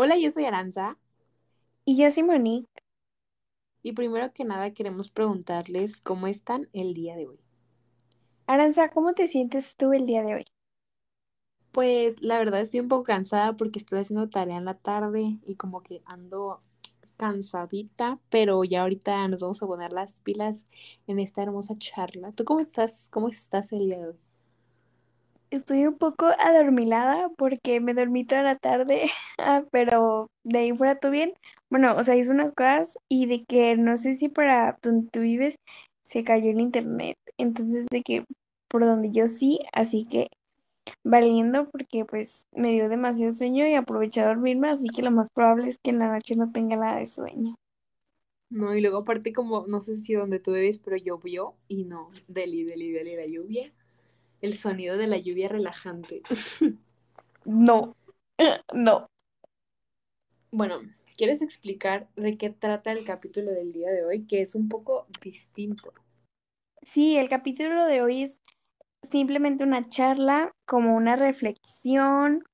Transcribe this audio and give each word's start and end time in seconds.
Hola, 0.00 0.16
yo 0.16 0.30
soy 0.30 0.44
Aranza. 0.44 0.96
Y 1.84 1.96
yo 2.00 2.08
soy 2.12 2.22
Monique. 2.22 2.68
Y 3.82 3.94
primero 3.94 4.32
que 4.32 4.44
nada 4.44 4.72
queremos 4.72 5.10
preguntarles 5.10 6.00
cómo 6.00 6.28
están 6.28 6.68
el 6.72 6.94
día 6.94 7.16
de 7.16 7.26
hoy. 7.26 7.40
Aranza, 8.46 8.90
¿cómo 8.90 9.14
te 9.14 9.26
sientes 9.26 9.74
tú 9.74 9.92
el 9.92 10.06
día 10.06 10.22
de 10.22 10.36
hoy? 10.36 10.44
Pues 11.72 12.22
la 12.22 12.38
verdad 12.38 12.60
estoy 12.60 12.78
un 12.78 12.86
poco 12.86 13.02
cansada 13.02 13.56
porque 13.56 13.80
estuve 13.80 13.98
haciendo 13.98 14.28
tarea 14.28 14.58
en 14.58 14.66
la 14.66 14.74
tarde 14.74 15.40
y 15.44 15.56
como 15.56 15.82
que 15.82 16.00
ando 16.04 16.62
cansadita, 17.16 18.20
pero 18.30 18.62
ya 18.62 18.82
ahorita 18.82 19.26
nos 19.26 19.40
vamos 19.40 19.60
a 19.64 19.66
poner 19.66 19.92
las 19.92 20.20
pilas 20.20 20.68
en 21.08 21.18
esta 21.18 21.42
hermosa 21.42 21.74
charla. 21.76 22.30
¿Tú 22.30 22.44
cómo 22.44 22.60
estás? 22.60 23.08
¿Cómo 23.10 23.30
estás 23.30 23.72
el 23.72 23.86
día 23.86 23.98
de 23.98 24.06
hoy? 24.10 24.27
Estoy 25.50 25.86
un 25.86 25.96
poco 25.96 26.26
adormilada 26.26 27.30
porque 27.38 27.80
me 27.80 27.94
dormí 27.94 28.24
toda 28.26 28.42
la 28.42 28.56
tarde, 28.56 29.10
ah, 29.38 29.64
pero 29.70 30.30
de 30.44 30.58
ahí 30.58 30.72
fuera 30.76 30.98
todo 30.98 31.10
bien. 31.12 31.32
Bueno, 31.70 31.96
o 31.96 32.04
sea, 32.04 32.16
hice 32.16 32.30
unas 32.30 32.52
cosas 32.52 32.98
y 33.08 33.26
de 33.26 33.44
que 33.44 33.76
no 33.76 33.96
sé 33.96 34.14
si 34.14 34.28
para 34.28 34.78
donde 34.82 35.08
tú 35.10 35.20
vives 35.20 35.56
se 36.02 36.22
cayó 36.24 36.50
el 36.50 36.60
internet. 36.60 37.16
Entonces, 37.38 37.86
de 37.90 38.02
que 38.02 38.24
por 38.68 38.84
donde 38.84 39.10
yo 39.10 39.26
sí, 39.26 39.60
así 39.72 40.06
que 40.10 40.28
valiendo 41.04 41.68
porque 41.70 42.04
pues 42.04 42.42
me 42.52 42.72
dio 42.72 42.88
demasiado 42.88 43.32
sueño 43.32 43.66
y 43.66 43.74
aproveché 43.74 44.20
a 44.20 44.28
dormirme, 44.28 44.68
así 44.68 44.88
que 44.88 45.02
lo 45.02 45.10
más 45.10 45.28
probable 45.34 45.68
es 45.68 45.78
que 45.78 45.90
en 45.90 45.98
la 46.00 46.12
noche 46.12 46.36
no 46.36 46.52
tenga 46.52 46.76
nada 46.76 46.98
de 46.98 47.06
sueño. 47.06 47.54
No, 48.50 48.74
y 48.74 48.80
luego 48.80 48.98
aparte 48.98 49.32
como, 49.32 49.66
no 49.66 49.80
sé 49.80 49.96
si 49.96 50.14
donde 50.14 50.40
tú 50.40 50.52
vives, 50.52 50.78
pero 50.78 50.96
llovió 50.96 51.54
y 51.68 51.84
no, 51.84 52.10
deli, 52.28 52.64
deli, 52.64 52.90
deli 52.92 53.16
la 53.16 53.26
lluvia 53.26 53.72
el 54.40 54.54
sonido 54.54 54.96
de 54.96 55.06
la 55.06 55.18
lluvia 55.18 55.48
relajante. 55.48 56.22
No, 57.44 57.96
no. 58.74 59.06
Bueno, 60.50 60.80
¿quieres 61.16 61.40
explicar 61.40 62.08
de 62.14 62.36
qué 62.36 62.50
trata 62.50 62.92
el 62.92 63.06
capítulo 63.06 63.52
del 63.52 63.72
día 63.72 63.90
de 63.90 64.04
hoy? 64.04 64.26
Que 64.26 64.42
es 64.42 64.54
un 64.54 64.68
poco 64.68 65.06
distinto. 65.22 65.94
Sí, 66.82 67.16
el 67.16 67.30
capítulo 67.30 67.86
de 67.86 68.02
hoy 68.02 68.22
es 68.24 68.40
simplemente 69.10 69.64
una 69.64 69.88
charla, 69.88 70.52
como 70.66 70.94
una 70.94 71.16
reflexión, 71.16 72.44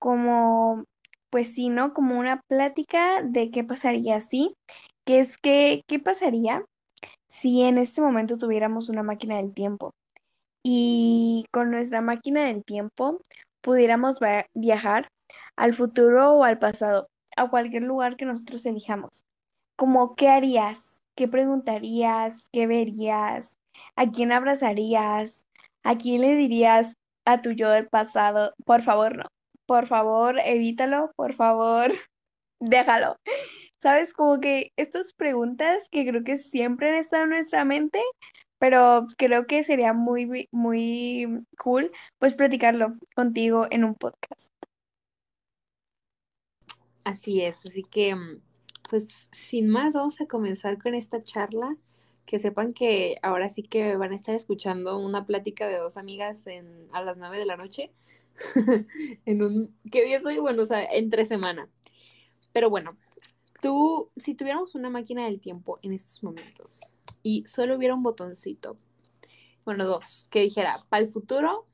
como, 0.00 0.84
pues 1.30 1.54
sí, 1.54 1.68
¿no? 1.68 1.94
Como 1.94 2.18
una 2.18 2.40
plática 2.48 3.22
de 3.22 3.50
qué 3.50 3.62
pasaría 3.64 4.16
así, 4.16 4.54
que 5.06 5.20
es 5.20 5.38
que, 5.38 5.82
¿qué 5.86 5.98
pasaría 5.98 6.64
si 7.28 7.62
en 7.62 7.78
este 7.78 8.00
momento 8.00 8.36
tuviéramos 8.36 8.88
una 8.88 9.02
máquina 9.02 9.36
del 9.36 9.54
tiempo? 9.54 9.92
Y 10.62 11.46
con 11.52 11.70
nuestra 11.70 12.00
máquina 12.00 12.46
del 12.46 12.64
tiempo 12.64 13.20
pudiéramos 13.60 14.18
viajar 14.54 15.08
al 15.56 15.74
futuro 15.74 16.34
o 16.34 16.44
al 16.44 16.58
pasado, 16.58 17.08
a 17.36 17.48
cualquier 17.48 17.82
lugar 17.82 18.16
que 18.16 18.24
nosotros 18.24 18.64
elijamos. 18.66 19.24
Como, 19.76 20.14
¿qué 20.14 20.28
harías? 20.28 21.00
¿Qué 21.16 21.28
preguntarías? 21.28 22.48
¿Qué 22.52 22.66
verías? 22.66 23.58
¿A 23.96 24.10
quién 24.10 24.32
abrazarías? 24.32 25.46
¿A 25.82 25.96
quién 25.96 26.22
le 26.22 26.34
dirías 26.34 26.94
a 27.24 27.42
tu 27.42 27.52
yo 27.52 27.70
del 27.70 27.88
pasado? 27.88 28.54
Por 28.64 28.82
favor, 28.82 29.16
no. 29.16 29.24
Por 29.66 29.86
favor, 29.86 30.38
evítalo. 30.44 31.12
Por 31.16 31.34
favor, 31.34 31.92
déjalo. 32.60 33.16
¿Sabes? 33.82 34.12
Como 34.12 34.40
que 34.40 34.72
estas 34.76 35.12
preguntas 35.14 35.88
que 35.90 36.06
creo 36.06 36.24
que 36.24 36.36
siempre 36.36 36.90
han 36.90 36.96
estado 36.96 37.24
en 37.24 37.30
nuestra 37.30 37.64
mente, 37.64 38.00
pero 38.60 39.06
creo 39.16 39.46
que 39.46 39.64
sería 39.64 39.94
muy, 39.94 40.48
muy 40.52 41.46
cool 41.58 41.90
pues 42.18 42.34
platicarlo 42.34 42.94
contigo 43.16 43.66
en 43.70 43.84
un 43.84 43.94
podcast. 43.94 44.52
Así 47.04 47.40
es, 47.40 47.64
así 47.64 47.82
que 47.82 48.14
mm, 48.14 48.42
pues 48.90 49.28
sin 49.32 49.70
más 49.70 49.94
vamos 49.94 50.20
a 50.20 50.26
comenzar 50.26 50.76
con 50.80 50.94
esta 50.94 51.22
charla. 51.24 51.76
Que 52.26 52.38
sepan 52.38 52.74
que 52.74 53.16
ahora 53.22 53.48
sí 53.48 53.62
que 53.64 53.96
van 53.96 54.12
a 54.12 54.14
estar 54.14 54.34
escuchando 54.36 54.98
una 54.98 55.26
plática 55.26 55.66
de 55.66 55.78
dos 55.78 55.96
amigas 55.96 56.46
en, 56.46 56.86
a 56.92 57.02
las 57.02 57.16
nueve 57.16 57.38
de 57.38 57.46
la 57.46 57.56
noche. 57.56 57.90
en 59.26 59.42
un, 59.42 59.74
¿qué 59.90 60.04
día 60.04 60.20
soy? 60.20 60.38
Bueno, 60.38 60.62
o 60.62 60.66
sea, 60.66 60.84
entre 60.84 61.24
semana. 61.24 61.68
Pero 62.52 62.70
bueno, 62.70 62.96
tú, 63.62 64.10
si 64.16 64.34
tuviéramos 64.34 64.74
una 64.74 64.90
máquina 64.90 65.24
del 65.24 65.40
tiempo 65.40 65.78
en 65.82 65.92
estos 65.92 66.22
momentos, 66.22 66.82
y 67.22 67.44
solo 67.46 67.76
hubiera 67.76 67.94
un 67.94 68.02
botoncito, 68.02 68.76
bueno, 69.64 69.84
dos, 69.84 70.28
que 70.30 70.40
dijera, 70.40 70.78
¿para 70.88 71.02
el 71.02 71.08
futuro 71.08 71.66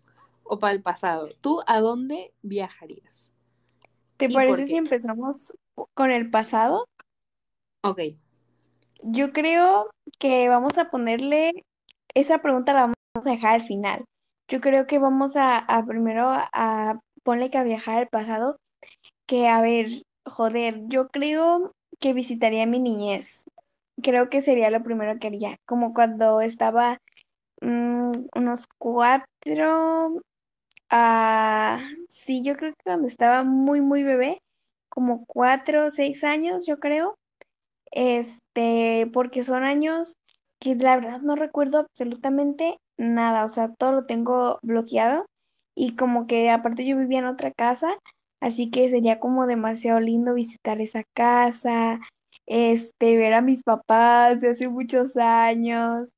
o 0.42 0.58
para 0.58 0.72
el 0.72 0.82
pasado? 0.82 1.28
¿Tú 1.40 1.60
a 1.66 1.80
dónde 1.80 2.32
viajarías? 2.42 3.32
¿Te 4.16 4.28
parece 4.30 4.66
si 4.66 4.76
empezamos 4.76 5.54
con 5.94 6.10
el 6.10 6.30
pasado? 6.30 6.86
Ok. 7.82 8.00
Yo 9.02 9.32
creo 9.32 9.90
que 10.18 10.48
vamos 10.48 10.78
a 10.78 10.90
ponerle, 10.90 11.52
esa 12.14 12.38
pregunta 12.38 12.72
la 12.72 12.80
vamos 12.80 12.96
a 13.14 13.30
dejar 13.30 13.54
al 13.54 13.66
final. 13.66 14.04
Yo 14.48 14.60
creo 14.60 14.86
que 14.86 14.98
vamos 14.98 15.36
a, 15.36 15.58
a 15.58 15.84
primero 15.84 16.28
a 16.30 16.98
ponerle 17.22 17.50
que 17.50 17.58
a 17.58 17.64
viajar 17.64 17.98
al 17.98 18.08
pasado, 18.08 18.56
que 19.26 19.48
a 19.48 19.60
ver, 19.60 20.02
joder, 20.24 20.80
yo 20.86 21.08
creo 21.08 21.72
que 21.98 22.12
visitaría 22.12 22.66
mi 22.66 22.78
niñez 22.78 23.44
creo 24.02 24.30
que 24.30 24.40
sería 24.42 24.70
lo 24.70 24.82
primero 24.82 25.18
que 25.18 25.28
haría, 25.28 25.56
como 25.66 25.94
cuando 25.94 26.40
estaba 26.40 26.98
mm, 27.62 28.12
unos 28.36 28.66
cuatro, 28.78 30.22
ah, 30.90 31.80
sí, 32.08 32.42
yo 32.44 32.54
creo 32.56 32.72
que 32.74 32.84
cuando 32.84 33.08
estaba 33.08 33.42
muy, 33.44 33.80
muy 33.80 34.02
bebé, 34.04 34.40
como 34.90 35.24
cuatro 35.26 35.86
o 35.86 35.90
seis 35.90 36.24
años, 36.24 36.66
yo 36.66 36.78
creo, 36.80 37.16
este, 37.92 39.08
porque 39.12 39.44
son 39.44 39.64
años 39.64 40.16
que 40.60 40.74
la 40.76 40.96
verdad 40.96 41.20
no 41.20 41.36
recuerdo 41.36 41.78
absolutamente 41.78 42.78
nada, 42.98 43.44
o 43.44 43.48
sea, 43.48 43.72
todo 43.78 43.92
lo 43.92 44.06
tengo 44.06 44.58
bloqueado 44.62 45.26
y 45.74 45.96
como 45.96 46.26
que 46.26 46.50
aparte 46.50 46.86
yo 46.86 46.96
vivía 46.96 47.18
en 47.20 47.26
otra 47.26 47.52
casa, 47.52 47.88
así 48.40 48.70
que 48.70 48.88
sería 48.90 49.20
como 49.20 49.46
demasiado 49.46 50.00
lindo 50.00 50.34
visitar 50.34 50.80
esa 50.80 51.02
casa, 51.14 52.00
este, 52.46 53.16
ver 53.16 53.34
a 53.34 53.40
mis 53.42 53.62
papás 53.62 54.40
de 54.40 54.50
hace 54.50 54.68
muchos 54.68 55.16
años, 55.16 56.10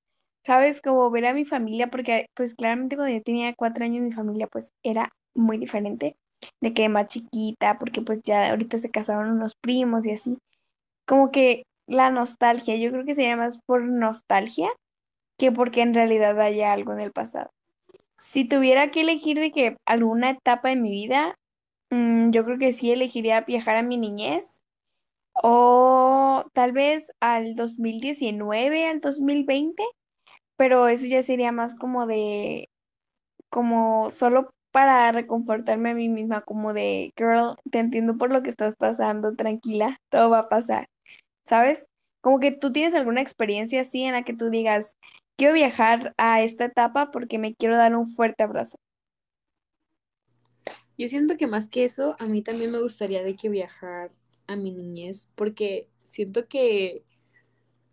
¿sabes? 0.44 0.80
Como 0.82 1.10
ver 1.10 1.26
a 1.26 1.34
mi 1.34 1.44
familia, 1.44 1.88
porque 1.90 2.26
pues 2.34 2.54
claramente 2.54 2.96
cuando 2.96 3.14
yo 3.14 3.22
tenía 3.22 3.54
cuatro 3.54 3.84
años 3.84 4.02
mi 4.02 4.12
familia 4.12 4.46
pues 4.48 4.70
era 4.84 5.10
muy 5.34 5.58
diferente 5.58 6.16
de 6.60 6.74
que 6.74 6.88
más 6.88 7.08
chiquita, 7.08 7.78
porque 7.78 8.02
pues 8.02 8.22
ya 8.22 8.50
ahorita 8.50 8.78
se 8.78 8.90
casaron 8.90 9.30
unos 9.32 9.54
primos 9.60 10.04
y 10.06 10.12
así. 10.12 10.38
Como 11.06 11.30
que 11.30 11.64
la 11.88 12.10
nostalgia, 12.10 12.76
yo 12.76 12.90
creo 12.90 13.04
que 13.04 13.14
sería 13.14 13.36
más 13.36 13.60
por 13.66 13.82
nostalgia 13.82 14.68
que 15.38 15.52
porque 15.52 15.82
en 15.82 15.94
realidad 15.94 16.40
haya 16.40 16.72
algo 16.72 16.92
en 16.92 17.00
el 17.00 17.12
pasado. 17.12 17.50
Si 18.18 18.44
tuviera 18.46 18.90
que 18.90 19.02
elegir 19.02 19.38
de 19.38 19.52
que 19.52 19.76
alguna 19.86 20.30
etapa 20.30 20.70
de 20.70 20.76
mi 20.76 20.90
vida, 20.90 21.34
mm, 21.90 22.30
yo 22.32 22.44
creo 22.44 22.58
que 22.58 22.72
sí 22.72 22.92
elegiría 22.92 23.42
viajar 23.42 23.76
a 23.76 23.82
mi 23.82 23.96
niñez 23.98 24.57
o 25.42 26.44
tal 26.52 26.72
vez 26.72 27.12
al 27.20 27.54
2019, 27.54 28.86
al 28.86 29.00
2020, 29.00 29.82
pero 30.56 30.88
eso 30.88 31.06
ya 31.06 31.22
sería 31.22 31.52
más 31.52 31.74
como 31.74 32.06
de, 32.06 32.70
como 33.50 34.10
solo 34.10 34.50
para 34.72 35.10
reconfortarme 35.12 35.90
a 35.90 35.94
mí 35.94 36.08
misma, 36.08 36.42
como 36.42 36.72
de, 36.72 37.12
girl, 37.16 37.56
te 37.70 37.78
entiendo 37.78 38.16
por 38.18 38.30
lo 38.30 38.42
que 38.42 38.50
estás 38.50 38.76
pasando, 38.76 39.34
tranquila, 39.34 39.98
todo 40.10 40.30
va 40.30 40.40
a 40.40 40.48
pasar, 40.48 40.88
¿sabes? 41.46 41.86
Como 42.20 42.40
que 42.40 42.52
tú 42.52 42.72
tienes 42.72 42.94
alguna 42.94 43.20
experiencia 43.22 43.82
así 43.82 44.02
en 44.02 44.12
la 44.12 44.24
que 44.24 44.34
tú 44.34 44.50
digas, 44.50 44.96
quiero 45.36 45.54
viajar 45.54 46.14
a 46.18 46.42
esta 46.42 46.66
etapa 46.66 47.10
porque 47.10 47.38
me 47.38 47.54
quiero 47.54 47.76
dar 47.76 47.96
un 47.96 48.06
fuerte 48.06 48.42
abrazo. 48.42 48.76
Yo 50.98 51.06
siento 51.08 51.36
que 51.36 51.46
más 51.46 51.68
que 51.68 51.84
eso, 51.84 52.16
a 52.18 52.26
mí 52.26 52.42
también 52.42 52.72
me 52.72 52.80
gustaría 52.80 53.22
de 53.22 53.36
que 53.36 53.48
viajar 53.48 54.10
a 54.48 54.56
mi 54.56 54.72
niñez 54.72 55.28
porque 55.36 55.88
siento 56.02 56.48
que 56.48 57.04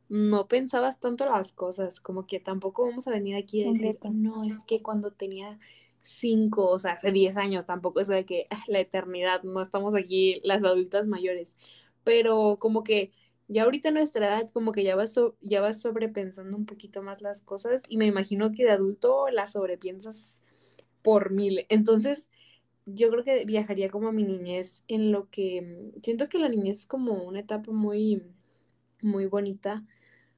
no 0.09 0.47
pensabas 0.47 0.99
tanto 0.99 1.25
las 1.25 1.51
cosas, 1.53 1.99
como 1.99 2.27
que 2.27 2.39
tampoco 2.39 2.83
vamos 2.83 3.07
a 3.07 3.11
venir 3.11 3.35
aquí 3.35 3.63
a 3.63 3.69
decir, 3.71 3.97
no, 4.03 4.43
es 4.43 4.61
que 4.67 4.81
cuando 4.81 5.11
tenía 5.11 5.59
cinco, 6.01 6.69
o 6.69 6.79
sea, 6.79 6.93
hace 6.93 7.11
diez 7.11 7.37
años, 7.37 7.65
tampoco 7.65 7.99
es 7.99 8.07
de 8.07 8.25
que 8.25 8.47
la 8.67 8.79
eternidad, 8.79 9.43
no 9.43 9.61
estamos 9.61 9.95
aquí 9.95 10.39
las 10.43 10.63
adultas 10.63 11.07
mayores, 11.07 11.55
pero 12.03 12.57
como 12.59 12.83
que 12.83 13.11
ya 13.47 13.63
ahorita 13.63 13.91
nuestra 13.91 14.27
edad 14.27 14.49
como 14.51 14.71
que 14.71 14.83
ya 14.83 14.95
vas, 14.95 15.19
ya 15.41 15.61
vas 15.61 15.81
sobrepensando 15.81 16.55
un 16.55 16.65
poquito 16.65 17.01
más 17.03 17.21
las 17.21 17.41
cosas 17.41 17.81
y 17.89 17.97
me 17.97 18.05
imagino 18.07 18.51
que 18.51 18.63
de 18.63 18.71
adulto 18.71 19.29
las 19.29 19.53
sobrepiensas 19.53 20.43
por 21.01 21.31
mil. 21.31 21.65
Entonces, 21.69 22.29
yo 22.85 23.09
creo 23.09 23.23
que 23.23 23.45
viajaría 23.45 23.89
como 23.89 24.09
a 24.09 24.11
mi 24.11 24.23
niñez 24.23 24.83
en 24.87 25.11
lo 25.11 25.29
que 25.29 25.91
siento 26.03 26.29
que 26.29 26.39
la 26.39 26.49
niñez 26.49 26.79
es 26.79 26.85
como 26.85 27.23
una 27.23 27.39
etapa 27.39 27.71
muy 27.71 28.23
muy 29.01 29.25
bonita. 29.27 29.85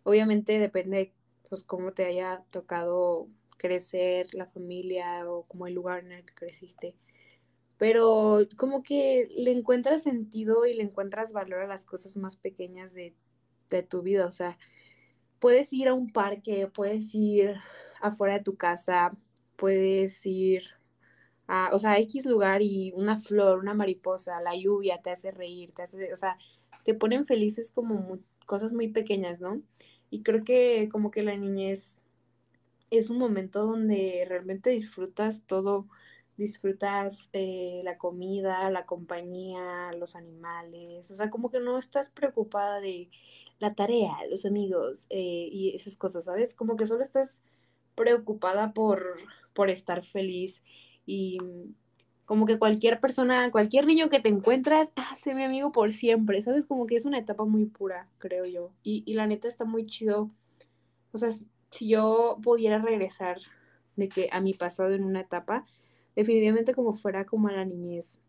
Obviamente 0.04 0.60
depende 0.60 1.14
pues 1.50 1.64
cómo 1.64 1.94
te 1.94 2.06
haya 2.06 2.44
tocado 2.52 3.28
crecer, 3.58 4.34
la 4.34 4.48
familia 4.48 5.30
o 5.30 5.44
como 5.44 5.68
el 5.68 5.74
lugar 5.74 6.04
en 6.04 6.12
el 6.14 6.26
que 6.26 6.34
creciste. 6.34 6.96
Pero 7.78 8.40
como 8.58 8.84
que 8.84 9.26
le 9.36 9.52
encuentras 9.52 10.04
sentido 10.04 10.66
y 10.66 10.74
le 10.74 10.84
encuentras 10.84 11.34
valor 11.34 11.62
a 11.62 11.68
las 11.68 11.86
cosas 11.86 12.18
más 12.18 12.36
pequeñas 12.36 12.94
de, 12.94 13.16
de 13.70 13.84
tu 13.84 14.02
vida. 14.02 14.26
O 14.28 14.32
sea, 14.32 14.58
puedes 15.40 15.74
ir 15.74 15.88
a 15.88 15.94
un 15.94 16.10
parque, 16.12 16.68
puedes 16.68 17.14
ir 17.14 17.56
afuera 18.02 18.36
de 18.36 18.44
tu 18.44 18.58
casa, 18.58 19.16
puedes 19.56 20.26
ir 20.26 20.77
a, 21.48 21.70
o 21.74 21.80
sea, 21.80 22.00
X 22.00 22.26
lugar 22.26 22.62
y 22.62 22.94
una 22.96 23.18
flor, 23.18 23.60
una 23.60 23.74
mariposa, 23.74 24.42
la 24.42 24.56
lluvia 24.56 25.02
te 25.02 25.12
hace 25.12 25.32
reír, 25.32 25.72
te 25.72 25.84
hace, 25.84 26.12
o 26.14 26.18
sea, 26.18 26.38
te 26.84 26.94
ponen 26.94 27.26
felices 27.26 27.72
como 27.72 28.20
cosas 28.46 28.74
muy 28.74 28.90
pequeñas, 28.90 29.42
¿no? 29.42 29.62
Y 30.10 30.24
creo 30.24 30.44
que 30.44 30.90
como 30.92 31.12
que 31.12 31.24
la 31.24 31.36
niñez 31.36 31.98
es 32.92 33.10
un 33.10 33.18
momento 33.18 33.66
donde 33.66 34.26
realmente 34.28 34.70
disfrutas 34.70 35.44
todo, 35.46 35.88
disfrutas 36.38 37.30
eh, 37.34 37.82
la 37.84 37.98
comida, 37.98 38.70
la 38.70 38.86
compañía, 38.86 39.92
los 39.98 40.16
animales, 40.16 41.12
o 41.12 41.16
sea, 41.16 41.30
como 41.30 41.50
que 41.52 41.60
no 41.60 41.78
estás 41.78 42.10
preocupada 42.10 42.80
de 42.80 43.10
la 43.60 43.74
tarea, 43.74 44.14
los 44.30 44.46
amigos 44.46 45.08
eh, 45.10 45.50
y 45.52 45.76
esas 45.76 45.98
cosas, 45.98 46.26
¿sabes? 46.26 46.54
Como 46.54 46.78
que 46.78 46.86
solo 46.86 47.04
estás 47.04 47.44
preocupada 47.96 48.74
por, 48.74 49.18
por 49.54 49.70
estar 49.70 50.04
feliz 50.04 50.64
y 51.08 51.40
como 52.26 52.46
que 52.46 52.60
cualquier 52.60 53.00
persona, 53.00 53.50
cualquier 53.52 53.88
niño 53.88 54.10
que 54.10 54.20
te 54.20 54.30
encuentras, 54.30 54.92
ah, 54.98 55.16
sé 55.16 55.34
mi 55.34 55.44
amigo 55.44 55.72
por 55.72 55.94
siempre, 55.94 56.42
¿sabes? 56.42 56.66
Como 56.66 56.86
que 56.86 56.98
es 56.98 57.06
una 57.06 57.18
etapa 57.20 57.46
muy 57.46 57.66
pura, 57.66 58.10
creo 58.20 58.46
yo. 58.46 58.74
Y, 58.84 59.04
y 59.08 59.14
la 59.14 59.26
neta 59.26 59.48
está 59.48 59.64
muy 59.66 59.86
chido. 59.88 60.28
O 61.14 61.18
sea, 61.18 61.30
si 61.72 61.88
yo 61.88 62.38
pudiera 62.44 62.80
regresar 62.80 63.38
de 63.96 64.10
que 64.10 64.30
a 64.32 64.42
mi 64.42 64.54
pasado 64.54 64.94
en 64.94 65.06
una 65.06 65.22
etapa, 65.22 65.66
definitivamente 66.18 66.74
como 66.74 66.94
fuera 66.94 67.26
como 67.26 67.48
a 67.48 67.54
la 67.54 67.64
niñez, 67.64 68.20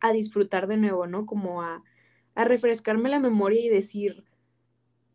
a 0.00 0.12
disfrutar 0.12 0.66
de 0.66 0.76
nuevo, 0.78 1.06
¿no? 1.06 1.24
Como 1.24 1.62
a, 1.62 1.84
a 2.34 2.44
refrescarme 2.44 3.08
la 3.08 3.20
memoria 3.20 3.60
y 3.60 3.68
decir, 3.68 4.24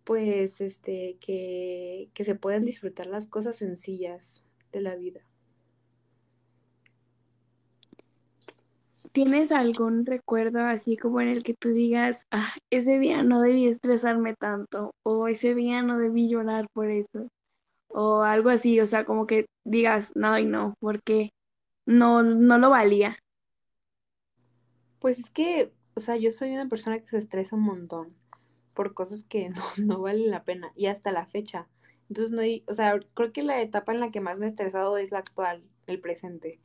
pues, 0.05 0.61
este, 0.61 1.17
que, 1.19 2.09
que 2.13 2.23
se 2.23 2.35
pueden 2.35 2.63
disfrutar 2.63 3.07
las 3.07 3.27
cosas 3.27 3.57
sencillas 3.57 4.45
de 4.71 4.79
la 4.79 4.95
vida. 4.95 5.26
¿Tienes 9.11 9.51
algún 9.51 10.05
recuerdo 10.05 10.59
así 10.59 10.97
como 10.97 11.21
en 11.21 11.29
el 11.29 11.43
que 11.43 11.53
tú 11.53 11.69
digas, 11.69 12.25
ah, 12.31 12.53
ese 12.69 12.99
día 12.99 13.23
no 13.23 13.41
debí 13.41 13.67
estresarme 13.67 14.35
tanto 14.35 14.91
o 15.03 15.27
ese 15.27 15.55
día 15.55 15.81
no 15.81 15.97
debí 15.97 16.29
llorar 16.29 16.67
por 16.73 16.89
eso? 16.89 17.27
O 17.89 18.21
algo 18.21 18.49
así, 18.49 18.79
o 18.79 18.85
sea, 18.85 19.05
como 19.05 19.27
que 19.27 19.45
digas, 19.65 20.11
no 20.15 20.37
y 20.37 20.45
no, 20.45 20.73
porque 20.79 21.31
no, 21.85 22.21
no 22.23 22.57
lo 22.57 22.69
valía. 22.69 23.17
Pues 24.99 25.19
es 25.19 25.29
que, 25.29 25.71
o 25.95 25.99
sea, 25.99 26.17
yo 26.17 26.31
soy 26.31 26.51
una 26.51 26.67
persona 26.67 26.99
que 26.99 27.07
se 27.07 27.17
estresa 27.17 27.55
un 27.55 27.63
montón 27.63 28.07
por 28.73 28.93
cosas 28.93 29.23
que 29.23 29.49
no, 29.49 29.63
no 29.83 30.01
valen 30.01 30.31
la 30.31 30.43
pena 30.43 30.71
y 30.75 30.87
hasta 30.87 31.11
la 31.11 31.25
fecha. 31.25 31.67
Entonces, 32.09 32.31
no 32.31 32.41
o 32.67 32.73
sea, 32.73 32.99
creo 33.13 33.31
que 33.33 33.43
la 33.43 33.61
etapa 33.61 33.93
en 33.93 33.99
la 33.99 34.11
que 34.11 34.21
más 34.21 34.39
me 34.39 34.45
he 34.45 34.49
estresado 34.49 34.97
es 34.97 35.11
la 35.11 35.19
actual, 35.19 35.63
el 35.87 35.99
presente. 35.99 36.59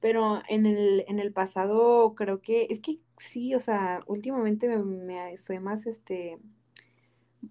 Pero 0.00 0.42
en 0.48 0.66
el, 0.66 1.04
en 1.08 1.18
el 1.18 1.32
pasado 1.32 2.14
creo 2.14 2.40
que, 2.40 2.66
es 2.70 2.80
que 2.80 2.98
sí, 3.16 3.54
o 3.54 3.60
sea, 3.60 4.00
últimamente 4.06 4.68
me, 4.68 4.78
me 4.78 5.32
estoy 5.32 5.58
más, 5.58 5.86
este, 5.86 6.38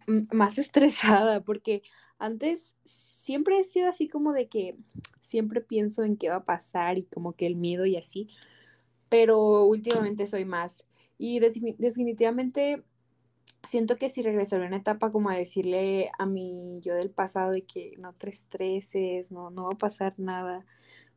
más 0.08 0.58
estresada 0.58 1.42
porque 1.42 1.82
antes 2.18 2.76
siempre 2.84 3.60
he 3.60 3.64
sido 3.64 3.90
así 3.90 4.08
como 4.08 4.32
de 4.32 4.48
que 4.48 4.78
siempre 5.22 5.62
pienso 5.62 6.04
en 6.04 6.18
qué 6.18 6.30
va 6.30 6.38
a 6.38 6.46
pasar 6.46 6.98
y 6.98 7.06
como 7.06 7.34
que 7.34 7.48
el 7.48 7.56
miedo 7.56 7.86
y 7.86 7.98
así, 7.98 8.30
pero 9.10 9.66
últimamente 9.66 10.28
soy 10.28 10.46
más. 10.46 10.88
Y 11.18 11.40
definitivamente 11.40 12.84
siento 13.68 13.98
que 13.98 14.10
si 14.10 14.22
regresara 14.22 14.64
a 14.66 14.68
una 14.68 14.78
etapa 14.78 15.12
como 15.12 15.30
a 15.30 15.36
decirle 15.36 16.12
a 16.18 16.26
mi 16.26 16.80
yo 16.82 16.96
del 16.96 17.12
pasado 17.12 17.52
de 17.52 17.64
que 17.64 17.94
no 17.98 18.14
te 18.14 18.30
estreses, 18.30 19.32
no, 19.32 19.50
no 19.50 19.66
va 19.66 19.74
a 19.74 19.78
pasar 19.78 20.14
nada, 20.20 20.66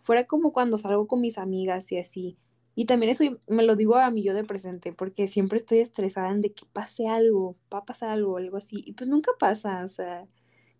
fuera 0.00 0.26
como 0.26 0.52
cuando 0.52 0.78
salgo 0.78 1.06
con 1.06 1.20
mis 1.20 1.38
amigas 1.38 1.90
y 1.92 1.98
así. 1.98 2.38
Y 2.74 2.84
también 2.86 3.10
eso 3.10 3.24
me 3.48 3.64
lo 3.64 3.74
digo 3.74 3.96
a 3.96 4.10
mi 4.10 4.22
yo 4.22 4.34
de 4.34 4.44
presente, 4.44 4.92
porque 4.92 5.26
siempre 5.26 5.56
estoy 5.56 5.80
estresada 5.80 6.30
en 6.30 6.40
de 6.42 6.52
que 6.52 6.64
pase 6.72 7.08
algo, 7.08 7.56
va 7.72 7.78
a 7.78 7.84
pasar 7.84 8.10
algo, 8.10 8.36
algo 8.36 8.56
así. 8.56 8.82
Y 8.86 8.92
pues 8.92 9.10
nunca 9.10 9.32
pasa, 9.38 9.84
o 9.84 9.88
sea, 9.88 10.26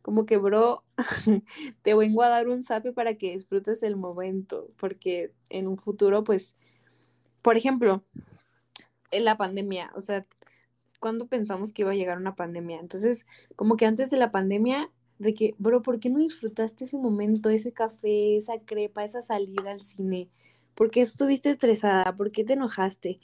como 0.00 0.24
que, 0.24 0.36
bro, 0.36 0.84
te 1.82 1.94
vengo 1.94 2.22
a 2.22 2.28
dar 2.28 2.48
un 2.48 2.62
sape 2.62 2.92
para 2.92 3.14
que 3.14 3.32
disfrutes 3.32 3.82
el 3.82 3.96
momento, 3.96 4.70
porque 4.78 5.32
en 5.50 5.66
un 5.66 5.76
futuro, 5.76 6.22
pues, 6.24 6.56
por 7.42 7.56
ejemplo, 7.56 8.04
en 9.10 9.24
la 9.24 9.36
pandemia, 9.36 9.90
o 9.94 10.00
sea, 10.00 10.26
¿cuándo 11.00 11.26
pensamos 11.26 11.72
que 11.72 11.82
iba 11.82 11.92
a 11.92 11.94
llegar 11.94 12.18
una 12.18 12.34
pandemia? 12.34 12.80
Entonces, 12.80 13.26
como 13.56 13.76
que 13.76 13.86
antes 13.86 14.10
de 14.10 14.16
la 14.16 14.30
pandemia 14.30 14.90
de 15.18 15.34
que, 15.34 15.54
bro, 15.58 15.82
¿por 15.82 16.00
qué 16.00 16.10
no 16.10 16.18
disfrutaste 16.18 16.84
ese 16.84 16.98
momento, 16.98 17.50
ese 17.50 17.72
café, 17.72 18.36
esa 18.36 18.60
crepa, 18.60 19.04
esa 19.04 19.22
salida 19.22 19.70
al 19.70 19.80
cine? 19.80 20.30
¿Por 20.74 20.90
qué 20.90 21.00
estuviste 21.02 21.50
estresada? 21.50 22.16
¿Por 22.16 22.30
qué 22.30 22.44
te 22.44 22.54
enojaste? 22.54 23.16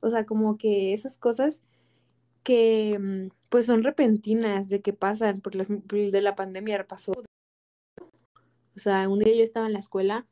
O 0.00 0.10
sea, 0.10 0.24
como 0.26 0.56
que 0.58 0.92
esas 0.92 1.18
cosas 1.18 1.62
que 2.42 2.98
mm, 2.98 3.28
pues 3.50 3.66
son 3.66 3.82
repentinas 3.82 4.68
de 4.68 4.80
que 4.82 4.92
pasan, 4.92 5.40
por 5.40 5.56
ejemplo, 5.56 5.98
de 5.98 6.20
la 6.22 6.34
pandemia 6.34 6.86
pasó. 6.86 7.12
O 8.74 8.78
sea, 8.78 9.08
un 9.08 9.18
día 9.18 9.34
yo 9.36 9.42
estaba 9.42 9.66
en 9.66 9.74
la 9.74 9.78
escuela, 9.78 10.26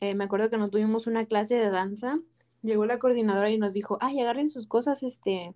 eh, 0.00 0.14
me 0.14 0.24
acuerdo 0.24 0.50
que 0.50 0.58
no 0.58 0.70
tuvimos 0.70 1.06
una 1.06 1.26
clase 1.26 1.56
de 1.56 1.70
danza, 1.70 2.20
llegó 2.62 2.86
la 2.86 2.98
coordinadora 2.98 3.50
y 3.50 3.58
nos 3.58 3.72
dijo, 3.72 3.98
ay, 4.00 4.20
agarren 4.20 4.48
sus 4.50 4.66
cosas, 4.66 5.02
este, 5.02 5.54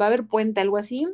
va 0.00 0.06
a 0.06 0.08
haber 0.08 0.26
puente, 0.26 0.60
algo 0.60 0.76
así, 0.76 1.06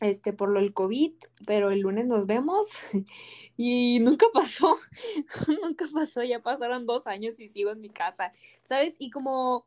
este, 0.00 0.32
por 0.32 0.48
lo 0.50 0.60
del 0.60 0.74
COVID, 0.74 1.12
pero 1.46 1.70
el 1.70 1.80
lunes 1.80 2.06
nos 2.06 2.26
vemos 2.26 2.68
y 3.56 4.00
nunca 4.00 4.26
pasó, 4.32 4.74
nunca 5.62 5.86
pasó, 5.92 6.22
ya 6.22 6.40
pasaron 6.40 6.86
dos 6.86 7.06
años 7.06 7.40
y 7.40 7.48
sigo 7.48 7.70
en 7.70 7.80
mi 7.80 7.90
casa, 7.90 8.32
¿sabes? 8.64 8.96
Y 8.98 9.10
como 9.10 9.66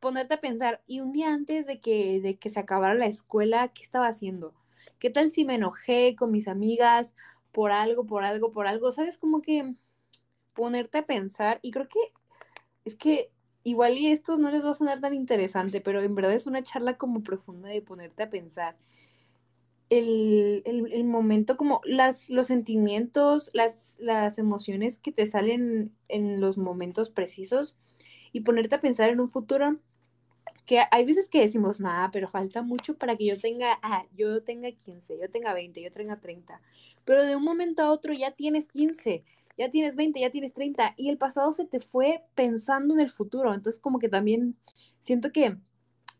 ponerte 0.00 0.34
a 0.34 0.40
pensar, 0.40 0.82
y 0.86 1.00
un 1.00 1.12
día 1.12 1.32
antes 1.32 1.66
de 1.66 1.80
que, 1.80 2.20
de 2.20 2.38
que 2.38 2.48
se 2.48 2.60
acabara 2.60 2.94
la 2.94 3.06
escuela, 3.06 3.68
¿qué 3.68 3.82
estaba 3.82 4.08
haciendo? 4.08 4.54
¿Qué 4.98 5.10
tal 5.10 5.30
si 5.30 5.44
me 5.44 5.56
enojé 5.56 6.16
con 6.16 6.30
mis 6.30 6.48
amigas 6.48 7.14
por 7.52 7.70
algo, 7.72 8.06
por 8.06 8.24
algo, 8.24 8.52
por 8.52 8.66
algo? 8.66 8.90
¿Sabes? 8.92 9.18
Como 9.18 9.42
que 9.42 9.74
ponerte 10.54 10.98
a 10.98 11.06
pensar, 11.06 11.58
y 11.62 11.70
creo 11.70 11.88
que 11.88 12.00
es 12.84 12.96
que 12.96 13.30
igual 13.66 13.98
y 13.98 14.06
esto 14.12 14.36
no 14.36 14.52
les 14.52 14.64
va 14.64 14.70
a 14.70 14.74
sonar 14.74 15.00
tan 15.00 15.12
interesante, 15.12 15.80
pero 15.80 16.00
en 16.00 16.14
verdad 16.14 16.32
es 16.32 16.46
una 16.46 16.62
charla 16.62 16.96
como 16.96 17.24
profunda 17.24 17.68
de 17.68 17.82
ponerte 17.82 18.22
a 18.22 18.30
pensar 18.30 18.76
el, 19.90 21.02
momento, 21.04 21.56
como 21.56 21.80
las, 21.84 22.30
los 22.30 22.46
sentimientos, 22.46 23.50
las, 23.54 23.96
las 23.98 24.38
emociones 24.38 24.98
que 24.98 25.10
te 25.10 25.26
salen 25.26 25.90
en 26.06 26.40
los 26.40 26.58
momentos 26.58 27.10
precisos 27.10 27.76
y 28.30 28.42
ponerte 28.42 28.76
a 28.76 28.80
pensar 28.80 29.10
en 29.10 29.18
un 29.18 29.28
futuro 29.28 29.80
que 30.64 30.82
hay 30.88 31.04
veces 31.04 31.28
que 31.28 31.40
decimos, 31.40 31.80
nada, 31.80 32.12
pero 32.12 32.28
falta 32.28 32.62
mucho 32.62 32.96
para 32.96 33.16
que 33.16 33.26
yo 33.26 33.36
tenga, 33.36 33.80
ah, 33.82 34.04
yo 34.16 34.44
tenga 34.44 34.70
15, 34.70 35.18
yo 35.20 35.28
tenga 35.28 35.52
20, 35.54 35.82
yo 35.82 35.90
tenga 35.90 36.20
30, 36.20 36.60
pero 37.04 37.24
de 37.24 37.34
un 37.34 37.42
momento 37.42 37.82
a 37.82 37.90
otro 37.90 38.12
ya 38.14 38.30
tienes 38.30 38.68
15, 38.68 39.24
ya 39.56 39.70
tienes 39.70 39.96
20, 39.96 40.20
ya 40.20 40.30
tienes 40.30 40.52
30 40.52 40.94
y 40.96 41.08
el 41.08 41.18
pasado 41.18 41.52
se 41.52 41.64
te 41.64 41.80
fue 41.80 42.24
pensando 42.34 42.94
en 42.94 43.00
el 43.00 43.10
futuro, 43.10 43.54
entonces 43.54 43.80
como 43.80 43.98
que 43.98 44.08
también 44.08 44.56
siento 44.98 45.32
que 45.32 45.56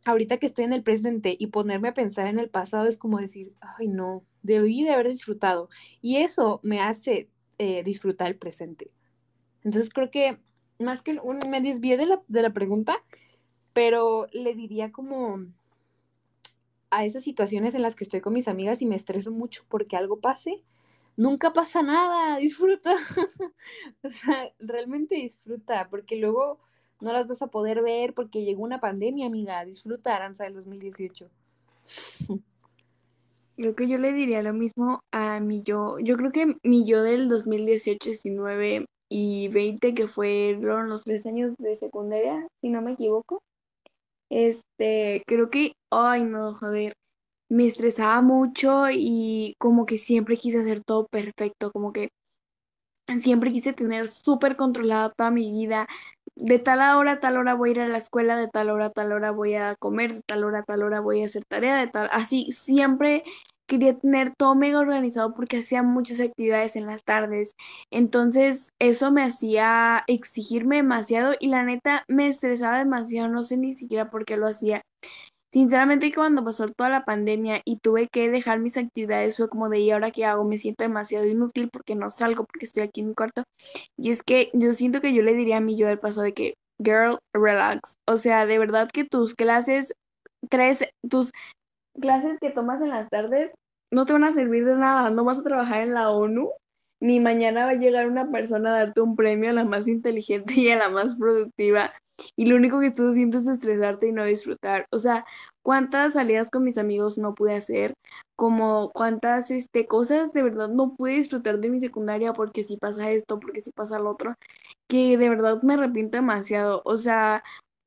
ahorita 0.04 0.38
que 0.38 0.46
estoy 0.46 0.64
en 0.64 0.72
el 0.72 0.82
presente 0.82 1.36
y 1.38 1.48
ponerme 1.48 1.88
a 1.88 1.94
pensar 1.94 2.28
en 2.28 2.38
el 2.38 2.48
pasado 2.48 2.86
es 2.86 2.96
como 2.96 3.18
decir, 3.18 3.52
ay 3.60 3.88
no, 3.88 4.24
debí 4.42 4.84
de 4.84 4.90
haber 4.90 5.08
disfrutado. 5.08 5.68
Y 6.00 6.18
eso 6.18 6.60
me 6.62 6.80
hace 6.80 7.28
eh, 7.58 7.82
disfrutar 7.82 8.28
el 8.28 8.36
presente. 8.36 8.90
Entonces 9.64 9.90
creo 9.92 10.10
que 10.10 10.38
más 10.78 11.02
que 11.02 11.18
un, 11.22 11.40
me 11.50 11.60
desvié 11.60 11.96
de 11.96 12.06
la, 12.06 12.22
de 12.28 12.42
la 12.42 12.52
pregunta, 12.52 13.02
pero 13.72 14.28
le 14.32 14.54
diría 14.54 14.92
como 14.92 15.44
a 16.90 17.04
esas 17.04 17.24
situaciones 17.24 17.74
en 17.74 17.82
las 17.82 17.96
que 17.96 18.04
estoy 18.04 18.20
con 18.20 18.32
mis 18.32 18.48
amigas 18.48 18.80
y 18.80 18.86
me 18.86 18.96
estreso 18.96 19.32
mucho 19.32 19.64
porque 19.68 19.96
algo 19.96 20.20
pase, 20.20 20.62
nunca 21.16 21.52
pasa 21.52 21.82
nada, 21.82 22.38
disfruta. 22.38 22.94
o 24.02 24.10
sea, 24.10 24.52
realmente 24.58 25.16
disfruta, 25.16 25.88
porque 25.90 26.16
luego 26.16 26.60
no 27.00 27.12
las 27.12 27.26
vas 27.26 27.42
a 27.42 27.48
poder 27.48 27.82
ver 27.82 28.14
porque 28.14 28.44
llegó 28.44 28.62
una 28.62 28.80
pandemia, 28.80 29.26
amiga. 29.26 29.64
Disfruta, 29.64 30.14
Aranza, 30.14 30.44
del 30.44 30.54
2018. 30.54 31.30
Creo 33.56 33.74
que 33.74 33.88
yo 33.88 33.96
le 33.96 34.12
diría 34.12 34.42
lo 34.42 34.52
mismo 34.52 35.00
a 35.12 35.40
mi 35.40 35.62
yo. 35.62 35.98
Yo 35.98 36.18
creo 36.18 36.30
que 36.30 36.56
mi 36.62 36.84
yo 36.84 37.02
del 37.02 37.30
2018, 37.30 38.10
19 38.10 38.84
y 39.08 39.48
20, 39.48 39.94
que 39.94 40.08
fueron 40.08 40.90
los 40.90 41.04
tres 41.04 41.24
años 41.24 41.56
de 41.56 41.74
secundaria, 41.76 42.46
si 42.60 42.68
no 42.68 42.82
me 42.82 42.92
equivoco. 42.92 43.42
Este, 44.28 45.22
creo 45.26 45.48
que, 45.48 45.72
ay 45.90 46.24
no, 46.24 46.54
joder, 46.56 46.92
me 47.48 47.66
estresaba 47.66 48.22
mucho 48.22 48.86
y 48.90 49.54
como 49.58 49.86
que 49.86 49.98
siempre 49.98 50.36
quise 50.38 50.60
hacer 50.60 50.82
todo 50.84 51.06
perfecto, 51.08 51.70
como 51.72 51.92
que 51.92 52.10
siempre 53.20 53.52
quise 53.52 53.72
tener 53.72 54.08
súper 54.08 54.56
controlada 54.56 55.10
toda 55.16 55.30
mi 55.30 55.50
vida. 55.50 55.86
De 56.34 56.58
tal 56.58 56.80
hora 56.98 57.12
a 57.12 57.20
tal 57.20 57.36
hora 57.38 57.54
voy 57.54 57.70
a 57.70 57.72
ir 57.72 57.80
a 57.80 57.88
la 57.88 57.98
escuela, 57.98 58.36
de 58.36 58.48
tal 58.48 58.70
hora 58.70 58.86
a 58.86 58.90
tal 58.90 59.12
hora 59.12 59.30
voy 59.30 59.54
a 59.54 59.76
comer, 59.78 60.14
de 60.14 60.22
tal 60.26 60.44
hora 60.44 60.60
a 60.60 60.62
tal 60.64 60.82
hora 60.82 61.00
voy 61.00 61.22
a 61.22 61.26
hacer 61.26 61.44
tarea, 61.48 61.76
de 61.78 61.86
tal, 61.88 62.08
así 62.12 62.50
siempre 62.52 63.24
quería 63.66 63.98
tener 63.98 64.32
todo 64.36 64.54
mega 64.54 64.78
organizado 64.78 65.34
porque 65.34 65.58
hacía 65.58 65.82
muchas 65.82 66.20
actividades 66.20 66.76
en 66.76 66.86
las 66.86 67.04
tardes. 67.04 67.54
Entonces 67.90 68.68
eso 68.78 69.10
me 69.10 69.22
hacía 69.24 70.04
exigirme 70.06 70.76
demasiado 70.76 71.34
y 71.40 71.48
la 71.48 71.62
neta 71.64 72.04
me 72.08 72.28
estresaba 72.28 72.78
demasiado, 72.78 73.28
no 73.28 73.42
sé 73.42 73.56
ni 73.56 73.76
siquiera 73.76 74.10
por 74.10 74.24
qué 74.24 74.36
lo 74.36 74.46
hacía. 74.46 74.82
Sinceramente 75.56 76.12
cuando 76.14 76.44
pasó 76.44 76.68
toda 76.68 76.90
la 76.90 77.06
pandemia 77.06 77.62
y 77.64 77.78
tuve 77.78 78.08
que 78.08 78.28
dejar 78.30 78.58
mis 78.58 78.76
actividades 78.76 79.38
fue 79.38 79.48
como 79.48 79.70
de 79.70 79.78
¿y 79.78 79.90
ahora 79.90 80.10
qué 80.10 80.26
hago? 80.26 80.44
Me 80.44 80.58
siento 80.58 80.84
demasiado 80.84 81.24
inútil 81.24 81.70
porque 81.72 81.94
no 81.94 82.10
salgo 82.10 82.44
porque 82.44 82.66
estoy 82.66 82.82
aquí 82.82 83.00
en 83.00 83.08
mi 83.08 83.14
cuarto. 83.14 83.42
Y 83.96 84.10
es 84.10 84.22
que 84.22 84.50
yo 84.52 84.74
siento 84.74 85.00
que 85.00 85.14
yo 85.14 85.22
le 85.22 85.32
diría 85.32 85.56
a 85.56 85.60
mi 85.60 85.74
yo 85.74 85.86
del 85.86 85.98
paso 85.98 86.20
de 86.20 86.34
que, 86.34 86.56
girl, 86.78 87.20
relax. 87.32 87.96
O 88.06 88.18
sea, 88.18 88.44
de 88.44 88.58
verdad 88.58 88.90
que 88.92 89.06
tus 89.06 89.34
clases, 89.34 89.94
tres, 90.50 90.90
tus 91.08 91.32
clases 91.98 92.38
que 92.38 92.50
tomas 92.50 92.82
en 92.82 92.90
las 92.90 93.08
tardes 93.08 93.50
no 93.90 94.04
te 94.04 94.12
van 94.12 94.24
a 94.24 94.34
servir 94.34 94.66
de 94.66 94.74
nada. 94.74 95.08
No 95.08 95.24
vas 95.24 95.38
a 95.38 95.42
trabajar 95.42 95.80
en 95.80 95.94
la 95.94 96.10
ONU 96.10 96.50
ni 97.00 97.18
mañana 97.18 97.64
va 97.64 97.70
a 97.70 97.76
llegar 97.76 98.08
una 98.10 98.30
persona 98.30 98.74
a 98.74 98.78
darte 98.78 99.00
un 99.00 99.16
premio 99.16 99.48
a 99.48 99.54
la 99.54 99.64
más 99.64 99.88
inteligente 99.88 100.52
y 100.60 100.68
a 100.68 100.76
la 100.76 100.90
más 100.90 101.14
productiva 101.14 101.94
y 102.36 102.46
lo 102.46 102.56
único 102.56 102.80
que 102.80 102.86
estás 102.86 103.06
haciendo 103.10 103.38
es 103.38 103.48
estresarte 103.48 104.08
y 104.08 104.12
no 104.12 104.24
disfrutar. 104.24 104.86
O 104.90 104.98
sea, 104.98 105.24
cuántas 105.62 106.14
salidas 106.14 106.50
con 106.50 106.64
mis 106.64 106.78
amigos 106.78 107.18
no 107.18 107.34
pude 107.34 107.54
hacer, 107.56 107.94
como 108.36 108.90
cuántas 108.92 109.50
este, 109.50 109.86
cosas 109.86 110.32
de 110.32 110.42
verdad 110.42 110.68
no 110.68 110.94
pude 110.94 111.12
disfrutar 111.14 111.58
de 111.58 111.70
mi 111.70 111.80
secundaria 111.80 112.32
porque 112.32 112.64
si 112.64 112.76
pasa 112.76 113.10
esto, 113.10 113.40
porque 113.40 113.60
si 113.60 113.72
pasa 113.72 113.98
lo 113.98 114.10
otro, 114.10 114.34
que 114.88 115.16
de 115.18 115.28
verdad 115.28 115.62
me 115.62 115.74
arrepiento 115.74 116.18
demasiado. 116.18 116.82
O 116.84 116.98
sea, 116.98 117.42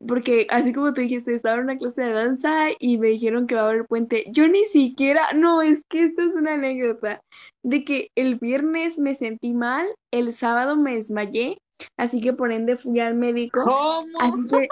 porque 0.07 0.47
así 0.49 0.73
como 0.73 0.93
tú 0.93 1.01
dijiste, 1.01 1.33
estaba 1.33 1.57
en 1.57 1.63
una 1.63 1.77
clase 1.77 2.01
de 2.03 2.13
danza 2.13 2.69
y 2.79 2.97
me 2.97 3.09
dijeron 3.09 3.47
que 3.47 3.55
va 3.55 3.61
a 3.61 3.69
haber 3.69 3.85
puente. 3.85 4.25
Yo 4.31 4.47
ni 4.47 4.65
siquiera, 4.65 5.23
no, 5.33 5.61
es 5.61 5.83
que 5.89 6.03
esto 6.03 6.21
es 6.21 6.35
una 6.35 6.53
anécdota 6.53 7.21
de 7.63 7.83
que 7.83 8.09
el 8.15 8.35
viernes 8.35 8.97
me 8.99 9.15
sentí 9.15 9.53
mal, 9.53 9.87
el 10.11 10.33
sábado 10.33 10.77
me 10.77 10.95
desmayé 10.95 11.59
Así 11.97 12.21
que 12.21 12.33
por 12.33 12.51
ende 12.51 12.77
fui 12.77 12.99
al 12.99 13.15
médico. 13.15 13.61
¿Cómo? 13.63 14.17
Así 14.19 14.47
que 14.47 14.67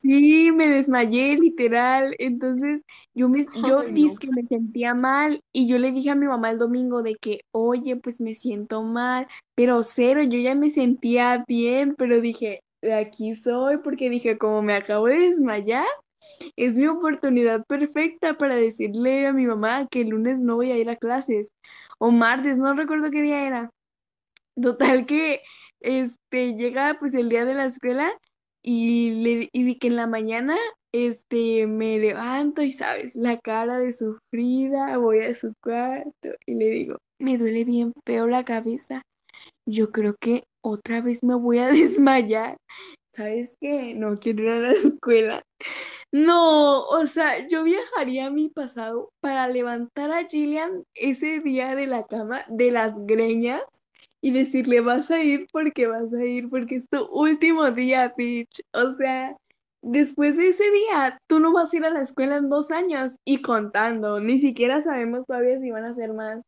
sí, 0.00 0.52
me 0.52 0.68
desmayé 0.68 1.36
literal. 1.36 2.14
Entonces 2.18 2.82
yo 3.14 3.28
me, 3.28 3.46
yo 3.66 3.82
dije 3.82 4.14
que 4.20 4.30
me 4.30 4.46
sentía 4.46 4.94
mal 4.94 5.40
y 5.52 5.66
yo 5.66 5.78
le 5.78 5.92
dije 5.92 6.10
a 6.10 6.14
mi 6.14 6.26
mamá 6.26 6.50
el 6.50 6.58
domingo 6.58 7.02
de 7.02 7.16
que, 7.16 7.40
oye, 7.52 7.96
pues 7.96 8.20
me 8.20 8.34
siento 8.34 8.82
mal, 8.82 9.26
pero 9.54 9.82
cero, 9.82 10.22
yo 10.22 10.38
ya 10.38 10.54
me 10.54 10.70
sentía 10.70 11.44
bien, 11.46 11.94
pero 11.96 12.20
dije, 12.20 12.60
de 12.82 12.94
aquí 12.94 13.34
soy, 13.36 13.78
porque 13.78 14.10
dije, 14.10 14.38
como 14.38 14.62
me 14.62 14.74
acabo 14.74 15.06
de 15.06 15.18
desmayar, 15.18 15.86
es 16.56 16.76
mi 16.76 16.86
oportunidad 16.86 17.64
perfecta 17.66 18.34
para 18.34 18.56
decirle 18.56 19.26
a 19.26 19.32
mi 19.32 19.46
mamá 19.46 19.86
que 19.88 20.02
el 20.02 20.08
lunes 20.08 20.40
no 20.40 20.56
voy 20.56 20.70
a 20.70 20.76
ir 20.76 20.90
a 20.90 20.96
clases. 20.96 21.48
O 21.98 22.10
martes, 22.10 22.58
no 22.58 22.74
recuerdo 22.74 23.10
qué 23.10 23.22
día 23.22 23.46
era. 23.46 23.70
Total 24.60 25.06
que 25.06 25.40
este, 25.82 26.54
llega 26.54 26.96
pues 26.98 27.14
el 27.14 27.28
día 27.28 27.44
de 27.44 27.54
la 27.54 27.66
escuela 27.66 28.12
y, 28.62 29.10
le, 29.22 29.48
y 29.52 29.78
que 29.78 29.88
en 29.88 29.96
la 29.96 30.06
mañana 30.06 30.56
este, 30.92 31.66
me 31.66 31.98
levanto 31.98 32.62
y 32.62 32.72
sabes, 32.72 33.16
la 33.16 33.38
cara 33.38 33.78
de 33.78 33.92
sufrida, 33.92 34.96
voy 34.98 35.20
a 35.20 35.34
su 35.34 35.54
cuarto 35.62 36.28
y 36.46 36.54
le 36.54 36.70
digo, 36.70 36.98
me 37.18 37.38
duele 37.38 37.64
bien 37.64 37.92
feo 38.06 38.26
la 38.26 38.44
cabeza, 38.44 39.02
yo 39.66 39.90
creo 39.90 40.16
que 40.20 40.44
otra 40.62 41.00
vez 41.00 41.22
me 41.22 41.34
voy 41.34 41.58
a 41.58 41.68
desmayar, 41.70 42.56
¿sabes 43.14 43.56
qué? 43.60 43.94
No 43.94 44.18
quiero 44.18 44.44
ir 44.44 44.50
a 44.50 44.58
la 44.60 44.72
escuela. 44.72 45.42
No, 46.12 46.82
o 46.84 47.06
sea, 47.06 47.48
yo 47.48 47.64
viajaría 47.64 48.26
a 48.26 48.30
mi 48.30 48.48
pasado 48.48 49.10
para 49.20 49.48
levantar 49.48 50.12
a 50.12 50.26
Gillian 50.28 50.84
ese 50.94 51.40
día 51.40 51.74
de 51.74 51.86
la 51.86 52.06
cama, 52.06 52.44
de 52.48 52.70
las 52.70 53.06
greñas, 53.06 53.62
y 54.22 54.30
decirle, 54.30 54.80
vas 54.80 55.10
a 55.10 55.22
ir 55.22 55.48
porque 55.52 55.86
vas 55.86 56.12
a 56.14 56.24
ir, 56.24 56.48
porque 56.48 56.76
es 56.76 56.88
tu 56.88 57.04
último 57.06 57.70
día, 57.72 58.14
bitch. 58.16 58.62
O 58.72 58.92
sea, 58.92 59.36
después 59.82 60.36
de 60.36 60.48
ese 60.50 60.64
día, 60.70 61.18
tú 61.26 61.40
no 61.40 61.52
vas 61.52 61.74
a 61.74 61.76
ir 61.76 61.84
a 61.84 61.90
la 61.90 62.02
escuela 62.02 62.36
en 62.36 62.48
dos 62.48 62.70
años 62.70 63.16
y 63.24 63.42
contando, 63.42 64.20
ni 64.20 64.38
siquiera 64.38 64.80
sabemos 64.80 65.26
todavía 65.26 65.60
si 65.60 65.70
van 65.70 65.84
a 65.84 65.94
ser 65.94 66.14
más. 66.14 66.40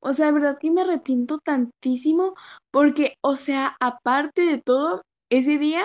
O 0.00 0.12
sea, 0.12 0.26
de 0.26 0.32
verdad 0.32 0.58
que 0.60 0.70
me 0.70 0.82
arrepiento 0.82 1.40
tantísimo 1.40 2.34
porque, 2.70 3.16
o 3.22 3.36
sea, 3.36 3.76
aparte 3.80 4.42
de 4.42 4.58
todo, 4.58 5.02
ese 5.30 5.58
día 5.58 5.82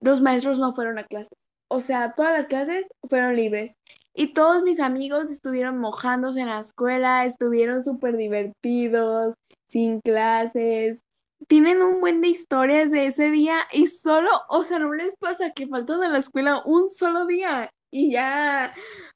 los 0.00 0.20
maestros 0.20 0.58
no 0.58 0.74
fueron 0.74 0.98
a 0.98 1.04
clase. 1.04 1.30
O 1.68 1.80
sea, 1.80 2.14
todas 2.14 2.32
las 2.32 2.46
clases 2.48 2.86
fueron 3.08 3.36
libres. 3.36 3.74
Y 4.14 4.32
todos 4.34 4.62
mis 4.62 4.80
amigos 4.80 5.30
estuvieron 5.30 5.78
mojándose 5.78 6.40
en 6.40 6.46
la 6.48 6.60
escuela, 6.60 7.24
estuvieron 7.24 7.82
súper 7.84 8.16
divertidos, 8.16 9.34
sin 9.68 10.00
clases. 10.00 11.00
Tienen 11.48 11.82
un 11.82 12.00
buen 12.00 12.20
de 12.20 12.28
historias 12.28 12.90
de 12.90 13.06
ese 13.06 13.30
día 13.30 13.58
y 13.72 13.86
solo, 13.88 14.30
o 14.48 14.64
sea, 14.64 14.78
no 14.78 14.92
les 14.94 15.14
pasa 15.18 15.52
que 15.52 15.66
faltan 15.66 16.02
a 16.02 16.08
la 16.08 16.18
escuela 16.18 16.62
un 16.64 16.90
solo 16.90 17.26
día 17.26 17.70
y 17.90 18.10
ya 18.12 18.74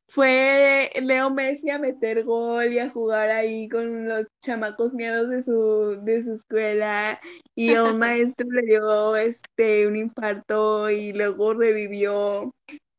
fue 0.08 0.90
Leo 1.02 1.30
Messi 1.30 1.70
a 1.70 1.78
meter 1.78 2.24
gol 2.24 2.72
y 2.72 2.78
a 2.78 2.90
jugar 2.90 3.30
ahí 3.30 3.68
con 3.68 4.08
los 4.08 4.26
chamacos 4.42 4.92
miedos 4.94 5.28
de 5.30 5.42
su, 5.42 5.98
de 6.02 6.22
su 6.22 6.34
escuela 6.34 7.20
y 7.54 7.74
un 7.76 7.98
maestro 7.98 8.46
le 8.50 8.62
dio 8.62 9.16
este 9.16 9.86
un 9.86 9.96
infarto 9.96 10.90
y 10.90 11.12
luego 11.12 11.54
revivió 11.54 12.52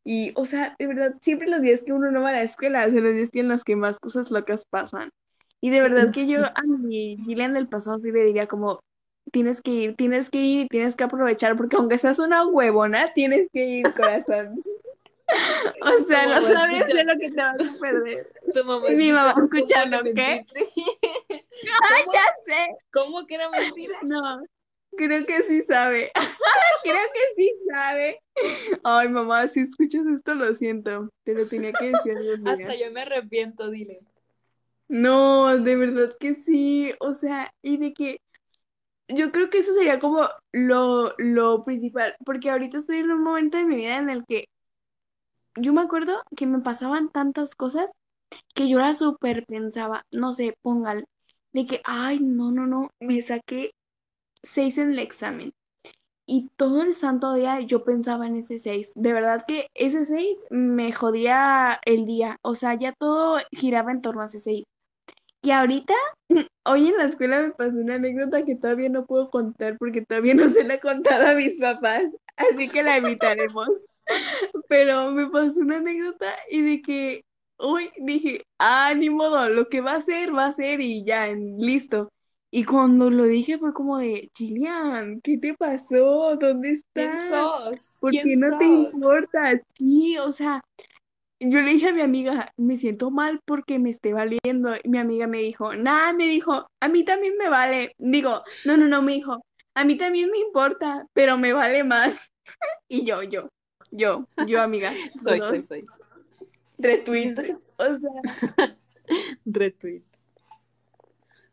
y, 0.03 0.31
o 0.35 0.45
sea, 0.45 0.75
de 0.79 0.87
verdad, 0.87 1.15
siempre 1.21 1.47
los 1.47 1.61
días 1.61 1.83
que 1.83 1.93
uno 1.93 2.09
no 2.09 2.21
va 2.21 2.29
a 2.29 2.33
la 2.33 2.43
escuela 2.43 2.85
son 2.85 3.03
los 3.03 3.13
días 3.13 3.29
en 3.35 3.47
los 3.49 3.63
que 3.63 3.75
más 3.75 3.99
cosas 3.99 4.31
locas 4.31 4.65
pasan. 4.69 5.09
Y 5.61 5.69
de 5.69 5.81
verdad 5.81 6.11
que 6.11 6.27
yo 6.27 6.39
a 6.55 6.63
mi 6.63 7.17
Gillian 7.25 7.53
del 7.53 7.67
pasado 7.67 7.99
sí 7.99 8.11
le 8.11 8.25
diría 8.25 8.47
como, 8.47 8.79
tienes 9.31 9.61
que 9.61 9.71
ir, 9.71 9.95
tienes 9.95 10.29
que 10.29 10.39
ir, 10.39 10.67
tienes 10.69 10.95
que 10.95 11.03
aprovechar, 11.03 11.57
porque 11.57 11.75
aunque 11.75 11.97
seas 11.97 12.19
una 12.19 12.45
huevona, 12.47 13.13
tienes 13.13 13.49
que 13.51 13.65
ir, 13.65 13.93
corazón. 13.93 14.63
o 15.81 16.03
sea, 16.05 16.25
no 16.25 16.41
sabes 16.41 16.87
de 16.87 17.03
lo 17.03 17.13
que 17.19 17.29
te 17.29 17.37
vas 17.37 17.55
a 17.55 17.79
perder. 17.79 18.25
Tu 18.53 18.63
mamá 18.63 18.89
Mi 18.89 19.11
mamá 19.11 19.35
escuchando, 19.39 20.03
¿qué? 20.03 20.43
Ay, 20.55 22.03
ya 22.13 22.23
sé. 22.45 22.75
¿Cómo 22.91 23.27
que 23.27 23.35
era 23.35 23.49
mentira? 23.49 23.99
No, 24.01 24.41
Creo 24.97 25.25
que 25.25 25.43
sí 25.43 25.63
sabe. 25.67 26.11
Creo 26.83 27.07
que 27.13 27.35
sí 27.35 27.53
sabe. 27.71 28.19
Ay, 28.83 29.09
mamá, 29.09 29.47
si 29.47 29.61
escuchas 29.61 30.05
esto, 30.07 30.35
lo 30.35 30.55
siento. 30.55 31.09
Te 31.23 31.33
lo 31.35 31.47
tenía 31.47 31.71
que 31.73 31.91
decir. 31.91 32.41
Hasta 32.45 32.75
yo 32.75 32.91
me 32.91 33.01
arrepiento, 33.01 33.69
dile. 33.69 33.99
No, 34.89 35.57
de 35.57 35.75
verdad 35.75 36.15
que 36.19 36.35
sí. 36.35 36.93
O 36.99 37.13
sea, 37.13 37.53
y 37.61 37.77
de 37.77 37.93
que 37.93 38.21
yo 39.09 39.31
creo 39.31 39.49
que 39.49 39.59
eso 39.59 39.73
sería 39.73 39.99
como 39.99 40.27
lo, 40.53 41.15
lo 41.19 41.63
principal. 41.65 42.15
Porque 42.25 42.51
ahorita 42.51 42.77
estoy 42.79 42.99
en 42.99 43.11
un 43.11 43.23
momento 43.23 43.57
de 43.57 43.65
mi 43.65 43.77
vida 43.77 43.97
en 43.97 44.09
el 44.11 44.25
que 44.25 44.47
yo 45.55 45.73
me 45.73 45.81
acuerdo 45.81 46.23
que 46.35 46.45
me 46.47 46.59
pasaban 46.59 47.09
tantas 47.09 47.55
cosas 47.55 47.91
que 48.55 48.69
yo 48.69 48.79
era 48.79 48.93
súper 48.93 49.45
pensaba, 49.47 50.05
no 50.11 50.33
sé, 50.33 50.55
póngale, 50.61 51.05
de 51.53 51.65
que, 51.67 51.81
ay, 51.85 52.19
no, 52.21 52.51
no, 52.51 52.67
no, 52.67 52.89
me 52.99 53.21
saqué 53.23 53.71
6 54.43 54.77
en 54.79 54.91
el 54.93 54.99
examen. 54.99 55.53
Y 56.27 56.49
todo 56.57 56.83
el 56.83 56.95
santo 56.95 57.33
día 57.35 57.61
yo 57.61 57.83
pensaba 57.85 58.27
en 58.27 58.37
ese 58.37 58.59
6. 58.59 58.91
De 58.95 59.13
verdad 59.13 59.45
que 59.47 59.67
ese 59.75 60.05
6 60.05 60.37
me 60.51 60.93
jodía 60.93 61.79
el 61.85 62.05
día. 62.05 62.37
O 62.43 62.55
sea, 62.55 62.75
ya 62.79 62.93
todo 62.93 63.39
giraba 63.51 63.91
en 63.91 64.01
torno 64.01 64.21
a 64.23 64.25
ese 64.25 64.39
6. 64.39 64.65
Y 65.41 65.51
ahorita, 65.51 65.93
hoy 66.65 66.87
en 66.87 66.97
la 66.97 67.05
escuela 67.05 67.41
me 67.41 67.51
pasó 67.51 67.77
una 67.77 67.95
anécdota 67.95 68.43
que 68.43 68.55
todavía 68.55 68.89
no 68.89 69.05
puedo 69.05 69.29
contar 69.29 69.77
porque 69.77 70.05
todavía 70.05 70.33
no 70.33 70.49
se 70.49 70.63
la 70.63 70.75
he 70.75 70.79
contado 70.79 71.27
a 71.27 71.35
mis 71.35 71.59
papás. 71.59 72.03
Así 72.35 72.69
que 72.69 72.83
la 72.83 72.97
evitaremos. 72.97 73.69
Pero 74.69 75.11
me 75.11 75.27
pasó 75.29 75.59
una 75.61 75.77
anécdota 75.77 76.35
y 76.49 76.61
de 76.61 76.81
que 76.81 77.25
hoy 77.57 77.91
dije, 77.97 78.43
ah, 78.57 78.93
ni 78.95 79.09
modo, 79.09 79.49
lo 79.49 79.69
que 79.69 79.81
va 79.81 79.95
a 79.95 80.01
ser, 80.01 80.35
va 80.35 80.47
a 80.47 80.51
ser 80.53 80.81
y 80.81 81.03
ya, 81.03 81.27
listo. 81.27 82.09
Y 82.51 82.63
cuando 82.63 83.11
lo 83.11 83.25
dije 83.25 83.59
fue 83.59 83.73
como 83.73 83.99
de, 83.99 84.31
Gillian, 84.35 85.21
¿qué 85.21 85.37
te 85.37 85.53
pasó? 85.53 86.35
¿Dónde 86.35 86.81
¿Quién 86.93 87.11
estás? 87.11 87.29
sos? 87.29 87.97
¿Por 88.01 88.11
qué 88.11 88.21
¿Quién 88.23 88.39
no 88.39 88.57
te 88.57 88.65
importa? 88.65 89.61
Sí, 89.75 90.17
o 90.17 90.31
sea, 90.31 90.61
yo 91.39 91.61
le 91.61 91.71
dije 91.71 91.89
a 91.89 91.93
mi 91.93 92.01
amiga, 92.01 92.53
me 92.57 92.77
siento 92.77 93.11
mal 93.11 93.39
porque 93.45 93.79
me 93.79 93.89
esté 93.89 94.13
valiendo. 94.13 94.75
Y 94.83 94.89
mi 94.89 94.97
amiga 94.97 95.27
me 95.27 95.39
dijo, 95.39 95.73
nada, 95.75 96.13
me 96.13 96.25
dijo, 96.25 96.67
a 96.79 96.87
mí 96.89 97.05
también 97.05 97.37
me 97.37 97.49
vale. 97.49 97.93
Digo, 97.97 98.43
no, 98.65 98.77
no, 98.77 98.87
no, 98.87 99.01
me 99.01 99.13
dijo, 99.13 99.41
a 99.73 99.85
mí 99.85 99.95
también 99.95 100.29
me 100.31 100.39
importa, 100.39 101.07
pero 101.13 101.37
me 101.37 101.53
vale 101.53 101.83
más. 101.83 102.31
Y 102.91 103.05
yo, 103.05 103.21
yo, 103.21 103.47
yo, 103.91 104.27
yo, 104.47 104.61
amiga, 104.61 104.91
Soy, 105.23 105.39
soy, 105.41 105.59
soy. 105.59 105.85
Retweet. 106.79 107.35
que 107.35 107.55
O 107.77 107.99
sea, 107.99 108.77
retweet. 109.45 110.03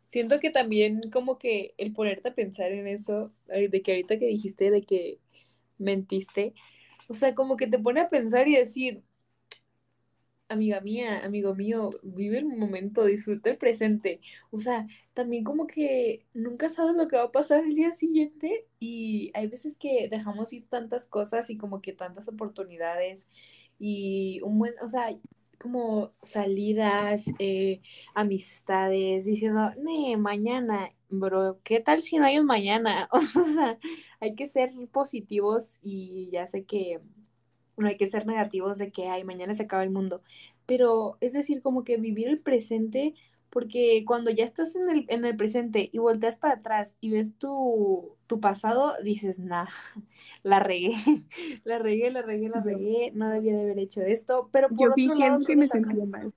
Siento 0.07 0.39
que 0.39 0.49
también 0.49 1.01
como 1.11 1.37
que 1.37 1.75
el 1.77 1.93
ponerte 1.93 2.29
a 2.29 2.33
pensar 2.33 2.71
en 2.71 2.87
eso, 2.87 3.31
de 3.45 3.81
que 3.83 3.91
ahorita 3.91 4.17
que 4.17 4.25
dijiste 4.25 4.71
de 4.71 4.81
que 4.81 5.19
mentiste, 5.77 6.53
o 7.07 7.13
sea, 7.13 7.35
como 7.35 7.55
que 7.55 7.67
te 7.67 7.77
pone 7.77 8.01
a 8.01 8.09
pensar 8.09 8.47
y 8.47 8.55
decir, 8.55 9.03
amiga 10.49 10.81
mía, 10.81 11.23
amigo 11.25 11.55
mío, 11.55 11.89
vive 12.03 12.39
el 12.39 12.45
momento, 12.45 13.05
disfruta 13.05 13.49
el 13.49 13.57
presente. 13.57 14.21
O 14.51 14.59
sea, 14.59 14.87
también 15.13 15.43
como 15.43 15.67
que 15.67 16.25
nunca 16.33 16.69
sabes 16.69 16.95
lo 16.95 17.07
que 17.07 17.17
va 17.17 17.23
a 17.23 17.31
pasar 17.31 17.63
el 17.63 17.75
día 17.75 17.91
siguiente 17.91 18.65
y 18.79 19.31
hay 19.33 19.47
veces 19.47 19.77
que 19.77 20.07
dejamos 20.09 20.53
ir 20.53 20.67
tantas 20.69 21.07
cosas 21.07 21.49
y 21.49 21.57
como 21.57 21.81
que 21.81 21.93
tantas 21.93 22.27
oportunidades 22.27 23.27
y 23.79 24.41
un 24.43 24.59
buen, 24.59 24.73
o 24.81 24.87
sea, 24.89 25.09
como 25.59 26.13
salidas, 26.21 27.25
eh, 27.39 27.81
amistades, 28.13 29.25
diciendo, 29.25 29.71
nee, 29.77 30.17
mañana, 30.17 30.91
bro, 31.09 31.59
¿qué 31.63 31.79
tal 31.79 32.01
si 32.01 32.17
no 32.17 32.25
hay 32.25 32.39
un 32.39 32.45
mañana? 32.45 33.09
O 33.39 33.43
sea, 33.43 33.77
hay 34.19 34.35
que 34.35 34.47
ser 34.47 34.71
positivos 34.91 35.79
y 35.81 36.29
ya 36.31 36.47
sé 36.47 36.65
que 36.65 37.01
no 37.77 37.87
hay 37.87 37.97
que 37.97 38.05
ser 38.05 38.25
negativos 38.25 38.77
de 38.77 38.91
que, 38.91 39.07
ay, 39.07 39.23
mañana 39.23 39.53
se 39.53 39.63
acaba 39.63 39.83
el 39.83 39.91
mundo. 39.91 40.21
Pero 40.65 41.17
es 41.21 41.33
decir, 41.33 41.61
como 41.61 41.83
que 41.83 41.97
vivir 41.97 42.27
el 42.27 42.41
presente, 42.41 43.13
porque 43.49 44.03
cuando 44.05 44.31
ya 44.31 44.43
estás 44.43 44.75
en 44.75 44.89
el, 44.89 45.05
en 45.07 45.23
el 45.25 45.37
presente 45.37 45.89
y 45.91 45.99
volteas 45.99 46.37
para 46.37 46.55
atrás 46.55 46.97
y 46.99 47.11
ves 47.11 47.37
tu, 47.37 48.15
tu 48.27 48.39
pasado, 48.39 48.93
dices, 49.03 49.39
nah, 49.39 49.67
la 50.43 50.59
regué, 50.59 50.93
la 51.63 51.79
regué, 51.79 52.11
la 52.11 52.21
regué, 52.21 52.49
la 52.49 52.63
yo, 52.63 52.65
regué, 52.65 53.11
no 53.13 53.29
debía 53.29 53.55
de 53.55 53.61
haber 53.61 53.79
hecho 53.79 54.01
esto. 54.01 54.49
Pero 54.51 54.67
yo 54.71 54.75
por 54.75 54.91
otro 54.91 55.15
lado, 55.15 55.37
fingiendo 55.39 55.39
que 55.39 55.45
creo 55.45 55.55
que 55.55 55.55
me 55.55 55.67
sentía 55.67 55.89
también, 55.89 56.09
mal. 56.09 56.33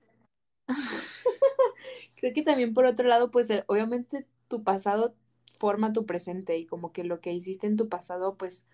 creo 2.15 2.33
que 2.33 2.43
también 2.43 2.73
por 2.73 2.85
otro 2.85 3.07
lado, 3.07 3.31
pues 3.31 3.49
eh, 3.49 3.63
obviamente 3.67 4.25
tu 4.47 4.63
pasado 4.63 5.15
forma 5.57 5.93
tu 5.93 6.05
presente 6.05 6.57
y 6.57 6.65
como 6.65 6.91
que 6.91 7.03
lo 7.03 7.19
que 7.19 7.33
hiciste 7.33 7.67
en 7.67 7.77
tu 7.77 7.87
pasado, 7.87 8.35
pues 8.35 8.65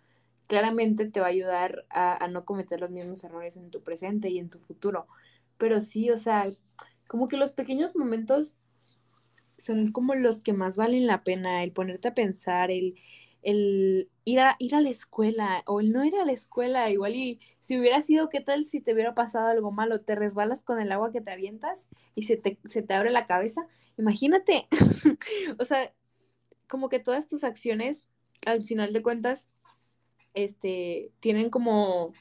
claramente 0.48 1.06
te 1.10 1.20
va 1.20 1.28
a 1.28 1.30
ayudar 1.30 1.86
a, 1.90 2.28
no 2.30 2.46
cometer 2.46 2.80
los 2.80 2.90
mismos 2.90 3.24
errores 3.24 3.58
en 3.58 3.70
tu 3.70 3.84
presente 3.84 4.30
y 4.30 4.40
en 4.40 4.50
tu 4.50 4.60
futuro. 4.60 5.08
Pero 5.58 5.82
sí, 5.82 6.10
o 6.10 6.18
sea, 6.18 6.50
como 7.08 7.28
que 7.28 7.38
los 7.38 7.52
pequeños 7.52 7.96
momentos 7.96 8.58
son 9.58 9.92
como 9.92 10.16
los 10.16 10.42
que 10.42 10.54
más 10.54 10.78
valen 10.78 11.08
la 11.08 11.24
pena, 11.24 11.64
el 11.64 11.72
ponerte 11.72 12.08
a 12.10 12.14
pensar, 12.14 12.72
el, 12.72 12.96
el 13.42 14.10
ir 14.24 14.40
a, 14.40 14.56
ir 14.60 14.76
a 14.76 14.82
la 14.82 14.90
escuela 14.90 15.64
o 15.66 15.82
el 15.82 15.92
no 15.92 16.06
ir 16.06 16.16
a 16.16 16.26
la 16.26 16.32
escuela, 16.32 16.90
igual 16.90 17.16
y 17.16 17.40
si 17.60 17.78
hubiera 17.78 18.02
sido, 18.02 18.30
¿qué 18.30 18.40
tal 18.40 18.64
si 18.64 18.80
te 18.80 18.94
hubiera 18.94 19.16
pasado 19.16 19.48
algo 19.48 19.72
malo? 19.72 20.02
Te 20.02 20.16
resbalas 20.16 20.64
con 20.64 20.80
el 20.80 20.92
agua 20.92 21.12
que 21.12 21.22
te 21.22 21.32
avientas 21.32 21.88
y 22.16 22.24
se 22.24 22.38
te, 22.38 22.60
se 22.66 22.84
te 22.84 22.94
abre 22.94 23.12
la 23.12 23.28
cabeza. 23.28 23.68
Imagínate, 23.98 24.68
o 25.60 25.66
sea, 25.66 25.94
como 26.68 26.90
que 26.90 27.00
todas 27.00 27.28
tus 27.28 27.44
acciones, 27.44 28.08
al 28.46 28.62
final 28.62 28.94
de 28.94 29.02
cuentas, 29.02 29.50
este, 30.38 31.12
tienen 31.20 31.50
como, 31.50 32.14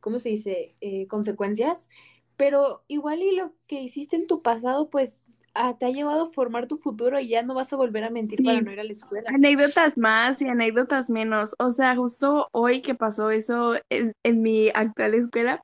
¿cómo 0.00 0.18
se 0.18 0.30
dice? 0.30 0.76
Eh, 0.80 1.06
consecuencias, 1.08 1.88
pero 2.36 2.84
igual 2.88 3.22
y 3.22 3.36
lo 3.36 3.54
que 3.66 3.80
hiciste 3.80 4.16
en 4.16 4.26
tu 4.26 4.42
pasado, 4.42 4.90
pues 4.90 5.20
ah, 5.54 5.76
te 5.78 5.86
ha 5.86 5.90
llevado 5.90 6.24
a 6.24 6.30
formar 6.30 6.66
tu 6.66 6.78
futuro 6.78 7.20
y 7.20 7.28
ya 7.28 7.42
no 7.42 7.54
vas 7.54 7.72
a 7.72 7.76
volver 7.76 8.04
a 8.04 8.10
mentir 8.10 8.42
para 8.42 8.60
no 8.62 8.72
ir 8.72 8.80
a 8.80 8.84
la 8.84 8.92
escuela. 8.92 9.34
anécdotas 9.34 9.96
más 9.96 10.40
y 10.42 10.48
anécdotas 10.48 11.10
menos. 11.10 11.54
O 11.58 11.72
sea, 11.72 11.96
justo 11.96 12.48
hoy 12.52 12.82
que 12.82 12.94
pasó 12.94 13.30
eso 13.30 13.76
en, 13.90 14.12
en 14.24 14.42
mi 14.42 14.70
actual 14.74 15.14
escuela, 15.14 15.62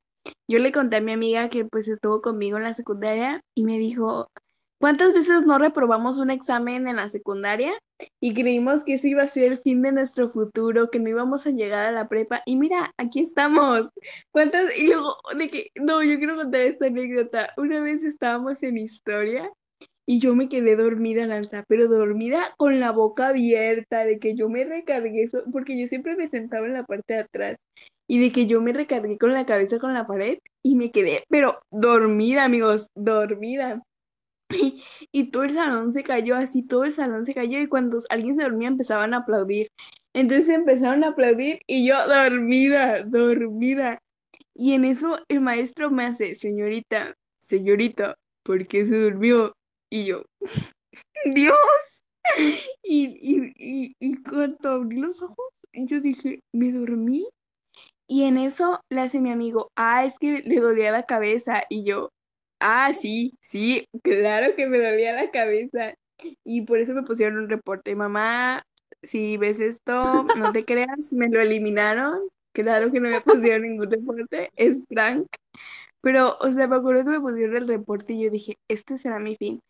yo 0.50 0.58
le 0.58 0.72
conté 0.72 0.96
a 0.96 1.00
mi 1.00 1.12
amiga 1.12 1.48
que 1.50 1.64
pues 1.64 1.88
estuvo 1.88 2.22
conmigo 2.22 2.56
en 2.58 2.64
la 2.64 2.74
secundaria 2.74 3.40
y 3.56 3.64
me 3.64 3.78
dijo, 3.78 4.28
¿cuántas 4.78 5.12
veces 5.12 5.44
no 5.44 5.58
reprobamos 5.58 6.18
un 6.18 6.30
examen 6.30 6.88
en 6.88 6.96
la 6.96 7.08
secundaria? 7.08 7.72
Y 8.20 8.34
creímos 8.34 8.84
que 8.84 8.94
ese 8.94 9.08
iba 9.08 9.22
a 9.22 9.28
ser 9.28 9.52
el 9.52 9.58
fin 9.58 9.82
de 9.82 9.92
nuestro 9.92 10.28
futuro, 10.30 10.90
que 10.90 11.00
no 11.00 11.08
íbamos 11.08 11.46
a 11.46 11.50
llegar 11.50 11.84
a 11.86 11.92
la 11.92 12.08
prepa. 12.08 12.42
Y 12.46 12.56
mira, 12.56 12.92
aquí 12.96 13.20
estamos. 13.20 13.88
¿Cuántas? 14.30 14.76
Y 14.78 14.86
luego, 14.86 15.16
de 15.36 15.50
que, 15.50 15.70
no, 15.74 16.02
yo 16.02 16.18
quiero 16.18 16.36
contar 16.36 16.60
esta 16.62 16.86
anécdota. 16.86 17.52
Una 17.56 17.80
vez 17.80 18.02
estábamos 18.02 18.62
en 18.62 18.78
historia. 18.78 19.50
Y 20.06 20.20
yo 20.20 20.34
me 20.34 20.48
quedé 20.48 20.74
dormida, 20.74 21.26
Lanza, 21.26 21.64
pero 21.68 21.86
dormida 21.86 22.54
con 22.56 22.80
la 22.80 22.92
boca 22.92 23.28
abierta, 23.28 24.06
de 24.06 24.18
que 24.18 24.34
yo 24.34 24.48
me 24.48 24.64
recargué, 24.64 25.24
eso, 25.24 25.42
porque 25.52 25.78
yo 25.78 25.86
siempre 25.86 26.16
me 26.16 26.26
sentaba 26.26 26.66
en 26.66 26.72
la 26.72 26.84
parte 26.84 27.12
de 27.12 27.20
atrás, 27.20 27.58
y 28.06 28.18
de 28.18 28.32
que 28.32 28.46
yo 28.46 28.62
me 28.62 28.72
recargué 28.72 29.18
con 29.18 29.34
la 29.34 29.44
cabeza 29.44 29.78
con 29.78 29.92
la 29.92 30.06
pared 30.06 30.38
y 30.62 30.76
me 30.76 30.90
quedé, 30.90 31.24
pero 31.28 31.60
dormida, 31.70 32.44
amigos, 32.44 32.88
dormida. 32.94 33.82
Y, 35.12 35.30
todo 35.30 35.44
el 35.44 35.54
salón 35.54 35.92
se 35.92 36.02
cayó, 36.02 36.37
así 36.37 36.62
todo 36.62 36.84
el 36.84 36.92
salón 36.92 37.26
se 37.26 37.34
cayó, 37.34 37.61
y 37.61 37.68
cuando 37.68 37.98
alguien 38.11 38.34
se 38.37 38.42
dormía 38.42 38.68
empezaban 38.68 39.14
a 39.14 39.18
aplaudir. 39.18 39.68
Entonces 40.14 40.48
empezaron 40.48 41.04
a 41.04 41.08
aplaudir 41.08 41.61
y 41.66 41.87
yo 41.87 41.94
dormida, 42.08 43.04
dormida. 43.04 43.98
Y 44.54 44.72
en 44.72 44.84
eso 44.84 45.18
el 45.28 45.40
maestro 45.40 45.90
me 45.90 46.04
hace, 46.04 46.34
señorita, 46.34 47.14
señorita, 47.40 48.16
¿por 48.44 48.66
qué 48.66 48.87
se 48.87 48.98
durmió? 48.98 49.52
Y 49.90 50.06
yo, 50.06 50.22
Dios. 51.34 51.56
Y, 52.82 53.18
y, 53.20 53.52
y, 53.56 53.96
y 54.00 54.22
cuando 54.22 54.70
abrí 54.70 54.96
los 54.96 55.20
ojos, 55.22 55.48
yo 55.72 56.00
dije, 56.00 56.40
me 56.54 56.72
dormí. 56.72 57.28
Y 58.08 58.24
en 58.24 58.38
eso 58.38 58.80
le 58.90 59.02
hace 59.02 59.20
mi 59.20 59.30
amigo, 59.30 59.68
ah, 59.76 60.04
es 60.04 60.18
que 60.18 60.42
le 60.42 60.61
dolía 60.61 60.90
la 60.90 61.04
cabeza. 61.04 61.64
Y 61.68 61.84
yo, 61.84 62.11
ah, 62.60 62.92
sí, 62.94 63.34
sí, 63.40 63.86
claro 64.02 64.54
que 64.56 64.66
me 64.66 64.78
dolía 64.78 65.12
la 65.12 65.30
cabeza. 65.30 65.94
Y 66.44 66.62
por 66.62 66.78
eso 66.80 66.94
me 66.94 67.02
pusieron 67.04 67.38
un 67.38 67.48
reporte. 67.48 67.94
Mamá, 67.94 68.64
si 69.02 69.36
ves 69.36 69.60
esto, 69.60 70.30
no 70.34 70.50
te 70.52 70.64
creas, 70.64 71.12
me 71.12 71.28
lo 71.28 71.40
eliminaron. 71.40 72.28
Claro 72.52 72.90
que 72.90 72.98
no 73.00 73.08
me 73.10 73.20
pusieron 73.20 73.62
ningún 73.62 73.90
reporte, 73.90 74.50
es 74.56 74.80
prank. 74.88 75.28
Pero, 76.02 76.36
o 76.40 76.52
sea, 76.52 76.66
me 76.68 76.76
acuerdo 76.76 77.04
que 77.04 77.10
me 77.10 77.20
pusieron 77.20 77.56
el 77.56 77.68
reporte 77.68 78.14
y 78.14 78.24
yo 78.24 78.30
dije, 78.30 78.56
este 78.68 78.98
será 78.98 79.18
mi 79.20 79.36
fin. 79.36 79.60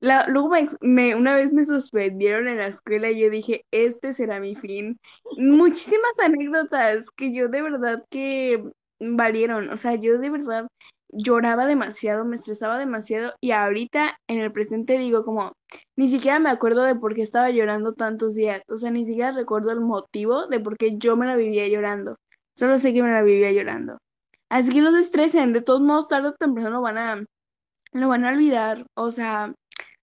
La, 0.00 0.26
luego 0.28 0.50
me, 0.50 0.68
me- 0.82 1.14
una 1.16 1.34
vez 1.36 1.52
me 1.52 1.64
suspendieron 1.64 2.48
en 2.48 2.58
la 2.58 2.68
escuela 2.68 3.10
y 3.10 3.20
yo 3.20 3.30
dije, 3.30 3.64
este 3.72 4.12
será 4.14 4.40
mi 4.40 4.54
fin. 4.56 4.98
Muchísimas 5.38 6.18
anécdotas 6.22 7.10
que 7.12 7.32
yo 7.34 7.48
de 7.48 7.62
verdad 7.62 8.04
que 8.10 8.64
valieron. 9.00 9.70
O 9.70 9.76
sea, 9.78 9.94
yo 9.96 10.18
de 10.18 10.30
verdad 10.30 10.68
lloraba 11.14 11.66
demasiado, 11.66 12.24
me 12.24 12.36
estresaba 12.36 12.78
demasiado 12.78 13.32
y 13.40 13.52
ahorita 13.52 14.18
en 14.28 14.40
el 14.40 14.52
presente 14.52 14.98
digo 14.98 15.24
como, 15.24 15.52
ni 15.96 16.08
siquiera 16.08 16.38
me 16.40 16.50
acuerdo 16.50 16.84
de 16.84 16.94
por 16.94 17.14
qué 17.14 17.22
estaba 17.22 17.50
llorando 17.50 17.94
tantos 17.94 18.34
días. 18.34 18.62
O 18.68 18.76
sea, 18.78 18.90
ni 18.90 19.04
siquiera 19.06 19.32
recuerdo 19.32 19.70
el 19.72 19.80
motivo 19.80 20.46
de 20.48 20.60
por 20.60 20.76
qué 20.76 20.96
yo 20.98 21.16
me 21.16 21.26
la 21.26 21.36
vivía 21.36 21.68
llorando. 21.68 22.16
Solo 22.56 22.78
sé 22.78 22.92
que 22.92 23.02
me 23.02 23.10
la 23.10 23.22
vivía 23.22 23.52
llorando. 23.52 23.98
Así 24.50 24.72
que 24.72 24.80
no 24.80 24.92
se 24.92 25.00
estresen, 25.00 25.52
de 25.52 25.62
todos 25.62 25.80
modos, 25.80 26.08
tarde 26.08 26.28
o 26.28 26.32
temprano 26.34 26.70
lo 26.70 26.80
van 26.82 26.98
a, 26.98 27.24
lo 27.92 28.08
van 28.08 28.24
a 28.24 28.30
olvidar. 28.30 28.86
O 28.94 29.10
sea... 29.12 29.54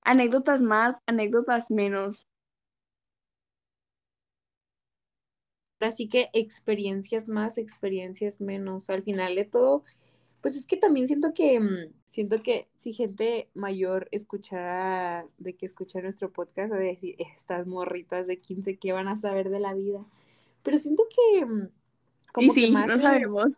Anécdotas 0.04 0.62
más, 0.62 1.00
anécdotas 1.06 1.70
menos. 1.72 2.28
Así 5.80 6.08
que 6.08 6.30
experiencias 6.34 7.28
más, 7.28 7.58
experiencias 7.58 8.40
menos. 8.40 8.90
Al 8.90 9.04
final 9.04 9.36
de 9.36 9.46
todo, 9.46 9.84
pues 10.42 10.56
es 10.56 10.66
que 10.66 10.78
también 10.78 11.08
siento 11.08 11.34
que, 11.34 11.60
mm, 11.60 11.94
siento 12.06 12.42
que 12.42 12.68
si 12.76 12.94
gente 12.94 13.50
mayor 13.54 14.08
escuchara, 14.12 15.28
de 15.38 15.56
que 15.56 15.66
escuchara 15.66 16.04
nuestro 16.04 16.32
podcast, 16.32 16.74
de 16.74 16.80
decir, 16.84 17.16
estas 17.20 17.68
morritas 17.68 18.28
de 18.28 18.40
15 18.40 18.78
¿qué 18.78 18.92
van 18.92 19.08
a 19.08 19.18
saber 19.18 19.50
de 19.50 19.60
la 19.60 19.74
vida? 19.74 20.06
Pero 20.64 20.78
siento 20.80 21.04
que 21.10 21.46
mm, 21.46 21.64
Y 21.64 22.32
como 22.34 22.54
que 22.54 22.62
sí, 22.62 22.72
más 22.72 22.88
no 22.88 23.00
sabemos. 23.00 23.54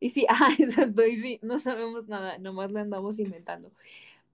y 0.00 0.10
sí, 0.10 0.26
ah, 0.30 0.54
exacto, 0.58 1.04
y 1.04 1.16
sí, 1.16 1.38
no 1.42 1.58
sabemos 1.58 2.08
nada, 2.08 2.38
nomás 2.38 2.70
le 2.72 2.80
andamos 2.80 3.18
inventando. 3.18 3.72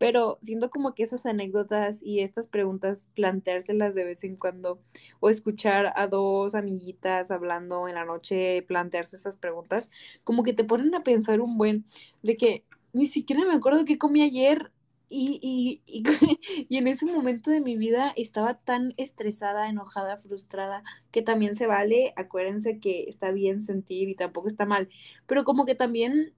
Pero 0.03 0.39
siento 0.43 0.69
como 0.69 0.95
que 0.95 1.05
esas 1.05 1.27
anécdotas 1.27 2.03
y 2.03 2.21
estas 2.21 2.49
preguntas, 2.49 3.09
planteárselas 3.15 3.95
de 3.95 4.05
vez 4.05 4.25
en 4.25 4.37
cuando, 4.37 4.83
o 5.21 5.31
escuchar 5.31 5.93
a 5.95 6.09
dos 6.09 6.57
amiguitas 6.57 7.31
hablando 7.31 7.87
en 7.87 7.95
la 7.95 8.05
noche, 8.05 8.63
plantearse 8.63 9.15
esas 9.17 9.37
preguntas, 9.37 9.91
como 10.25 10.43
que 10.43 10.55
te 10.55 10.65
ponen 10.65 10.93
a 10.97 11.05
pensar 11.05 11.41
un 11.41 11.57
buen, 11.57 11.85
de 12.23 12.37
que 12.37 12.65
ni 12.93 13.07
siquiera 13.07 13.45
me 13.45 13.55
acuerdo 13.55 13.85
qué 13.85 13.97
comí 13.99 14.23
ayer 14.23 14.73
Y, 15.15 15.39
y, 15.43 15.83
y, 15.87 16.67
y, 16.69 16.79
en 16.79 16.87
ese 16.89 17.05
momento 17.07 17.51
de 17.51 17.61
mi 17.61 17.77
vida 17.77 18.13
estaba 18.17 18.59
tan 18.59 18.95
estresada, 18.97 19.69
enojada, 19.69 20.17
frustrada, 20.17 20.83
que 21.11 21.23
también 21.23 21.55
se 21.55 21.67
vale, 21.67 22.13
acuérdense 22.17 22.81
que 22.81 23.05
está 23.09 23.31
bien 23.31 23.63
sentir 23.63 24.09
y 24.09 24.15
tampoco 24.17 24.49
está 24.49 24.65
mal, 24.67 24.89
pero 25.27 25.45
como 25.45 25.67
que 25.67 25.75
también 25.75 26.35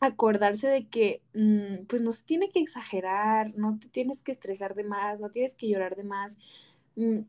acordarse 0.00 0.68
de 0.68 0.86
que 0.88 1.22
mm, 1.34 1.86
pues 1.86 2.02
no 2.02 2.12
se 2.12 2.24
tiene 2.24 2.50
que 2.50 2.60
exagerar, 2.60 3.52
no 3.56 3.78
te 3.78 3.88
tienes 3.88 4.22
que 4.22 4.32
estresar 4.32 4.74
de 4.74 4.84
más, 4.84 5.20
no 5.20 5.30
tienes 5.30 5.54
que 5.54 5.68
llorar 5.68 5.96
de 5.96 6.04
más. 6.04 6.38
Mm, 6.96 7.20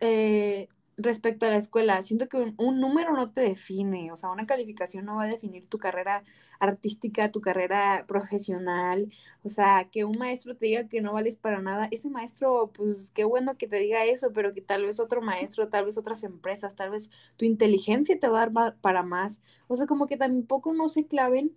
eh, 0.00 0.68
respecto 1.02 1.46
a 1.46 1.50
la 1.50 1.56
escuela, 1.56 2.02
siento 2.02 2.28
que 2.28 2.54
un, 2.56 2.80
número 2.80 3.12
no 3.14 3.32
te 3.32 3.42
define, 3.42 4.12
o 4.12 4.16
sea, 4.16 4.30
una 4.30 4.46
calificación 4.46 5.04
no 5.04 5.16
va 5.16 5.24
a 5.24 5.28
definir 5.28 5.66
tu 5.68 5.78
carrera 5.78 6.24
artística, 6.58 7.30
tu 7.30 7.40
carrera 7.40 8.04
profesional, 8.08 9.10
o 9.42 9.48
sea, 9.48 9.88
que 9.90 10.04
un 10.04 10.18
maestro 10.18 10.56
te 10.56 10.66
diga 10.66 10.88
que 10.88 11.00
no 11.00 11.12
vales 11.12 11.36
para 11.36 11.60
nada, 11.60 11.88
ese 11.90 12.10
maestro, 12.10 12.70
pues 12.74 13.10
qué 13.12 13.24
bueno 13.24 13.56
que 13.56 13.66
te 13.66 13.76
diga 13.76 14.04
eso, 14.04 14.32
pero 14.32 14.54
que 14.54 14.60
tal 14.60 14.84
vez 14.84 15.00
otro 15.00 15.22
maestro, 15.22 15.68
tal 15.68 15.86
vez 15.86 15.98
otras 15.98 16.24
empresas, 16.24 16.76
tal 16.76 16.90
vez 16.90 17.10
tu 17.36 17.44
inteligencia 17.44 18.18
te 18.18 18.28
va 18.28 18.42
a 18.42 18.46
dar 18.48 18.76
para 18.76 19.02
más, 19.02 19.40
o 19.68 19.76
sea, 19.76 19.86
como 19.86 20.06
que 20.06 20.16
tampoco 20.16 20.72
no 20.72 20.88
se 20.88 21.06
claven 21.06 21.52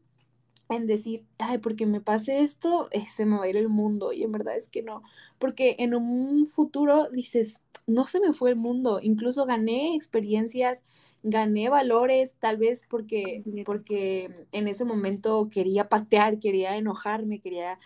en 0.70 0.88
decir, 0.88 1.26
ay, 1.38 1.58
porque 1.60 1.86
me 1.86 2.02
pase 2.02 2.42
esto, 2.42 2.88
eh, 2.92 3.06
se 3.06 3.26
me 3.26 3.38
va 3.38 3.46
a 3.46 3.50
ir 3.50 3.58
el 3.58 3.70
mundo. 3.70 4.12
Y 4.14 4.24
en 4.24 4.32
verdad 4.32 4.56
es 4.56 4.70
que 4.70 4.82
no, 4.82 5.04
porque 5.40 5.76
en 5.80 5.94
un 5.96 6.48
futuro 6.48 7.10
dices, 7.12 7.62
no 7.86 8.06
se 8.06 8.20
me 8.20 8.34
fue 8.34 8.52
el 8.52 8.56
mundo, 8.56 9.00
incluso 9.02 9.46
gané 9.46 9.96
experiencias, 9.96 10.86
gané 11.22 11.70
valores, 11.70 12.36
tal 12.40 12.58
vez 12.58 12.84
porque, 12.90 13.44
porque 13.66 14.48
en 14.52 14.68
ese 14.68 14.86
momento 14.86 15.50
quería 15.52 15.90
patear, 15.90 16.40
quería 16.40 16.78
enojarme, 16.78 17.40
quería 17.40 17.80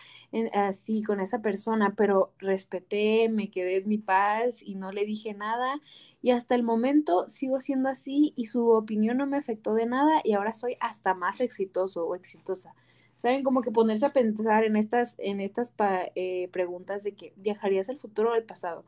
así 0.52 1.02
con 1.02 1.20
esa 1.20 1.40
persona, 1.42 1.94
pero 1.96 2.32
respeté, 2.38 3.28
me 3.28 3.50
quedé 3.50 3.78
en 3.78 3.88
mi 3.88 3.98
paz 3.98 4.62
y 4.62 4.76
no 4.76 4.92
le 4.92 5.04
dije 5.04 5.34
nada 5.34 5.80
y 6.20 6.30
hasta 6.30 6.54
el 6.54 6.62
momento 6.62 7.28
sigo 7.28 7.60
siendo 7.60 7.88
así 7.88 8.32
y 8.36 8.46
su 8.46 8.68
opinión 8.70 9.18
no 9.18 9.26
me 9.26 9.36
afectó 9.36 9.74
de 9.74 9.86
nada 9.86 10.20
y 10.24 10.32
ahora 10.32 10.52
soy 10.52 10.76
hasta 10.80 11.14
más 11.14 11.40
exitoso 11.40 12.06
o 12.06 12.14
exitosa. 12.14 12.74
¿Saben? 13.18 13.42
Como 13.42 13.62
que 13.62 13.72
ponerse 13.72 14.06
a 14.06 14.12
pensar 14.12 14.64
en 14.64 14.76
estas, 14.76 15.16
en 15.18 15.40
estas 15.40 15.72
eh, 16.14 16.48
preguntas 16.52 17.02
de 17.02 17.12
que 17.14 17.32
viajarías 17.36 17.88
al 17.88 17.96
futuro 17.98 18.30
o 18.30 18.34
al 18.34 18.44
pasado. 18.44 18.84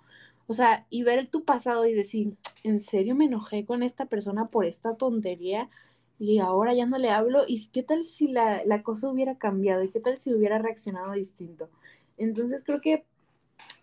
O 0.46 0.54
sea, 0.54 0.86
y 0.90 1.02
ver 1.04 1.28
tu 1.28 1.44
pasado 1.44 1.86
y 1.86 1.94
decir, 1.94 2.36
¿en 2.64 2.80
serio 2.80 3.14
me 3.14 3.26
enojé 3.26 3.64
con 3.64 3.82
esta 3.82 4.06
persona 4.06 4.48
por 4.48 4.66
esta 4.66 4.96
tontería? 4.96 5.68
Y 6.18 6.38
ahora 6.38 6.74
ya 6.74 6.86
no 6.86 6.98
le 6.98 7.10
hablo. 7.10 7.44
¿Y 7.46 7.68
qué 7.70 7.82
tal 7.82 8.04
si 8.04 8.28
la, 8.28 8.64
la 8.64 8.82
cosa 8.82 9.08
hubiera 9.10 9.36
cambiado? 9.38 9.82
¿Y 9.82 9.90
qué 9.90 10.00
tal 10.00 10.16
si 10.18 10.32
hubiera 10.32 10.58
reaccionado 10.58 11.12
distinto? 11.12 11.68
Entonces 12.16 12.62
creo 12.64 12.80
que 12.80 13.04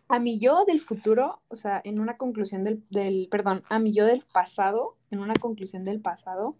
a 0.08 0.20
mi 0.20 0.39
yo 0.39 0.65
del 0.65 0.80
futuro, 0.80 1.41
o 1.50 1.56
sea, 1.56 1.82
en 1.84 2.00
una 2.00 2.17
conclusión 2.17 2.63
del, 2.63 2.84
del, 2.89 3.28
perdón, 3.30 3.63
a 3.70 3.80
mi 3.80 3.91
yo 3.91 4.06
del 4.06 4.24
pasado, 4.32 4.96
en 5.12 5.20
una 5.20 5.34
conclusión 5.34 5.84
del 5.84 6.02
pasado, 6.02 6.56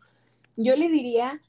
yo 0.56 0.76
le 0.76 0.90
diría 0.90 1.42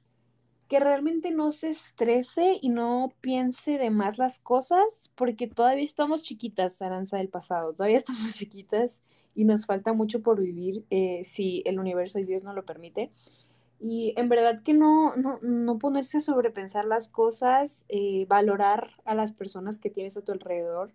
que 0.68 0.80
realmente 0.80 1.30
no 1.30 1.50
se 1.50 1.70
estrese 1.70 2.58
y 2.60 2.68
no 2.68 3.14
piense 3.22 3.78
de 3.78 3.90
más 3.90 4.18
las 4.18 4.38
cosas, 4.38 5.10
porque 5.14 5.48
todavía 5.48 5.84
estamos 5.84 6.22
chiquitas, 6.22 6.82
Aranza 6.82 7.16
del 7.16 7.30
pasado, 7.30 7.72
todavía 7.72 7.96
estamos 7.98 8.34
chiquitas 8.34 9.02
y 9.34 9.44
nos 9.44 9.66
falta 9.66 9.92
mucho 9.92 10.22
por 10.22 10.40
vivir 10.40 10.84
eh, 10.90 11.22
si 11.24 11.62
el 11.64 11.78
universo 11.80 12.18
y 12.18 12.24
Dios 12.24 12.44
no 12.44 12.52
lo 12.52 12.64
permite. 12.64 13.10
Y 13.80 14.12
en 14.16 14.28
verdad 14.28 14.60
que 14.62 14.74
no, 14.74 15.16
no, 15.16 15.38
no 15.40 15.78
ponerse 15.78 16.18
a 16.18 16.20
sobrepensar 16.20 16.84
las 16.84 17.08
cosas, 17.08 17.84
eh, 17.88 18.26
valorar 18.28 18.90
a 19.04 19.14
las 19.14 19.32
personas 19.32 19.78
que 19.78 19.88
tienes 19.88 20.16
a 20.16 20.22
tu 20.22 20.32
alrededor, 20.32 20.92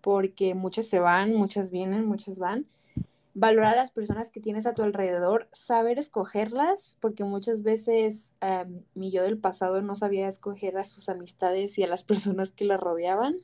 porque 0.00 0.54
muchas 0.54 0.86
se 0.86 0.98
van, 0.98 1.34
muchas 1.34 1.70
vienen, 1.70 2.06
muchas 2.06 2.38
van. 2.38 2.66
Valorar 3.34 3.74
a 3.74 3.76
las 3.76 3.90
personas 3.92 4.30
que 4.30 4.40
tienes 4.40 4.66
a 4.66 4.74
tu 4.74 4.82
alrededor, 4.82 5.48
saber 5.52 5.98
escogerlas, 5.98 6.98
porque 7.00 7.24
muchas 7.24 7.62
veces 7.62 8.32
em, 8.40 8.82
mi 8.94 9.10
yo 9.10 9.22
del 9.22 9.38
pasado 9.38 9.82
no 9.82 9.94
sabía 9.94 10.26
escoger 10.28 10.76
a 10.78 10.84
sus 10.84 11.08
amistades 11.08 11.78
y 11.78 11.84
a 11.84 11.86
las 11.86 12.02
personas 12.04 12.52
que 12.52 12.64
la 12.64 12.76
rodeaban. 12.76 13.36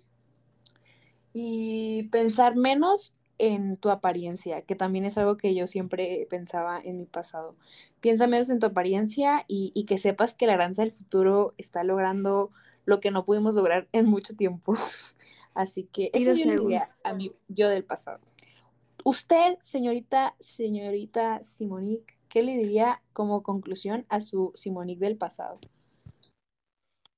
Y 1.33 2.05
pensar 2.11 2.57
menos 2.57 3.13
en 3.39 3.77
tu 3.77 3.91
apariencia, 3.91 4.63
que 4.63 4.75
también 4.75 5.05
es 5.05 5.19
algo 5.19 5.37
que 5.37 5.55
yo 5.55 5.67
siempre 5.67 6.27
pensaba 6.31 6.81
en 6.83 6.99
mi 6.99 7.07
pasado. 7.07 7.55
Piensa 8.01 8.27
menos 8.27 8.51
en 8.51 8.59
tu 8.59 8.67
apariencia 8.67 9.45
y, 9.49 9.85
que 9.85 9.99
sepas 9.99 10.35
que 10.35 10.47
la 10.47 10.55
granza 10.55 10.83
del 10.83 10.93
futuro 10.93 11.55
está 11.59 11.85
logrando 11.85 12.51
lo 12.85 13.01
que 13.01 13.11
no 13.11 13.25
pudimos 13.25 13.55
lograr 13.55 13.89
en 13.93 14.07
mucho 14.07 14.35
tiempo. 14.37 14.75
Así 15.57 15.85
que 15.85 16.11
eso 16.13 16.35
yo 16.35 16.45
le 16.45 16.59
diría 16.59 16.83
a 17.03 17.15
mí, 17.15 17.33
yo 17.49 17.71
del 17.71 17.83
pasado. 17.83 18.21
Usted, 19.05 19.57
señorita, 19.59 20.37
señorita 20.39 21.43
Simonique, 21.43 22.19
¿qué 22.29 22.43
le 22.43 22.59
diría 22.59 23.03
como 23.15 23.43
conclusión 23.43 24.05
a 24.11 24.21
su 24.21 24.53
Simonique 24.55 25.07
del 25.07 25.17
pasado? 25.17 25.59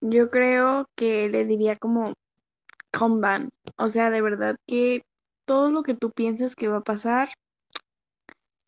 Yo 0.00 0.30
creo 0.30 0.86
que 0.96 1.28
le 1.28 1.46
diría 1.46 1.76
como 1.76 2.12
calm 2.92 3.16
down. 3.20 3.48
O 3.76 3.88
sea, 3.88 4.08
de 4.10 4.20
verdad 4.20 4.54
que 4.68 5.02
todo 5.44 5.72
lo 5.72 5.82
que 5.82 5.94
tú 5.94 6.12
piensas 6.12 6.54
que 6.54 6.68
va 6.68 6.76
a 6.76 6.82
pasar, 6.82 7.30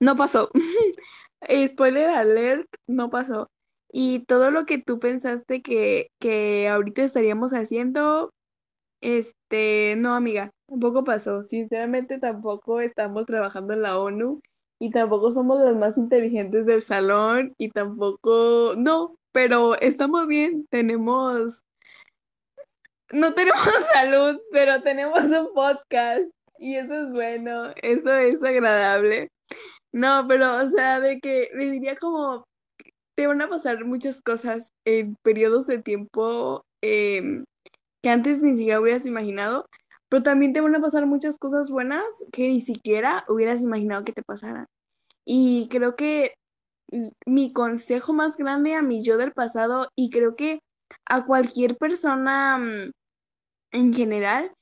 no 0.01 0.17
pasó. 0.17 0.51
Spoiler 1.69 2.09
alert, 2.09 2.67
no 2.89 3.09
pasó. 3.09 3.47
Y 3.93 4.25
todo 4.25 4.51
lo 4.51 4.67
que 4.67 4.79
tú 4.79 4.99
pensaste 4.99 5.63
que, 5.63 6.09
que 6.19 6.69
ahorita 6.69 7.05
estaríamos 7.05 7.53
haciendo, 7.53 8.33
este, 9.51 9.97
no, 9.97 10.15
amiga, 10.15 10.53
tampoco 10.69 11.05
pasó. 11.05 11.45
Sinceramente, 11.45 12.19
tampoco 12.19 12.81
estamos 12.81 13.27
trabajando 13.27 13.75
en 13.75 13.83
la 13.83 13.99
ONU 13.99 14.41
y 14.79 14.91
tampoco 14.91 15.33
somos 15.33 15.61
los 15.61 15.77
más 15.77 15.97
inteligentes 15.99 16.67
del 16.67 16.83
salón 16.83 17.55
y 17.59 17.71
tampoco, 17.71 18.75
no, 18.77 19.17
pero 19.33 19.75
estamos 19.81 20.27
bien, 20.27 20.67
tenemos, 20.71 21.65
no 23.13 23.35
tenemos 23.35 23.61
salud, 23.93 24.41
pero 24.53 24.83
tenemos 24.83 25.25
un 25.25 25.53
podcast 25.55 26.23
y 26.59 26.77
eso 26.77 26.95
es 26.95 27.11
bueno, 27.13 27.73
eso 27.83 28.15
es 28.15 28.43
agradable. 28.43 29.29
No, 29.93 30.27
pero, 30.29 30.65
o 30.65 30.69
sea, 30.69 31.01
de 31.01 31.21
que 31.21 31.49
le 31.55 31.71
diría 31.71 31.97
como, 31.97 32.45
te 33.17 33.27
van 33.27 33.43
a 33.43 33.49
pasar 33.49 33.85
muchas 33.85 34.23
cosas 34.23 34.71
en 34.85 35.17
periodos 35.23 35.67
de 35.67 35.83
tiempo 35.83 36.65
eh, 36.83 37.43
que 38.03 38.11
antes 38.11 38.43
ni 38.43 38.57
siquiera 38.57 38.81
hubieras 38.81 39.07
imaginado, 39.07 39.67
pero 40.09 40.23
también 40.23 40.53
te 40.53 40.61
van 40.61 40.75
a 40.75 40.81
pasar 40.81 41.07
muchas 41.07 41.39
cosas 41.39 41.71
buenas 41.71 42.05
que 42.33 42.49
ni 42.49 42.61
siquiera 42.61 43.25
hubieras 43.29 43.63
imaginado 43.63 44.05
que 44.05 44.13
te 44.13 44.23
pasaran. 44.23 44.67
Y 45.25 45.69
creo 45.71 45.97
que 45.97 46.35
mi 47.27 47.53
consejo 47.53 48.13
más 48.13 48.37
grande 48.37 48.75
a 48.75 48.83
mi 48.83 49.03
yo 49.03 49.17
del 49.17 49.33
pasado, 49.33 49.89
y 49.97 50.11
creo 50.11 50.35
que 50.37 50.61
a 51.07 51.25
cualquier 51.25 51.77
persona 51.77 52.61
en 53.73 53.95
general, 53.95 54.53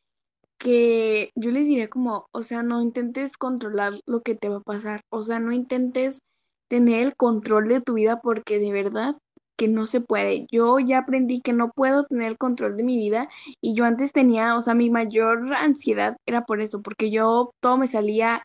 que 0.59 1.31
yo 1.37 1.51
les 1.51 1.67
diré 1.67 1.89
como, 1.89 2.27
o 2.33 2.43
sea, 2.43 2.63
no 2.63 2.83
intentes 2.83 3.37
controlar 3.37 4.01
lo 4.07 4.23
que 4.23 4.35
te 4.35 4.49
va 4.49 4.57
a 4.57 4.61
pasar, 4.61 5.03
o 5.11 5.23
sea, 5.23 5.39
no 5.39 5.53
intentes 5.53 6.21
tener 6.69 7.03
el 7.03 7.17
control 7.17 7.69
de 7.69 7.81
tu 7.81 7.95
vida 7.95 8.21
porque 8.21 8.59
de 8.59 8.73
verdad 8.73 9.17
que 9.59 9.69
no 9.69 9.87
se 9.87 10.01
puede. 10.01 10.47
Yo 10.51 10.79
ya 10.79 10.99
aprendí 10.99 11.41
que 11.41 11.53
no 11.53 11.71
puedo 11.73 12.05
tener 12.07 12.29
el 12.29 12.39
control 12.39 12.77
de 12.77 12.85
mi 12.85 12.97
vida 12.97 13.29
y 13.61 13.75
yo 13.75 13.85
antes 13.85 14.13
tenía, 14.13 14.57
o 14.57 14.63
sea, 14.63 14.75
mi 14.75 14.89
mayor 14.89 15.53
ansiedad 15.55 16.17
era 16.27 16.47
por 16.47 16.61
eso, 16.63 16.81
porque 16.81 17.11
yo 17.11 17.51
todo 17.61 17.77
me 17.77 17.89
salía, 17.89 18.43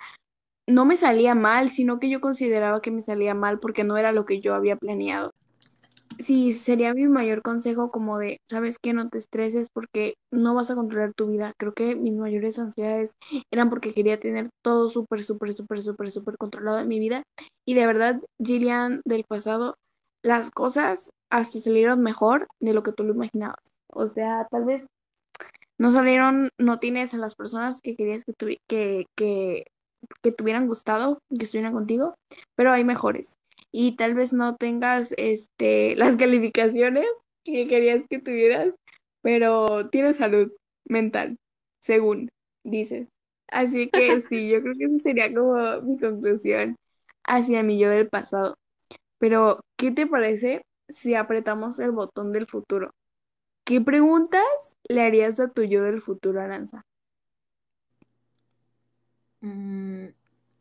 no 0.67 0.85
me 0.85 0.97
salía 0.97 1.35
mal, 1.35 1.69
sino 1.69 1.99
que 1.99 2.09
yo 2.09 2.19
consideraba 2.19 2.81
que 2.81 2.91
me 2.91 3.01
salía 3.01 3.35
mal 3.35 3.59
porque 3.59 3.83
no 3.83 3.97
era 3.97 4.11
lo 4.11 4.25
que 4.25 4.41
yo 4.41 4.55
había 4.55 4.75
planeado. 4.75 5.31
Sí, 6.19 6.53
sería 6.53 6.93
mi 6.93 7.07
mayor 7.07 7.41
consejo 7.41 7.91
como 7.91 8.19
de, 8.19 8.39
sabes 8.49 8.77
que 8.79 8.93
no 8.93 9.09
te 9.09 9.17
estreses 9.17 9.67
porque 9.73 10.15
no 10.31 10.53
vas 10.53 10.69
a 10.71 10.75
controlar 10.75 11.13
tu 11.13 11.27
vida. 11.27 11.53
Creo 11.57 11.73
que 11.73 11.95
mis 11.95 12.13
mayores 12.13 12.59
ansiedades 12.59 13.13
eran 13.51 13.69
porque 13.69 13.93
quería 13.93 14.19
tener 14.19 14.49
todo 14.63 14.89
súper, 14.89 15.23
súper, 15.23 15.53
súper, 15.53 15.83
súper, 15.83 16.11
súper 16.11 16.37
controlado 16.37 16.79
en 16.79 16.87
mi 16.87 16.99
vida. 16.99 17.23
Y 17.65 17.73
de 17.73 17.87
verdad, 17.87 18.21
Gillian 18.43 19.01
del 19.05 19.23
pasado, 19.27 19.75
las 20.23 20.49
cosas 20.49 21.11
hasta 21.29 21.59
salieron 21.59 22.01
mejor 22.01 22.47
de 22.59 22.73
lo 22.73 22.83
que 22.83 22.93
tú 22.93 23.03
lo 23.03 23.13
imaginabas. 23.13 23.73
O 23.87 24.07
sea, 24.07 24.47
tal 24.49 24.65
vez 24.65 24.85
no 25.77 25.91
salieron, 25.91 26.49
no 26.57 26.79
tienes 26.79 27.13
a 27.13 27.17
las 27.17 27.35
personas 27.35 27.81
que 27.81 27.95
querías 27.95 28.23
que, 28.25 28.57
que, 28.67 29.05
que, 29.15 29.65
que 30.21 30.31
tuvieran 30.31 30.67
gustado, 30.67 31.19
que 31.29 31.43
estuvieran 31.43 31.73
contigo, 31.73 32.15
pero 32.55 32.71
hay 32.71 32.83
mejores. 32.83 33.35
Y 33.71 33.95
tal 33.95 34.13
vez 34.13 34.33
no 34.33 34.55
tengas 34.55 35.13
este, 35.17 35.95
las 35.97 36.15
calificaciones 36.15 37.07
que 37.43 37.67
querías 37.67 38.07
que 38.07 38.19
tuvieras, 38.19 38.73
pero 39.21 39.89
tienes 39.89 40.17
salud 40.17 40.51
mental, 40.85 41.37
según 41.81 42.29
dices. 42.63 43.07
Así 43.49 43.89
que 43.89 44.23
sí, 44.29 44.49
yo 44.49 44.61
creo 44.61 44.75
que 44.77 44.85
esa 44.85 44.99
sería 44.99 45.33
como 45.33 45.81
mi 45.81 45.99
conclusión 45.99 46.75
hacia 47.25 47.63
mi 47.63 47.79
yo 47.79 47.89
del 47.89 48.07
pasado. 48.07 48.55
Pero, 49.23 49.61
¿qué 49.77 49.89
te 49.89 50.05
parece 50.05 50.65
si 50.89 51.15
apretamos 51.15 51.79
el 51.79 51.91
botón 51.91 52.33
del 52.33 52.45
futuro? 52.45 52.91
¿Qué 53.65 53.79
preguntas 53.79 54.43
le 54.89 55.01
harías 55.01 55.39
a 55.39 55.47
tu 55.47 55.63
yo 55.63 55.81
del 55.81 56.01
futuro, 56.01 56.41
Aranza? 56.41 56.81
Mm, 59.39 60.07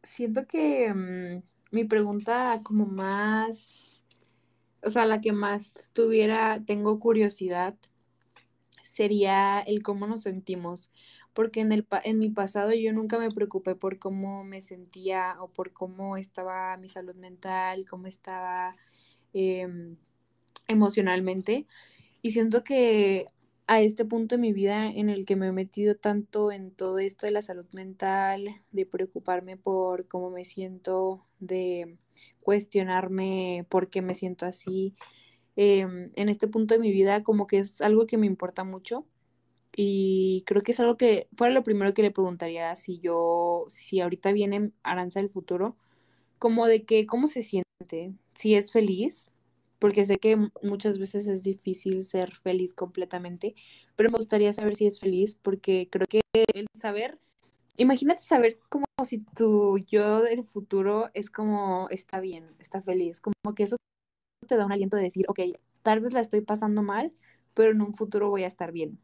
siento 0.05 0.46
que 0.46 0.94
mm, 0.94 1.42
mi 1.72 1.83
pregunta 1.83 2.61
como 2.62 2.87
más, 2.87 4.05
o 4.81 4.90
sea, 4.90 5.07
la 5.07 5.20
que 5.20 5.33
más 5.33 5.90
tuviera, 5.92 6.62
tengo 6.64 7.01
curiosidad, 7.01 7.75
sería 8.85 9.59
el 9.61 9.83
cómo 9.83 10.07
nos 10.07 10.22
sentimos. 10.22 10.92
Porque 11.35 11.61
en, 11.61 11.73
el, 11.73 11.87
en 12.05 12.18
mi 12.18 12.31
pasado 12.31 12.73
yo 12.75 12.92
nunca 12.92 13.18
me 13.18 13.31
preocupé 13.31 13.75
por 13.75 13.99
cómo 13.99 14.45
me 14.45 14.61
sentía 14.61 15.37
o 15.40 15.49
por 15.49 15.73
cómo 15.73 16.16
estaba 16.16 16.77
mi 16.77 16.88
salud 16.88 17.14
mental, 17.14 17.87
cómo 17.88 18.07
estaba 18.07 18.77
em, 19.33 19.97
emocionalmente. 20.68 21.66
Y 22.23 22.33
siento 22.33 22.64
que 22.64 23.27
a 23.66 23.81
este 23.81 24.05
punto 24.05 24.37
de 24.37 24.42
mi 24.42 24.53
vida 24.53 24.88
en 24.88 25.09
el 25.09 25.25
que 25.25 25.37
me 25.37 25.49
he 25.49 25.53
metido 25.53 25.97
tanto 25.97 26.53
en 26.53 26.73
todo 26.73 26.99
esto 26.99 27.27
de 27.27 27.33
la 27.33 27.42
salud 27.42 27.66
mental, 27.73 28.49
de 28.71 28.87
preocuparme 28.87 29.57
por 29.57 30.09
cómo 30.09 30.31
me 30.31 30.45
siento, 30.45 31.25
de 31.40 31.97
cuestionarme 32.40 33.66
por 33.71 33.88
qué 33.88 34.03
me 34.03 34.14
siento 34.14 34.47
así, 34.47 34.95
em, 35.57 36.11
en 36.14 36.29
este 36.29 36.49
punto 36.49 36.75
de 36.75 36.81
mi 36.81 36.92
vida 36.92 37.23
como 37.23 37.47
que 37.47 37.59
es 37.59 37.81
algo 37.81 38.07
que 38.07 38.18
me 38.18 38.27
importa 38.27 38.64
mucho 38.64 39.07
y 39.77 40.43
creo 40.47 40.63
que 40.63 40.73
es 40.73 40.81
algo 40.81 40.97
que 40.97 41.29
fuera 41.33 41.55
lo 41.55 41.63
primero 41.63 41.95
que 41.95 42.03
le 42.03 42.11
preguntaría 42.11 42.75
si 42.77 42.99
yo, 42.99 43.67
si 43.69 44.01
ahorita 44.01 44.33
viene 44.33 44.73
Aranza 44.83 45.21
del 45.21 45.31
futuro, 45.31 45.77
como 46.39 46.67
de 46.67 46.85
que 46.85 47.07
cómo 47.07 47.27
se 47.27 47.43
siente, 47.43 48.13
si 48.35 48.55
es 48.55 48.73
feliz, 48.73 49.31
porque 49.79 50.05
sé 50.05 50.17
que 50.17 50.37
muchas 50.63 50.99
veces 50.99 51.29
es 51.29 51.43
difícil 51.43 52.03
ser 52.03 52.35
feliz 52.35 52.75
completamente, 52.75 53.55
pero 53.97 54.11
me 54.11 54.19
gustaría 54.19 54.53
saber 54.53 54.77
si 54.77 54.87
es 54.87 55.01
feliz, 55.01 55.37
porque 55.37 55.89
creo 55.91 56.07
que 56.09 56.21
el 56.55 56.67
saber, 56.75 57.19
imagínate 57.77 58.23
saber 58.23 58.59
como 58.69 58.85
si 59.05 59.19
tu 59.19 59.79
yo 59.79 60.23
del 60.23 60.45
futuro 60.45 61.11
es 61.15 61.31
como 61.31 61.89
está 61.91 62.21
bien, 62.21 62.55
está 62.59 62.83
feliz, 62.83 63.21
como 63.21 63.55
que 63.55 63.65
eso 63.65 63.77
te 64.47 64.57
da 64.57 64.67
un 64.67 64.73
aliento 64.73 64.97
de 64.97 65.05
decir, 65.05 65.27
ok, 65.29 65.41
tal 65.83 66.01
vez 66.01 66.13
la 66.13 66.21
estoy 66.21 66.43
pasando 66.43 66.83
mal, 66.83 67.13
pero 67.55 67.73
en 67.73 67.83
un 67.83 67.95
futuro 67.95 68.31
voy 68.31 68.45
a 68.45 68.49
estar 68.49 68.73
bien. 68.73 68.99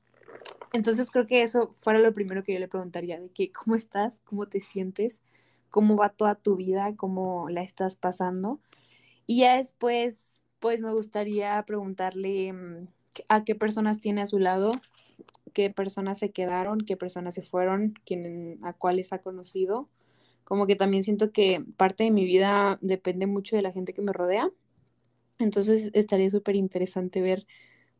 Entonces 0.72 1.10
creo 1.10 1.26
que 1.26 1.42
eso 1.42 1.74
fuera 1.78 1.98
lo 1.98 2.12
primero 2.12 2.44
que 2.44 2.52
yo 2.52 2.58
le 2.58 2.68
preguntaría, 2.68 3.20
de 3.20 3.30
que 3.30 3.50
cómo 3.52 3.74
estás, 3.76 4.20
cómo 4.24 4.46
te 4.46 4.60
sientes, 4.60 5.20
cómo 5.70 5.96
va 5.96 6.10
toda 6.10 6.34
tu 6.34 6.56
vida, 6.56 6.94
cómo 6.96 7.48
la 7.48 7.62
estás 7.62 7.96
pasando. 7.96 8.60
Y 9.26 9.40
ya 9.40 9.56
después 9.56 10.42
pues 10.60 10.80
me 10.80 10.92
gustaría 10.92 11.62
preguntarle 11.66 12.52
mm, 12.52 12.88
a 13.28 13.44
qué 13.44 13.54
personas 13.54 14.00
tiene 14.00 14.22
a 14.22 14.26
su 14.26 14.38
lado, 14.38 14.72
qué 15.52 15.70
personas 15.70 16.18
se 16.18 16.30
quedaron, 16.30 16.80
qué 16.80 16.96
personas 16.96 17.34
se 17.34 17.42
fueron, 17.42 17.94
quién, 18.04 18.58
a 18.62 18.72
cuáles 18.72 19.12
ha 19.12 19.18
conocido. 19.18 19.88
Como 20.44 20.66
que 20.66 20.76
también 20.76 21.04
siento 21.04 21.32
que 21.32 21.64
parte 21.76 22.04
de 22.04 22.10
mi 22.10 22.24
vida 22.24 22.78
depende 22.80 23.26
mucho 23.26 23.56
de 23.56 23.62
la 23.62 23.72
gente 23.72 23.92
que 23.92 24.02
me 24.02 24.12
rodea. 24.12 24.50
Entonces 25.38 25.90
estaría 25.94 26.30
súper 26.30 26.56
interesante 26.56 27.20
ver 27.20 27.46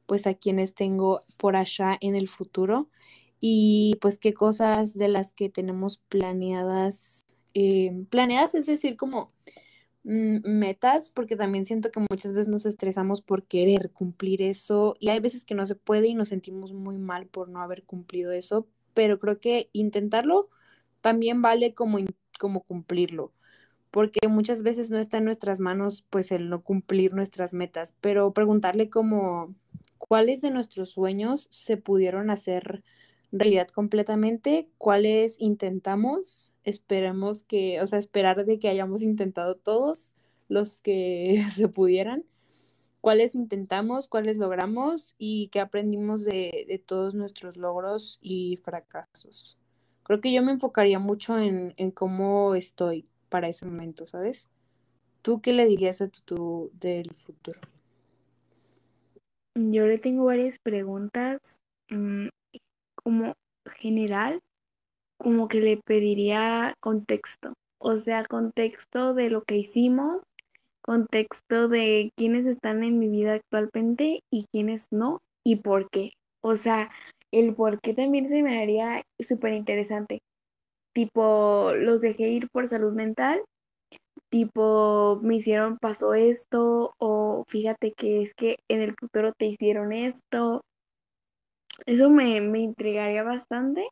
pues 0.09 0.27
a 0.27 0.35
quienes 0.35 0.75
tengo 0.75 1.21
por 1.37 1.57
allá 1.57 1.97
en 2.01 2.17
el 2.17 2.29
futuro. 2.29 2.91
Y 3.41 3.97
pues 4.01 4.19
qué 4.19 4.35
cosas 4.35 4.95
de 4.95 5.09
las 5.09 5.33
que 5.33 5.49
tenemos 5.51 5.99
planeadas, 6.09 7.25
eh, 7.55 8.05
planeadas 8.11 8.57
es 8.57 8.67
decir, 8.67 8.97
como 8.97 9.33
Mm, 10.11 10.39
metas, 10.45 11.11
porque 11.11 11.37
también 11.37 11.67
siento 11.67 11.91
que 11.91 12.01
muchas 12.01 12.33
veces 12.33 12.49
nos 12.49 12.65
estresamos 12.67 13.21
por 13.21 13.45
querer 13.45 13.91
cumplir 13.93 14.41
eso 14.43 14.95
y 15.01 15.11
hay 15.11 15.21
veces 15.21 15.45
que 15.45 15.55
no 15.55 15.67
se 15.67 15.75
puede 15.75 16.09
y 16.09 16.15
nos 16.15 16.29
sentimos 16.29 16.73
muy 16.73 16.97
mal 16.97 17.27
por 17.27 17.51
no 17.51 17.61
haber 17.61 17.85
cumplido 17.85 18.33
eso, 18.33 18.67
pero 18.95 19.19
creo 19.19 19.39
que 19.39 19.69
intentarlo 19.75 20.49
también 21.03 21.43
vale 21.43 21.75
como, 21.75 21.99
como 22.39 22.63
cumplirlo, 22.63 23.33
porque 23.91 24.29
muchas 24.29 24.63
veces 24.63 24.91
no 24.91 24.99
está 24.99 25.19
en 25.19 25.27
nuestras 25.27 25.61
manos 25.61 26.07
pues 26.11 26.33
el 26.33 26.49
no 26.49 26.63
cumplir 26.63 27.15
nuestras 27.15 27.53
metas, 27.55 27.95
pero 28.01 28.33
preguntarle 28.33 28.89
como 28.91 29.55
cuáles 30.09 30.41
de 30.41 30.51
nuestros 30.51 30.91
sueños 30.91 31.49
se 31.51 31.77
pudieron 31.77 32.31
hacer 32.31 32.83
realidad 33.31 33.69
completamente, 33.69 34.69
cuáles 34.79 35.41
intentamos, 35.41 36.55
esperemos 36.65 37.43
que, 37.43 37.81
o 37.83 37.87
sea, 37.87 37.99
esperar 37.99 38.45
de 38.47 38.59
que 38.59 38.69
hayamos 38.69 39.03
intentado 39.03 39.55
todos 39.57 40.15
los 40.49 40.83
que 40.83 41.45
se 41.55 41.69
pudieran, 41.69 42.25
cuáles 43.03 43.35
intentamos, 43.35 44.09
cuáles 44.09 44.39
logramos 44.39 45.15
y 45.19 45.49
qué 45.49 45.61
aprendimos 45.61 46.25
de, 46.25 46.65
de, 46.67 46.79
todos 46.79 47.15
nuestros 47.15 47.57
logros 47.57 48.19
y 48.23 48.57
fracasos. 48.65 49.59
Creo 50.03 50.21
que 50.23 50.33
yo 50.33 50.43
me 50.43 50.53
enfocaría 50.53 50.99
mucho 50.99 51.39
en, 51.39 51.75
cómo 51.93 52.55
estoy 52.55 53.07
para 53.29 53.49
ese 53.49 53.67
momento, 53.67 54.07
¿sabes? 54.07 54.49
¿Tú 55.21 55.43
qué 55.43 55.53
le 55.53 55.67
dirías 55.67 56.01
a 56.01 56.09
tu, 56.09 56.23
tu 56.23 56.71
del 56.81 57.15
futuro? 57.15 57.61
Yo 59.59 59.87
le 59.87 59.99
tengo 59.99 60.25
varias 60.25 60.59
preguntas. 60.61 61.41
Mm, 61.91 62.29
como 63.03 63.35
general, 63.81 64.41
como 65.19 65.49
que 65.49 65.61
le 65.61 65.79
pediría 65.79 66.75
contexto, 66.81 67.55
o 67.81 67.97
sea, 67.99 68.25
contexto 68.25 69.15
de 69.15 69.31
lo 69.31 69.43
que 69.43 69.57
hicimos, 69.57 70.23
contexto 70.83 71.69
de 71.69 72.13
quiénes 72.17 72.47
están 72.47 72.85
en 72.85 72.99
mi 72.99 73.09
vida 73.09 73.35
actualmente 73.35 74.21
y 74.31 74.47
quiénes 74.53 74.87
no 74.93 75.21
y 75.45 75.57
por 75.57 75.91
qué. 75.91 76.13
O 76.43 76.57
sea, 76.57 76.91
el 77.33 77.55
por 77.55 77.81
qué 77.81 77.95
también 77.95 78.29
se 78.29 78.43
me 78.43 78.63
haría 78.63 79.03
súper 79.21 79.55
interesante. 79.55 80.21
Tipo, 80.95 81.73
los 81.75 82.01
dejé 82.01 82.29
ir 82.31 82.49
por 82.51 82.69
salud 82.69 82.93
mental, 82.93 83.43
tipo, 84.31 85.21
me 85.23 85.37
hicieron, 85.37 85.79
pasó 85.79 86.15
esto, 86.15 86.95
o 86.99 87.45
fíjate 87.49 87.93
que 87.93 88.23
es 88.23 88.35
que 88.35 88.59
en 88.69 88.83
el 88.83 88.95
futuro 88.97 89.33
te 89.33 89.47
hicieron 89.47 89.93
esto, 89.93 90.63
eso 91.87 92.11
me, 92.11 92.41
me 92.41 92.61
intrigaría 92.61 93.23
bastante. 93.23 93.89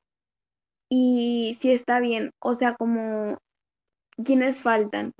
Y 0.89 1.57
si 1.61 1.73
está 1.73 2.01
bien, 2.01 2.31
o 2.41 2.55
sea, 2.55 2.75
como 2.77 3.39
quiénes 4.25 4.63
faltan. 4.63 5.13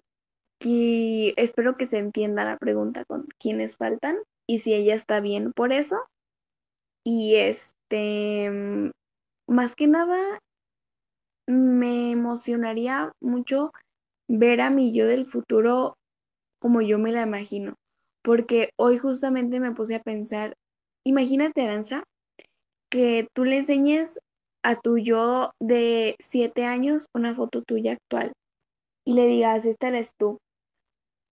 Y 0.61 1.35
espero 1.37 1.77
que 1.77 1.87
se 1.87 1.99
entienda 1.99 2.45
la 2.45 2.57
pregunta 2.59 3.05
con 3.05 3.27
quiénes 3.39 3.77
faltan 3.77 4.17
y 4.47 4.61
si 4.61 4.75
ella 4.75 4.95
está 4.95 5.21
bien 5.21 5.53
por 5.53 5.73
eso. 5.73 5.97
Y 7.05 7.37
este, 7.37 8.51
más 9.47 9.77
que 9.77 9.87
nada, 9.87 10.41
me 11.47 12.11
emocionaría 12.11 13.13
mucho 13.21 13.73
ver 14.29 14.61
a 14.61 14.71
mi 14.71 14.93
yo 14.93 15.07
del 15.07 15.27
futuro 15.27 15.95
como 16.61 16.83
yo 16.83 16.99
me 16.99 17.13
la 17.13 17.23
imagino. 17.23 17.75
Porque 18.23 18.71
hoy 18.77 18.99
justamente 18.99 19.61
me 19.61 19.73
puse 19.73 19.95
a 19.95 20.03
pensar, 20.03 20.55
imagínate, 21.05 21.63
Aranza, 21.63 22.05
que 22.91 23.29
tú 23.35 23.45
le 23.45 23.59
enseñes 23.59 24.19
a 24.65 24.81
tu 24.81 24.99
yo 24.99 25.53
de 25.61 26.17
siete 26.19 26.65
años 26.65 27.07
una 27.15 27.35
foto 27.35 27.63
tuya 27.63 27.93
actual 27.93 28.33
y 29.05 29.13
le 29.13 29.27
digas, 29.27 29.65
esta 29.65 29.89
eres 29.89 30.11
tú. 30.19 30.39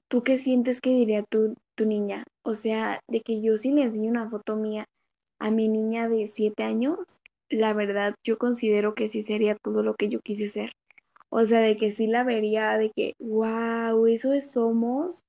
¿Tú 0.08 0.22
qué 0.22 0.38
sientes 0.38 0.80
que 0.80 0.90
diría 0.90 1.24
tu, 1.24 1.54
tu 1.76 1.86
niña? 1.86 2.24
O 2.44 2.54
sea, 2.54 3.00
de 3.08 3.20
que 3.20 3.40
yo 3.40 3.58
si 3.58 3.72
le 3.72 3.82
enseño 3.82 4.10
una 4.10 4.30
foto 4.30 4.54
mía 4.54 4.84
a 5.40 5.50
mi 5.50 5.68
niña 5.68 6.08
de 6.08 6.28
siete 6.28 6.62
años, 6.62 6.98
la 7.50 7.72
verdad 7.72 8.14
yo 8.24 8.38
considero 8.38 8.94
que 8.94 9.08
sí 9.08 9.22
sería 9.22 9.56
todo 9.56 9.82
lo 9.82 9.94
que 9.94 10.08
yo 10.08 10.20
quise 10.20 10.48
ser. 10.48 10.72
O 11.36 11.44
sea, 11.44 11.58
de 11.58 11.76
que 11.76 11.90
sí 11.90 12.06
la 12.06 12.22
vería, 12.22 12.78
de 12.78 12.92
que, 12.94 13.14
wow, 13.18 14.06
eso 14.06 14.32
es 14.32 14.52
somos, 14.52 15.24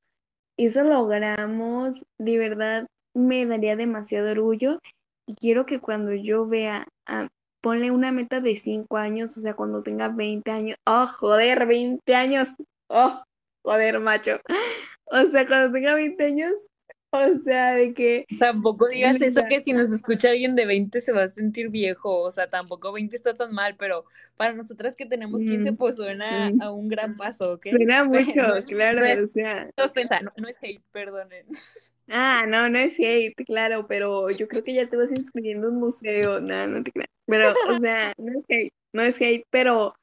eso 0.56 0.84
logramos, 0.84 1.96
de 2.20 2.38
verdad 2.38 2.86
me 3.16 3.48
daría 3.48 3.76
demasiado 3.76 4.30
orgullo 4.30 4.78
y 5.26 5.34
quiero 5.34 5.66
que 5.66 5.80
cuando 5.80 6.14
yo 6.14 6.46
vea, 6.46 6.88
a, 7.08 7.30
ponle 7.60 7.90
una 7.90 8.12
meta 8.12 8.40
de 8.40 8.56
5 8.56 8.98
años, 8.98 9.36
o 9.36 9.42
sea, 9.42 9.56
cuando 9.56 9.82
tenga 9.82 10.10
20 10.10 10.52
años, 10.52 10.78
oh, 10.86 11.08
joder, 11.08 11.66
20 11.66 12.14
años, 12.14 12.50
oh, 12.88 13.24
joder, 13.64 14.00
macho. 14.00 14.40
O 15.08 15.24
sea, 15.26 15.48
cuando 15.48 15.72
tenga 15.72 15.94
20 15.94 16.24
años, 16.24 16.54
o 17.18 17.42
sea, 17.44 17.76
de 17.76 17.94
que... 17.94 18.26
Tampoco 18.40 18.88
digas 18.88 19.22
eso 19.22 19.42
que 19.48 19.60
si 19.60 19.74
nos 19.74 19.92
escucha 19.92 20.30
alguien 20.30 20.56
de 20.56 20.66
20 20.66 21.00
se 21.00 21.12
va 21.12 21.24
a 21.24 21.28
sentir 21.28 21.70
viejo, 21.70 22.22
o 22.22 22.32
sea, 22.32 22.50
tampoco 22.50 22.92
20 22.92 23.16
está 23.16 23.36
tan 23.36 23.54
mal, 23.54 23.76
pero 23.78 24.06
para 24.38 24.54
nosotras 24.54 24.96
que 24.96 25.06
tenemos 25.06 25.42
15 25.42 25.74
pues 25.74 25.96
suena 25.96 26.52
a 26.60 26.72
un 26.72 26.88
gran 26.88 27.18
paso, 27.18 27.54
¿ok? 27.54 27.68
Suena 27.70 28.04
mucho, 28.06 28.66
claro, 28.68 29.24
o 29.24 29.28
sea... 29.28 29.70
ofensa, 29.78 30.20
no, 30.22 30.32
no, 30.38 30.48
es 30.48 30.58
hate, 30.62 30.82
perdonen. 30.92 31.46
Ah, 32.08 32.46
no, 32.48 32.70
no 32.70 32.78
es 32.78 33.00
hate, 33.00 33.34
claro, 33.48 33.88
pero 33.88 34.30
yo 34.30 34.48
creo 34.48 34.64
que 34.64 34.76
ya 34.76 34.88
te 34.88 34.96
vas 34.96 35.10
inscribiendo 35.10 35.70
en 35.70 35.74
un 35.74 35.80
museo, 35.80 36.40
no, 36.40 36.68
no 36.68 36.84
te 36.84 36.92
creas. 36.92 37.10
Pero, 37.26 37.52
o 37.52 37.80
sea, 37.80 38.14
no 38.20 38.32
es 38.32 38.46
hate, 38.48 38.74
no 38.94 39.02
es 39.02 39.20
hate, 39.20 39.44
pero 39.50 39.96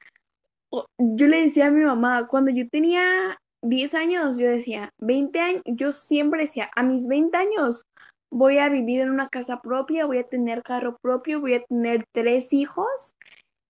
yo 0.99 1.27
le 1.27 1.43
decía 1.43 1.67
a 1.67 1.71
mi 1.71 1.85
mamá, 1.85 2.27
cuando 2.29 2.51
yo 2.51 2.69
tenía 2.69 3.39
10 3.63 3.95
años, 3.95 4.39
yo 4.39 4.49
decía, 4.49 4.91
20 4.99 5.41
años, 5.41 5.63
yo 5.67 5.93
siempre 5.93 6.43
decía, 6.43 6.71
a 6.75 6.83
mis 6.83 7.07
20 7.07 7.37
años 7.37 7.85
voy 8.31 8.59
a 8.59 8.69
vivir 8.69 9.01
en 9.01 9.11
una 9.11 9.29
casa 9.29 9.61
propia, 9.61 10.07
voy 10.07 10.19
a 10.19 10.29
tener 10.29 10.63
carro 10.63 10.97
propio, 11.03 11.41
voy 11.41 11.55
a 11.55 11.65
tener 11.65 12.05
tres 12.13 12.53
hijos, 12.53 13.15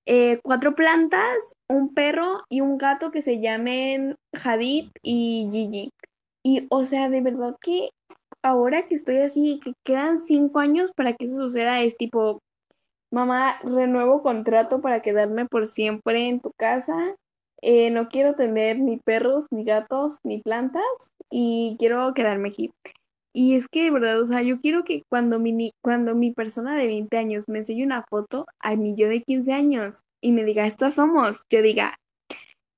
eh, 0.07 0.41
cuatro 0.43 0.75
plantas, 0.75 1.55
un 1.69 1.95
perro 1.95 2.43
y 2.49 2.61
un 2.61 2.79
gato 2.79 3.11
que 3.11 3.23
se 3.23 3.41
llamen 3.41 4.17
Hadid 4.33 4.91
y 5.03 5.49
Gigi. 5.53 5.91
Y 6.45 6.67
o 6.71 6.85
sea, 6.85 7.09
de 7.09 7.21
verdad 7.21 7.57
que 7.61 7.91
ahora 8.43 8.87
que 8.89 8.95
estoy 8.97 9.19
así, 9.19 9.61
que 9.63 9.75
quedan 9.85 10.19
cinco 10.19 10.61
años 10.61 10.91
para 10.97 11.15
que 11.15 11.25
eso 11.27 11.37
suceda, 11.37 11.83
es 11.83 11.97
tipo, 11.97 12.41
mamá, 13.13 13.59
renuevo 13.63 14.23
contrato 14.23 14.81
para 14.81 15.03
quedarme 15.03 15.47
por 15.47 15.67
siempre 15.67 16.29
en 16.29 16.41
tu 16.41 16.53
casa. 16.57 17.17
Eh, 17.63 17.91
no 17.91 18.09
quiero 18.09 18.35
tener 18.35 18.79
ni 18.81 18.99
perros, 18.99 19.47
ni 19.53 19.65
gatos, 19.65 20.19
ni 20.25 20.43
plantas 20.43 20.83
y 21.31 21.77
quiero 21.79 22.13
quedarme 22.13 22.49
aquí. 22.49 22.73
Y 23.33 23.55
es 23.57 23.69
que 23.69 23.85
de 23.85 23.91
verdad, 23.91 24.21
o 24.21 24.27
sea, 24.27 24.43
yo 24.43 24.61
quiero 24.61 24.85
que 24.85 25.05
cuando 25.09 25.39
mi, 25.39 25.73
cuando 25.83 26.15
mi 26.15 26.33
persona 26.33 26.77
de 26.77 26.87
20 26.87 27.17
años 27.17 27.45
me 27.49 27.61
enseñe 27.61 27.85
una 27.85 28.05
foto 28.11 28.47
a 28.61 28.77
mi 28.77 28.95
yo 28.97 29.09
de 29.09 29.23
15 29.23 29.53
años 29.53 30.01
y 30.21 30.33
me 30.33 30.45
diga, 30.45 30.67
estas 30.67 30.97
somos, 30.97 31.45
yo 31.51 31.63
diga, 31.63 31.97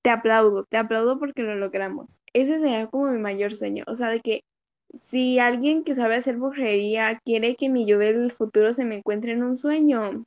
te 0.03 0.11
aplaudo, 0.11 0.64
te 0.70 0.77
aplaudo 0.77 1.18
porque 1.18 1.42
lo 1.42 1.57
logramos. 1.57 2.18
Ese 2.35 2.61
sería 2.61 2.87
como 2.88 3.11
mi 3.11 3.18
mayor 3.18 3.55
sueño, 3.55 3.85
o 3.88 3.97
sea, 3.97 4.11
de 4.11 4.20
que 4.20 4.42
si 4.94 5.38
alguien 5.38 5.83
que 5.85 5.94
sabe 5.97 6.16
hacer 6.16 6.37
brujería 6.37 7.20
quiere 7.25 7.57
que 7.57 7.68
mi 7.68 7.87
yo 7.87 7.99
del 7.99 8.31
futuro 8.33 8.73
se 8.75 8.85
me 8.85 8.99
encuentre 8.99 9.33
en 9.33 9.42
un 9.42 9.57
sueño, 9.57 10.25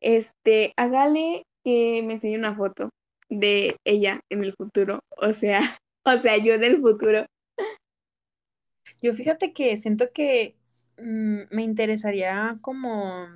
este, 0.00 0.72
hágale 0.76 1.44
que 1.64 2.02
me 2.04 2.14
enseñe 2.14 2.36
una 2.36 2.56
foto 2.56 2.90
de 3.28 3.76
ella 3.84 4.20
en 4.30 4.44
el 4.44 4.54
futuro, 4.54 5.00
o 5.16 5.32
sea, 5.34 5.60
o 6.04 6.16
sea, 6.18 6.36
yo 6.38 6.58
del 6.58 6.80
futuro. 6.80 7.26
Yo 9.02 9.12
fíjate 9.12 9.52
que 9.52 9.76
siento 9.76 10.12
que 10.12 10.56
mm, 10.98 11.42
me 11.50 11.62
interesaría 11.62 12.58
como 12.62 13.28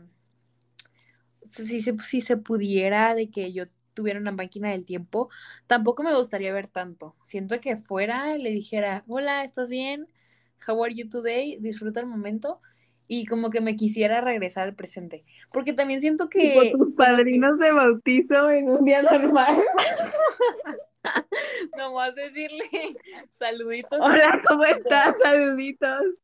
si 1.51 1.81
se, 1.81 1.97
si 2.03 2.21
se 2.21 2.37
pudiera 2.37 3.15
de 3.15 3.31
que 3.31 3.53
yo 3.53 3.65
tuviera 3.95 4.19
una 4.21 4.33
máquina 4.33 4.71
del 4.71 4.85
tiempo, 4.85 5.29
tampoco 5.67 6.03
me 6.03 6.15
gustaría 6.17 6.53
ver 6.53 6.67
tanto. 6.69 7.15
Siento 7.25 7.61
que 7.61 7.77
fuera 7.77 8.37
le 8.39 8.51
dijera, 8.51 9.05
hola, 9.07 9.45
¿estás 9.45 9.69
bien? 9.71 10.09
How 10.67 10.83
are 10.85 10.95
you 10.95 11.09
today? 11.09 11.59
Disfruta 11.61 12.01
el 12.01 12.07
momento. 12.07 12.61
Y 13.15 13.27
como 13.27 13.51
que 13.51 13.61
me 13.61 13.77
quisiera 13.77 14.23
regresar 14.23 14.67
al 14.67 14.75
presente. 14.75 15.23
Porque 15.53 15.75
también 15.75 16.01
siento 16.01 16.31
que... 16.31 16.63
Tipo, 16.63 16.79
tus 16.79 16.95
padrinos 16.95 17.59
se 17.59 17.71
bautizó 17.71 18.51
en 18.51 18.71
un 18.71 18.87
día 18.87 19.03
normal. 19.03 19.55
Nomás 21.77 22.15
decirle 22.15 22.65
saluditos. 23.31 24.01
Hola, 24.01 24.41
¿cómo 24.49 24.65
estás? 24.65 25.15
Saluditos. 25.23 26.23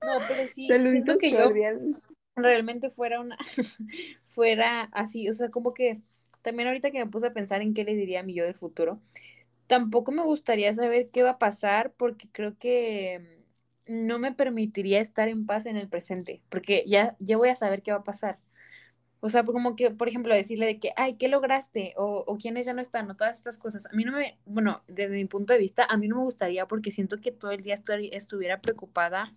No, 0.00 0.20
pero 0.28 0.46
sí, 0.46 0.68
siento 0.68 1.18
que 1.18 1.32
yo 1.32 1.50
realmente 2.36 2.88
fuera 2.88 3.18
una, 3.18 3.36
fuera 4.28 4.82
así, 4.92 5.28
o 5.28 5.32
sea, 5.32 5.50
como 5.50 5.74
que 5.74 6.02
también 6.42 6.68
ahorita 6.68 6.92
que 6.92 7.04
me 7.04 7.10
puse 7.10 7.26
a 7.26 7.32
pensar 7.32 7.62
en 7.62 7.74
qué 7.74 7.82
le 7.82 7.96
diría 7.96 8.20
a 8.20 8.22
mi 8.22 8.32
yo 8.32 8.44
del 8.44 8.54
futuro, 8.54 9.00
tampoco 9.66 10.12
me 10.12 10.22
gustaría 10.22 10.72
saber 10.72 11.10
qué 11.12 11.24
va 11.24 11.30
a 11.30 11.38
pasar 11.38 11.92
porque 11.96 12.28
creo 12.30 12.56
que 12.56 13.35
no 13.86 14.18
me 14.18 14.32
permitiría 14.32 15.00
estar 15.00 15.28
en 15.28 15.46
paz 15.46 15.66
en 15.66 15.76
el 15.76 15.88
presente, 15.88 16.42
porque 16.48 16.84
ya, 16.86 17.16
ya 17.18 17.36
voy 17.36 17.48
a 17.50 17.56
saber 17.56 17.82
qué 17.82 17.92
va 17.92 17.98
a 17.98 18.04
pasar. 18.04 18.38
O 19.20 19.28
sea, 19.28 19.44
como 19.44 19.76
que, 19.76 19.90
por 19.90 20.08
ejemplo, 20.08 20.34
decirle 20.34 20.66
de 20.66 20.78
que, 20.78 20.92
ay, 20.96 21.14
¿qué 21.14 21.28
lograste? 21.28 21.94
O, 21.96 22.22
o 22.26 22.36
quiénes 22.38 22.66
ya 22.66 22.74
no 22.74 22.82
están, 22.82 23.10
o 23.10 23.16
todas 23.16 23.36
estas 23.36 23.58
cosas. 23.58 23.86
A 23.86 23.90
mí 23.96 24.04
no 24.04 24.12
me, 24.12 24.38
bueno, 24.44 24.82
desde 24.88 25.16
mi 25.16 25.24
punto 25.24 25.52
de 25.52 25.58
vista, 25.58 25.84
a 25.84 25.96
mí 25.96 26.06
no 26.08 26.16
me 26.16 26.22
gustaría 26.22 26.66
porque 26.66 26.90
siento 26.90 27.20
que 27.20 27.32
todo 27.32 27.50
el 27.50 27.62
día 27.62 27.74
estuviera 28.12 28.60
preocupada 28.60 29.34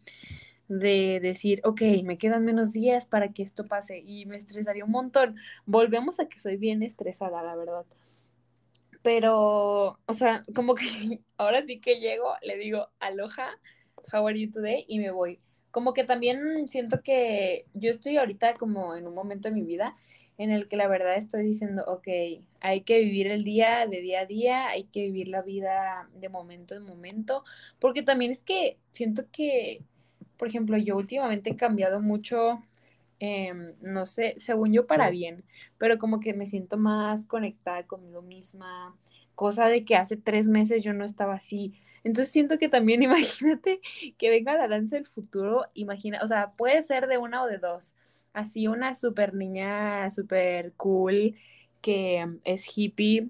de 0.70 1.20
decir, 1.22 1.62
ok, 1.64 1.82
me 2.04 2.18
quedan 2.18 2.46
menos 2.46 2.72
días 2.72 3.08
para 3.08 3.34
que 3.34 3.42
esto 3.42 3.66
pase 3.66 4.00
y 4.06 4.26
me 4.28 4.38
estresaría 4.38 4.86
un 4.86 4.92
montón. 4.92 5.36
Volvemos 5.66 6.20
a 6.20 6.30
que 6.30 6.40
soy 6.40 6.58
bien 6.58 6.84
estresada, 6.84 7.42
la 7.42 7.56
verdad. 7.56 7.86
Pero, 9.02 10.00
o 10.06 10.14
sea, 10.14 10.44
como 10.54 10.76
que 10.76 10.86
ahora 11.38 11.64
sí 11.64 11.80
que 11.80 12.00
llego, 12.00 12.34
le 12.44 12.58
digo, 12.58 12.90
aloha, 13.00 13.58
how 14.12 14.28
are 14.28 14.40
you 14.40 14.52
today? 14.52 14.86
Y 14.88 15.00
me 15.00 15.12
voy 15.12 15.40
como 15.72 15.94
que 15.94 16.04
también 16.04 16.68
siento 16.68 17.02
que 17.04 17.66
yo 17.74 17.92
estoy 17.92 18.18
ahorita 18.18 18.54
como 18.56 18.96
en 18.96 19.08
un 19.08 19.14
momento 19.14 19.50
de 19.50 19.56
mi 19.56 19.64
vida 19.64 19.96
en 20.38 20.52
el 20.52 20.68
que 20.68 20.78
la 20.78 20.88
verdad 20.88 21.16
estoy 21.16 21.44
diciendo, 21.44 21.84
ok, 21.86 22.08
hay 22.62 22.82
que 22.82 23.00
vivir 23.00 23.28
el 23.28 23.44
día 23.44 23.86
de 23.88 24.02
día 24.02 24.22
a 24.22 24.26
día, 24.26 24.68
hay 24.70 24.86
que 24.86 25.02
vivir 25.02 25.28
la 25.28 25.42
vida 25.42 26.10
de 26.16 26.30
momento 26.30 26.76
en 26.76 26.84
momento, 26.84 27.44
porque 27.78 28.04
también 28.04 28.32
es 28.32 28.42
que 28.42 28.78
siento 28.92 29.26
que, 29.34 29.84
por 30.38 30.48
ejemplo, 30.48 30.78
yo 30.78 30.96
últimamente 30.96 31.50
he 31.50 31.56
cambiado 31.58 32.00
mucho, 32.00 32.64
em, 33.20 33.74
no 33.82 34.06
sé, 34.06 34.34
según 34.38 34.72
yo 34.72 34.88
para 34.88 35.10
bien, 35.10 35.44
pero 35.78 35.98
como 36.00 36.22
que 36.22 36.34
me 36.34 36.46
siento 36.46 36.78
más 36.78 37.26
conectada 37.26 37.86
conmigo 37.86 38.22
misma, 38.22 38.96
cosa 39.36 39.68
de 39.68 39.84
que 39.84 39.98
hace 39.98 40.16
tres 40.16 40.48
meses 40.48 40.84
yo 40.84 40.94
no 40.94 41.04
estaba 41.04 41.36
así 41.36 41.74
entonces 42.04 42.32
siento 42.32 42.58
que 42.58 42.70
también 42.70 43.04
imagínate 43.04 43.82
que 44.18 44.30
venga 44.30 44.56
la 44.56 44.68
danza 44.68 44.96
del 44.96 45.06
futuro, 45.06 45.66
imagina, 45.74 46.20
o 46.24 46.28
sea, 46.28 46.52
puede 46.52 46.82
ser 46.82 47.08
de 47.08 47.18
una 47.18 47.44
o 47.44 47.48
de 47.48 47.58
dos. 47.58 47.96
Así 48.34 48.68
una 48.68 48.94
super 48.94 49.34
niña, 49.34 50.10
super 50.12 50.74
cool, 50.74 51.36
que 51.82 52.26
es 52.44 52.78
hippie 52.78 53.30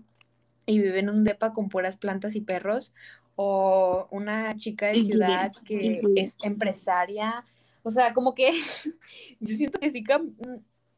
y 0.65 0.79
vive 0.79 0.99
en 0.99 1.09
un 1.09 1.23
depa 1.23 1.53
con 1.53 1.69
puras 1.69 1.97
plantas 1.97 2.35
y 2.35 2.41
perros, 2.41 2.93
o 3.35 4.07
una 4.11 4.55
chica 4.55 4.87
de 4.87 4.99
ciudad 4.99 5.51
que 5.65 6.01
es 6.15 6.35
empresaria. 6.43 7.45
O 7.83 7.91
sea, 7.91 8.13
como 8.13 8.35
que 8.35 8.51
yo 9.39 9.55
siento 9.55 9.79
que 9.79 9.89
sí, 9.89 10.03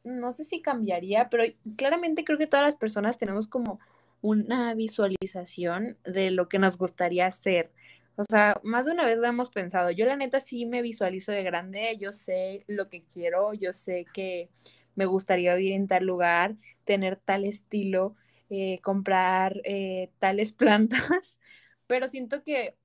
no 0.04 0.32
sé 0.32 0.44
si 0.44 0.62
cambiaría, 0.62 1.30
pero 1.30 1.44
claramente 1.78 2.24
creo 2.24 2.38
que 2.38 2.48
todas 2.48 2.66
las 2.66 2.76
personas 2.76 3.18
tenemos 3.18 3.48
como 3.48 3.80
una 4.22 4.74
visualización 4.76 5.98
de 6.04 6.32
lo 6.32 6.48
que 6.50 6.60
nos 6.60 6.78
gustaría 6.78 7.26
hacer. 7.28 7.72
O 8.16 8.24
sea, 8.24 8.60
más 8.64 8.86
de 8.86 8.92
una 8.94 9.06
vez 9.06 9.18
lo 9.18 9.28
hemos 9.28 9.50
pensado. 9.50 9.92
Yo 9.92 10.06
la 10.06 10.16
neta 10.16 10.40
sí 10.40 10.66
me 10.66 10.82
visualizo 10.82 11.32
de 11.32 11.44
grande, 11.44 11.98
yo 12.00 12.12
sé 12.12 12.64
lo 12.68 12.90
que 12.90 13.04
quiero, 13.04 13.54
yo 13.54 13.74
sé 13.74 14.06
que 14.14 14.50
me 14.96 15.06
gustaría 15.06 15.56
vivir 15.56 15.74
en 15.74 15.88
tal 15.88 16.06
lugar, 16.06 16.56
tener 16.84 17.16
tal 17.18 17.46
estilo, 17.46 18.16
eh, 18.50 18.80
comprar 18.82 19.62
eh, 19.64 20.12
tales 20.20 20.52
plantas, 20.54 21.40
pero 21.88 22.08
siento 22.08 22.44
que 22.44 22.76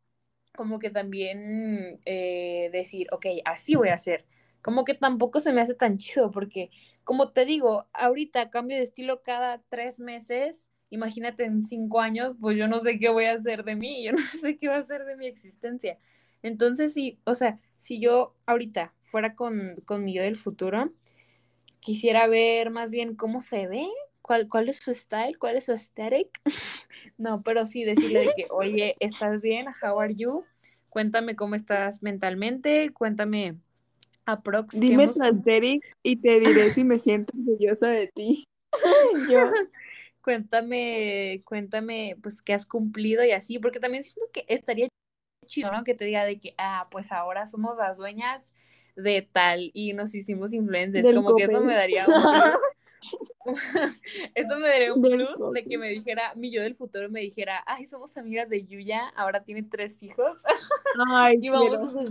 como 0.56 0.78
que 0.78 0.90
también 0.90 2.00
eh, 2.06 2.70
decir, 2.72 3.08
ok, 3.12 3.26
así 3.44 3.74
voy 3.76 3.90
a 3.90 3.94
hacer. 3.94 4.26
Como 4.62 4.84
que 4.84 4.94
tampoco 4.94 5.40
se 5.40 5.52
me 5.52 5.60
hace 5.60 5.74
tan 5.74 5.98
chido 5.98 6.30
porque, 6.30 6.70
como 7.04 7.32
te 7.32 7.44
digo, 7.44 7.86
ahorita 7.92 8.50
cambio 8.50 8.78
de 8.78 8.82
estilo 8.84 9.22
cada 9.22 9.62
tres 9.68 10.00
meses 10.00 10.68
imagínate 10.90 11.44
en 11.44 11.62
cinco 11.62 12.00
años, 12.00 12.36
pues 12.40 12.56
yo 12.56 12.68
no 12.68 12.80
sé 12.80 12.98
qué 12.98 13.08
voy 13.08 13.24
a 13.24 13.34
hacer 13.34 13.64
de 13.64 13.76
mí, 13.76 14.04
yo 14.04 14.12
no 14.12 14.18
sé 14.40 14.56
qué 14.58 14.68
va 14.68 14.76
a 14.76 14.80
hacer 14.80 15.04
de 15.04 15.16
mi 15.16 15.26
existencia. 15.26 15.98
Entonces, 16.42 16.92
sí, 16.92 17.18
o 17.24 17.34
sea, 17.34 17.58
si 17.76 18.00
yo 18.00 18.34
ahorita 18.46 18.92
fuera 19.04 19.34
con, 19.34 19.76
con 19.84 20.04
mi 20.04 20.14
yo 20.14 20.22
del 20.22 20.36
futuro, 20.36 20.92
quisiera 21.80 22.26
ver 22.26 22.70
más 22.70 22.90
bien 22.90 23.14
cómo 23.14 23.42
se 23.42 23.66
ve, 23.66 23.86
cuál, 24.22 24.48
cuál 24.48 24.68
es 24.68 24.78
su 24.78 24.92
style, 24.92 25.38
cuál 25.38 25.56
es 25.56 25.66
su 25.66 25.72
aesthetic. 25.72 26.28
no, 27.18 27.42
pero 27.42 27.66
sí 27.66 27.84
decirle 27.84 28.20
de 28.20 28.32
que, 28.36 28.46
oye, 28.50 28.96
¿estás 29.00 29.42
bien? 29.42 29.66
How 29.82 29.98
are 30.00 30.14
you? 30.14 30.44
Cuéntame 30.88 31.36
cómo 31.36 31.54
estás 31.54 32.02
mentalmente, 32.02 32.90
cuéntame 32.92 33.56
aprox. 34.24 34.78
Dime 34.78 35.08
tu 35.08 35.22
aesthetic 35.22 35.84
y 36.02 36.16
te 36.16 36.40
diré 36.40 36.70
si 36.72 36.84
me 36.84 36.98
siento 36.98 37.32
orgullosa 37.36 37.88
de 37.88 38.08
ti. 38.08 38.44
yo 39.28 39.50
cuéntame, 40.26 41.40
cuéntame, 41.44 42.16
pues, 42.20 42.42
qué 42.42 42.52
has 42.52 42.66
cumplido 42.66 43.24
y 43.24 43.30
así, 43.30 43.60
porque 43.60 43.78
también 43.78 44.02
siento 44.02 44.22
que 44.32 44.44
estaría 44.48 44.88
chido, 45.46 45.70
¿no? 45.70 45.84
Que 45.84 45.94
te 45.94 46.04
diga 46.04 46.24
de 46.24 46.40
que, 46.40 46.52
ah, 46.58 46.88
pues 46.90 47.12
ahora 47.12 47.46
somos 47.46 47.76
las 47.76 47.96
dueñas 47.96 48.52
de 48.96 49.22
tal 49.22 49.70
y 49.72 49.92
nos 49.92 50.16
hicimos 50.16 50.52
influencers, 50.52 51.14
como 51.14 51.36
que 51.36 51.44
eso 51.44 51.60
me 51.60 51.76
daría 51.76 52.04
un 52.08 52.12
plus. 52.12 52.60
eso 54.34 54.58
me 54.58 54.68
daría 54.68 54.94
un 54.94 55.00
plus 55.00 55.52
de 55.52 55.62
que 55.62 55.78
me 55.78 55.90
dijera, 55.90 56.34
mi 56.34 56.50
yo 56.50 56.60
del 56.60 56.74
futuro 56.74 57.08
me 57.08 57.20
dijera, 57.20 57.62
ay, 57.64 57.86
somos 57.86 58.16
amigas 58.16 58.50
de 58.50 58.66
Yuya, 58.66 59.06
ahora 59.14 59.44
tiene 59.44 59.62
tres 59.62 60.02
hijos. 60.02 60.38
Ay, 61.08 61.38
y 61.40 61.50
vamos 61.50 61.78
a 61.78 61.88
sus 61.88 62.10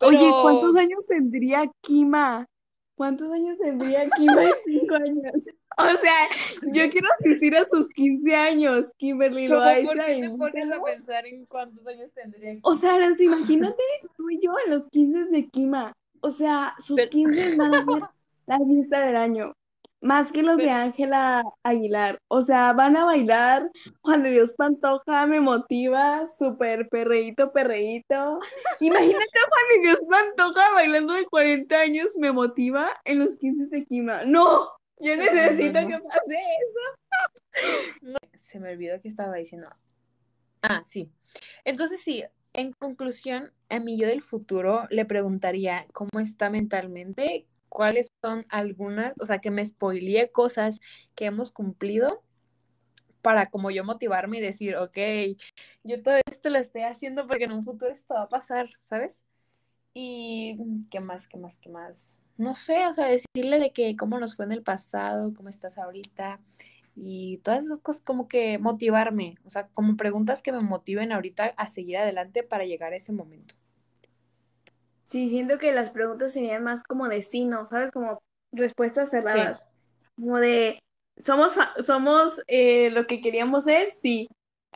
Oye, 0.00 0.30
¿cuántos 0.42 0.74
años 0.74 1.06
tendría 1.06 1.70
Kima? 1.82 2.48
¿Cuántos 2.96 3.30
años 3.30 3.56
tendría 3.58 4.08
Kima 4.10 4.42
en 4.42 4.54
cinco 4.64 4.96
años? 4.96 5.32
O 5.86 5.98
sea, 5.98 6.28
yo 6.72 6.90
quiero 6.90 7.08
asistir 7.20 7.54
a 7.54 7.66
sus 7.66 7.92
15 7.92 8.34
años, 8.34 8.86
Kimberly 8.96 9.46
Loaiza. 9.46 9.86
¿Por 9.86 10.04
qué 10.06 10.22
te 10.22 10.30
pones 10.30 10.72
a 10.72 10.82
pensar 10.82 11.26
en 11.26 11.44
cuántos 11.44 11.86
años 11.86 12.10
tendría? 12.14 12.58
O 12.62 12.74
sea, 12.74 12.96
imagínate 13.18 13.82
tú 14.16 14.30
y 14.30 14.40
yo 14.42 14.54
en 14.64 14.72
los 14.72 14.88
15 14.88 15.24
de 15.24 15.46
Kima. 15.48 15.92
O 16.20 16.30
sea, 16.30 16.74
sus 16.78 16.98
15 16.98 17.56
van 17.56 17.74
a 17.74 17.84
ser 17.84 18.02
la 18.46 18.58
lista 18.58 19.04
del 19.04 19.16
año. 19.16 19.52
Más 20.00 20.30
que 20.30 20.42
los 20.42 20.56
de 20.56 20.70
Ángela 20.70 21.42
Aguilar. 21.62 22.18
O 22.28 22.42
sea, 22.42 22.72
van 22.72 22.96
a 22.96 23.04
bailar 23.04 23.70
Juan 24.02 24.22
de 24.22 24.30
Dios 24.30 24.54
Pantoja, 24.54 25.26
me 25.26 25.40
motiva, 25.40 26.28
súper 26.38 26.88
perreíto, 26.88 27.52
perreíto. 27.52 28.38
Imagínate 28.80 29.24
a 29.24 29.48
Juan 29.48 29.64
de 29.70 29.88
Dios 29.88 29.98
Pantoja 30.08 30.72
bailando 30.74 31.12
de 31.14 31.26
40 31.26 31.76
años, 31.76 32.06
me 32.18 32.30
motiva 32.30 32.88
en 33.04 33.18
los 33.18 33.36
15 33.36 33.66
de 33.66 33.84
Kima. 33.84 34.24
¡No! 34.24 34.68
Yo 34.98 35.16
necesito 35.16 35.86
que 35.86 35.98
pase 35.98 36.38
eso. 36.62 38.16
Se 38.34 38.60
me 38.60 38.72
olvidó 38.72 39.00
que 39.00 39.08
estaba 39.08 39.34
diciendo. 39.36 39.68
Ah, 40.62 40.82
sí. 40.84 41.10
Entonces 41.64 42.02
sí, 42.02 42.24
en 42.52 42.72
conclusión, 42.72 43.52
a 43.68 43.78
mi 43.78 43.98
yo 43.98 44.06
del 44.06 44.22
futuro 44.22 44.86
le 44.90 45.04
preguntaría 45.04 45.86
cómo 45.92 46.20
está 46.20 46.48
mentalmente, 46.50 47.46
cuáles 47.68 48.10
son 48.22 48.46
algunas, 48.48 49.12
o 49.20 49.26
sea, 49.26 49.40
que 49.40 49.50
me 49.50 49.64
spoileé 49.64 50.30
cosas 50.30 50.80
que 51.14 51.26
hemos 51.26 51.52
cumplido 51.52 52.22
para 53.20 53.46
como 53.46 53.70
yo 53.70 53.84
motivarme 53.84 54.38
y 54.38 54.40
decir, 54.40 54.76
ok, 54.76 54.96
yo 55.84 56.02
todo 56.02 56.14
esto 56.30 56.48
lo 56.48 56.58
estoy 56.58 56.82
haciendo 56.82 57.26
porque 57.26 57.44
en 57.44 57.52
un 57.52 57.64
futuro 57.64 57.92
esto 57.92 58.14
va 58.14 58.22
a 58.22 58.28
pasar, 58.28 58.70
¿sabes? 58.82 59.22
Y 59.92 60.56
qué 60.90 61.00
más, 61.00 61.28
qué 61.28 61.36
más, 61.36 61.58
qué 61.58 61.68
más. 61.68 62.18
No 62.38 62.54
sé, 62.54 62.86
o 62.86 62.92
sea, 62.92 63.06
decirle 63.06 63.58
de 63.58 63.72
que 63.72 63.96
cómo 63.96 64.18
nos 64.18 64.36
fue 64.36 64.44
en 64.44 64.52
el 64.52 64.62
pasado, 64.62 65.32
cómo 65.34 65.48
estás 65.48 65.78
ahorita 65.78 66.40
y 66.94 67.38
todas 67.38 67.64
esas 67.64 67.78
cosas 67.78 68.02
como 68.02 68.26
que 68.28 68.58
motivarme, 68.58 69.36
o 69.44 69.50
sea, 69.50 69.68
como 69.68 69.96
preguntas 69.96 70.42
que 70.42 70.52
me 70.52 70.60
motiven 70.60 71.12
ahorita 71.12 71.54
a 71.56 71.66
seguir 71.68 71.98
adelante 71.98 72.42
para 72.42 72.64
llegar 72.64 72.92
a 72.92 72.96
ese 72.96 73.12
momento. 73.12 73.54
Sí, 75.04 75.28
siento 75.28 75.58
que 75.58 75.72
las 75.72 75.90
preguntas 75.90 76.32
serían 76.32 76.64
más 76.64 76.82
como 76.82 77.08
de 77.08 77.22
sí, 77.22 77.44
¿no? 77.44 77.64
¿Sabes? 77.66 77.92
Como 77.92 78.18
respuestas 78.50 79.10
cerradas. 79.10 79.60
Como 80.16 80.38
de, 80.38 80.80
¿somos, 81.16 81.52
somos 81.86 82.40
eh, 82.48 82.90
lo 82.90 83.06
que 83.06 83.20
queríamos 83.20 83.64
ser? 83.64 83.92
Sí. 84.02 84.26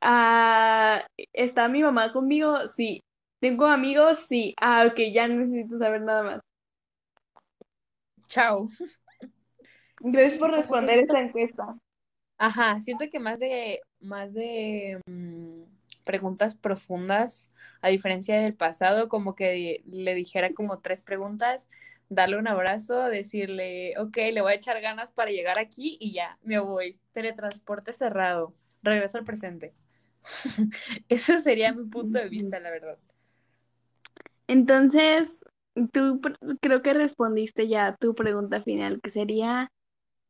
Ah, 0.01 1.05
¿Está 1.33 1.69
mi 1.69 1.83
mamá 1.83 2.13
conmigo? 2.13 2.57
Sí. 2.75 3.03
¿Tengo 3.41 3.67
amigos? 3.67 4.21
Sí. 4.29 4.55
Ah, 4.61 4.87
ok, 4.89 5.01
ya 5.13 5.27
no 5.27 5.41
necesito 5.41 5.79
saber 5.79 6.03
nada 6.03 6.23
más. 6.23 6.41
Chao. 8.31 8.69
Gracias 9.99 10.39
por 10.39 10.53
responder 10.53 11.01
esta 11.01 11.21
encuesta. 11.21 11.77
Ajá, 12.39 12.81
siento 12.81 13.05
que 13.11 13.19
más 13.19 13.41
de, 13.41 13.81
más 14.01 14.33
de 14.33 15.01
mm, 15.07 15.65
preguntas 16.05 16.55
profundas, 16.55 17.51
a 17.83 17.89
diferencia 17.89 18.41
del 18.41 18.55
pasado, 18.55 19.09
como 19.09 19.35
que 19.35 19.83
le 19.85 20.15
dijera 20.15 20.55
como 20.55 20.79
tres 20.79 21.03
preguntas, 21.03 21.69
darle 22.09 22.39
un 22.39 22.47
abrazo, 22.47 23.03
decirle, 23.07 23.95
ok, 23.99 24.17
le 24.33 24.41
voy 24.41 24.53
a 24.53 24.57
echar 24.57 24.81
ganas 24.81 25.11
para 25.11 25.33
llegar 25.33 25.59
aquí 25.59 25.99
y 26.01 26.13
ya, 26.13 26.39
me 26.43 26.61
voy. 26.61 27.01
Teletransporte 27.13 27.93
cerrado, 27.93 28.55
regreso 28.83 29.19
al 29.19 29.25
presente. 29.25 29.75
Eso 31.09 31.37
sería 31.39 31.73
mi 31.73 31.85
punto 31.85 32.19
de 32.19 32.29
vista, 32.29 32.61
la 32.61 32.71
verdad. 32.71 32.99
Entonces, 34.47 35.45
tú 35.93 36.21
creo 36.61 36.83
que 36.83 36.95
respondiste 36.95 37.69
ya 37.69 37.97
tu 37.99 38.15
pregunta 38.15 38.63
final, 38.63 39.01
que 39.01 39.11
sería, 39.11 39.71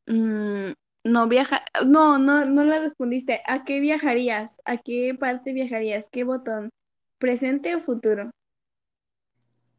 mm, 0.07 0.71
no 1.03 1.27
viaja, 1.27 1.63
no, 1.85 2.17
no, 2.17 2.45
no 2.45 2.63
la 2.63 2.79
respondiste. 2.79 3.41
¿A 3.45 3.63
qué 3.63 3.79
viajarías? 3.79 4.51
¿A 4.65 4.77
qué 4.77 5.15
parte 5.19 5.53
viajarías? 5.53 6.09
¿Qué 6.11 6.23
botón? 6.23 6.69
¿Presente 7.17 7.75
o 7.75 7.81
futuro? 7.81 8.31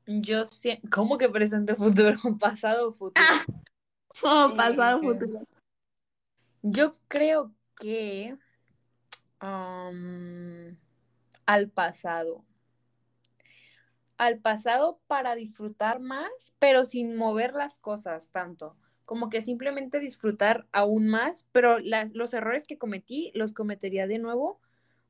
Yo 0.07 0.45
sé, 0.47 0.81
¿cómo 0.91 1.17
que 1.17 1.29
presente 1.29 1.73
o 1.73 1.77
futuro? 1.77 2.15
¿Pasado 2.41 2.89
o 2.89 2.93
futuro? 2.93 3.27
Oh, 4.23 4.53
pasado 4.57 4.99
o 4.99 5.03
futuro. 5.03 5.45
Yo 6.63 6.93
creo 7.09 7.53
que 7.77 8.37
al 11.47 11.69
pasado. 11.69 12.45
Al 14.19 14.39
pasado 14.39 15.01
para 15.07 15.35
disfrutar 15.35 16.01
más, 16.01 16.31
pero 16.59 16.85
sin 16.85 17.17
mover 17.17 17.55
las 17.55 17.79
cosas 17.79 18.31
tanto 18.31 18.77
como 19.05 19.29
que 19.29 19.43
simplemente 19.43 19.99
disfrutar 19.99 20.67
aún 20.73 21.07
más, 21.07 21.47
pero 21.53 21.79
los 21.81 22.33
errores 22.33 22.67
que 22.67 22.79
cometí 22.79 23.31
los 23.35 23.53
cometería 23.53 24.07
de 24.07 24.19
nuevo 24.19 24.59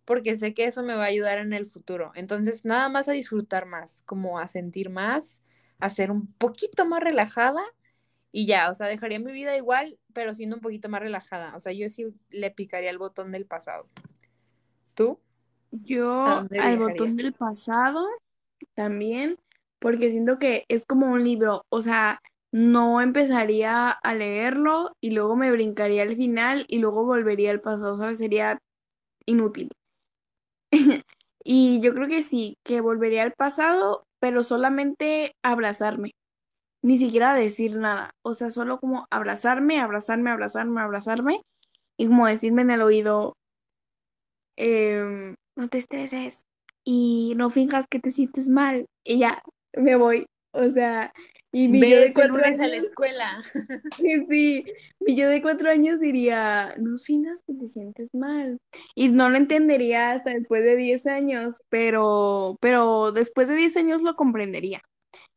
porque 0.04 0.34
sé 0.34 0.54
que 0.54 0.64
eso 0.64 0.82
me 0.82 0.94
va 0.94 1.04
a 1.04 1.08
ayudar 1.08 1.38
en 1.38 1.52
el 1.52 1.66
futuro. 1.66 2.10
Entonces, 2.14 2.64
nada 2.64 2.88
más 2.88 3.08
a 3.08 3.12
disfrutar 3.12 3.66
más, 3.66 4.02
como 4.02 4.38
a 4.38 4.48
sentir 4.48 4.90
más, 4.90 5.42
a 5.78 5.88
ser 5.88 6.10
un 6.10 6.26
poquito 6.26 6.84
más 6.86 7.00
relajada 7.02 7.62
y 8.32 8.46
ya, 8.46 8.70
o 8.70 8.74
sea, 8.74 8.88
dejaría 8.88 9.20
mi 9.20 9.32
vida 9.32 9.56
igual, 9.56 9.98
pero 10.12 10.34
siendo 10.34 10.56
un 10.56 10.62
poquito 10.62 10.88
más 10.88 11.00
relajada. 11.00 11.54
O 11.54 11.60
sea, 11.60 11.72
yo 11.72 11.88
sí 11.88 12.06
le 12.30 12.50
picaría 12.50 12.90
el 12.90 12.98
botón 12.98 13.30
del 13.30 13.46
pasado. 13.46 13.88
¿Tú? 14.94 15.20
Yo 15.70 16.24
al 16.26 16.78
botón 16.78 17.16
del 17.16 17.32
pasado 17.32 18.06
también, 18.74 19.38
porque 19.80 20.10
siento 20.10 20.38
que 20.38 20.64
es 20.68 20.86
como 20.86 21.06
un 21.12 21.24
libro, 21.24 21.62
o 21.70 21.82
sea, 21.82 22.20
no 22.52 23.00
empezaría 23.00 23.90
a 23.90 24.14
leerlo 24.14 24.92
y 25.02 25.10
luego 25.12 25.36
me 25.36 25.50
brincaría 25.50 26.02
al 26.02 26.16
final 26.16 26.64
y 26.68 26.78
luego 26.78 27.04
volvería 27.04 27.50
al 27.50 27.60
pasado, 27.60 27.98
¿sabes? 27.98 28.18
Sería 28.18 28.58
inútil. 29.26 29.70
y 31.44 31.80
yo 31.80 31.94
creo 31.94 32.08
que 32.08 32.22
sí, 32.22 32.56
que 32.64 32.80
volvería 32.80 33.22
al 33.22 33.32
pasado, 33.32 34.04
pero 34.20 34.44
solamente 34.44 35.34
abrazarme, 35.42 36.12
ni 36.82 36.98
siquiera 36.98 37.34
decir 37.34 37.76
nada, 37.76 38.12
o 38.24 38.34
sea, 38.34 38.50
solo 38.50 38.78
como 38.80 39.06
abrazarme, 39.10 39.80
abrazarme, 39.80 40.30
abrazarme, 40.30 40.80
abrazarme 40.82 41.42
y 41.98 42.08
como 42.08 42.26
decirme 42.26 42.62
en 42.62 42.70
el 42.72 42.82
oído, 42.82 43.34
em, 44.56 45.34
no 45.56 45.68
te 45.68 45.78
estreses 45.78 46.42
y 46.84 47.34
no 47.36 47.50
finjas 47.50 47.86
que 47.88 48.00
te 48.00 48.12
sientes 48.12 48.48
mal 48.48 48.86
y 49.04 49.18
ya, 49.18 49.42
me 49.74 49.96
voy, 49.96 50.26
o 50.52 50.70
sea, 50.70 51.12
y 51.54 51.68
mi 51.68 51.80
yo 51.80 52.00
de 52.00 52.14
cuatro 52.14 52.42
años. 52.42 52.60
a 52.60 52.66
la 52.66 52.76
escuela. 52.76 53.42
Sí, 53.96 54.64
mi 55.00 55.16
yo 55.16 55.28
de 55.28 55.42
cuatro 55.42 55.68
años 55.70 56.00
diría, 56.00 56.74
no 56.78 56.96
finas 56.96 57.42
que 57.46 57.52
te 57.54 57.68
sientes 57.68 58.08
mal. 58.14 58.58
Y 58.94 59.08
no 59.08 59.28
lo 59.28 59.36
entendería 59.36 60.12
hasta 60.12 60.30
después 60.30 60.64
de 60.64 60.76
diez 60.76 61.06
años, 61.06 61.60
pero, 61.68 62.56
pero 62.60 63.12
después 63.12 63.48
de 63.48 63.56
diez 63.56 63.76
años 63.76 64.00
lo 64.00 64.16
comprendería. 64.16 64.80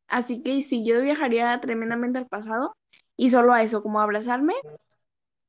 Así 0.07 0.41
que 0.41 0.61
sí, 0.61 0.83
yo 0.85 1.01
viajaría 1.01 1.59
tremendamente 1.59 2.17
al 2.19 2.27
pasado 2.27 2.73
y 3.17 3.29
solo 3.31 3.53
a 3.53 3.63
eso, 3.63 3.83
como 3.83 3.99
abrazarme 3.99 4.53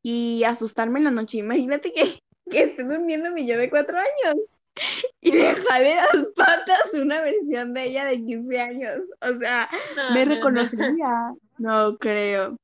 y 0.02 0.44
asustarme 0.44 0.98
en 0.98 1.04
la 1.04 1.10
noche. 1.10 1.38
Imagínate 1.38 1.92
que, 1.92 2.20
que 2.50 2.62
esté 2.62 2.84
durmiendo 2.84 3.30
mi 3.30 3.46
yo 3.46 3.58
de 3.58 3.70
cuatro 3.70 3.96
años 3.98 4.60
y 5.20 5.32
le 5.32 5.54
jale 5.54 5.96
las 5.96 6.26
patas 6.36 6.94
una 6.94 7.20
versión 7.20 7.74
de 7.74 7.84
ella 7.84 8.04
de 8.04 8.24
15 8.24 8.60
años. 8.60 8.98
O 9.20 9.38
sea, 9.38 9.68
me 10.12 10.24
reconocería. 10.24 11.32
No 11.58 11.96
creo. 11.98 12.56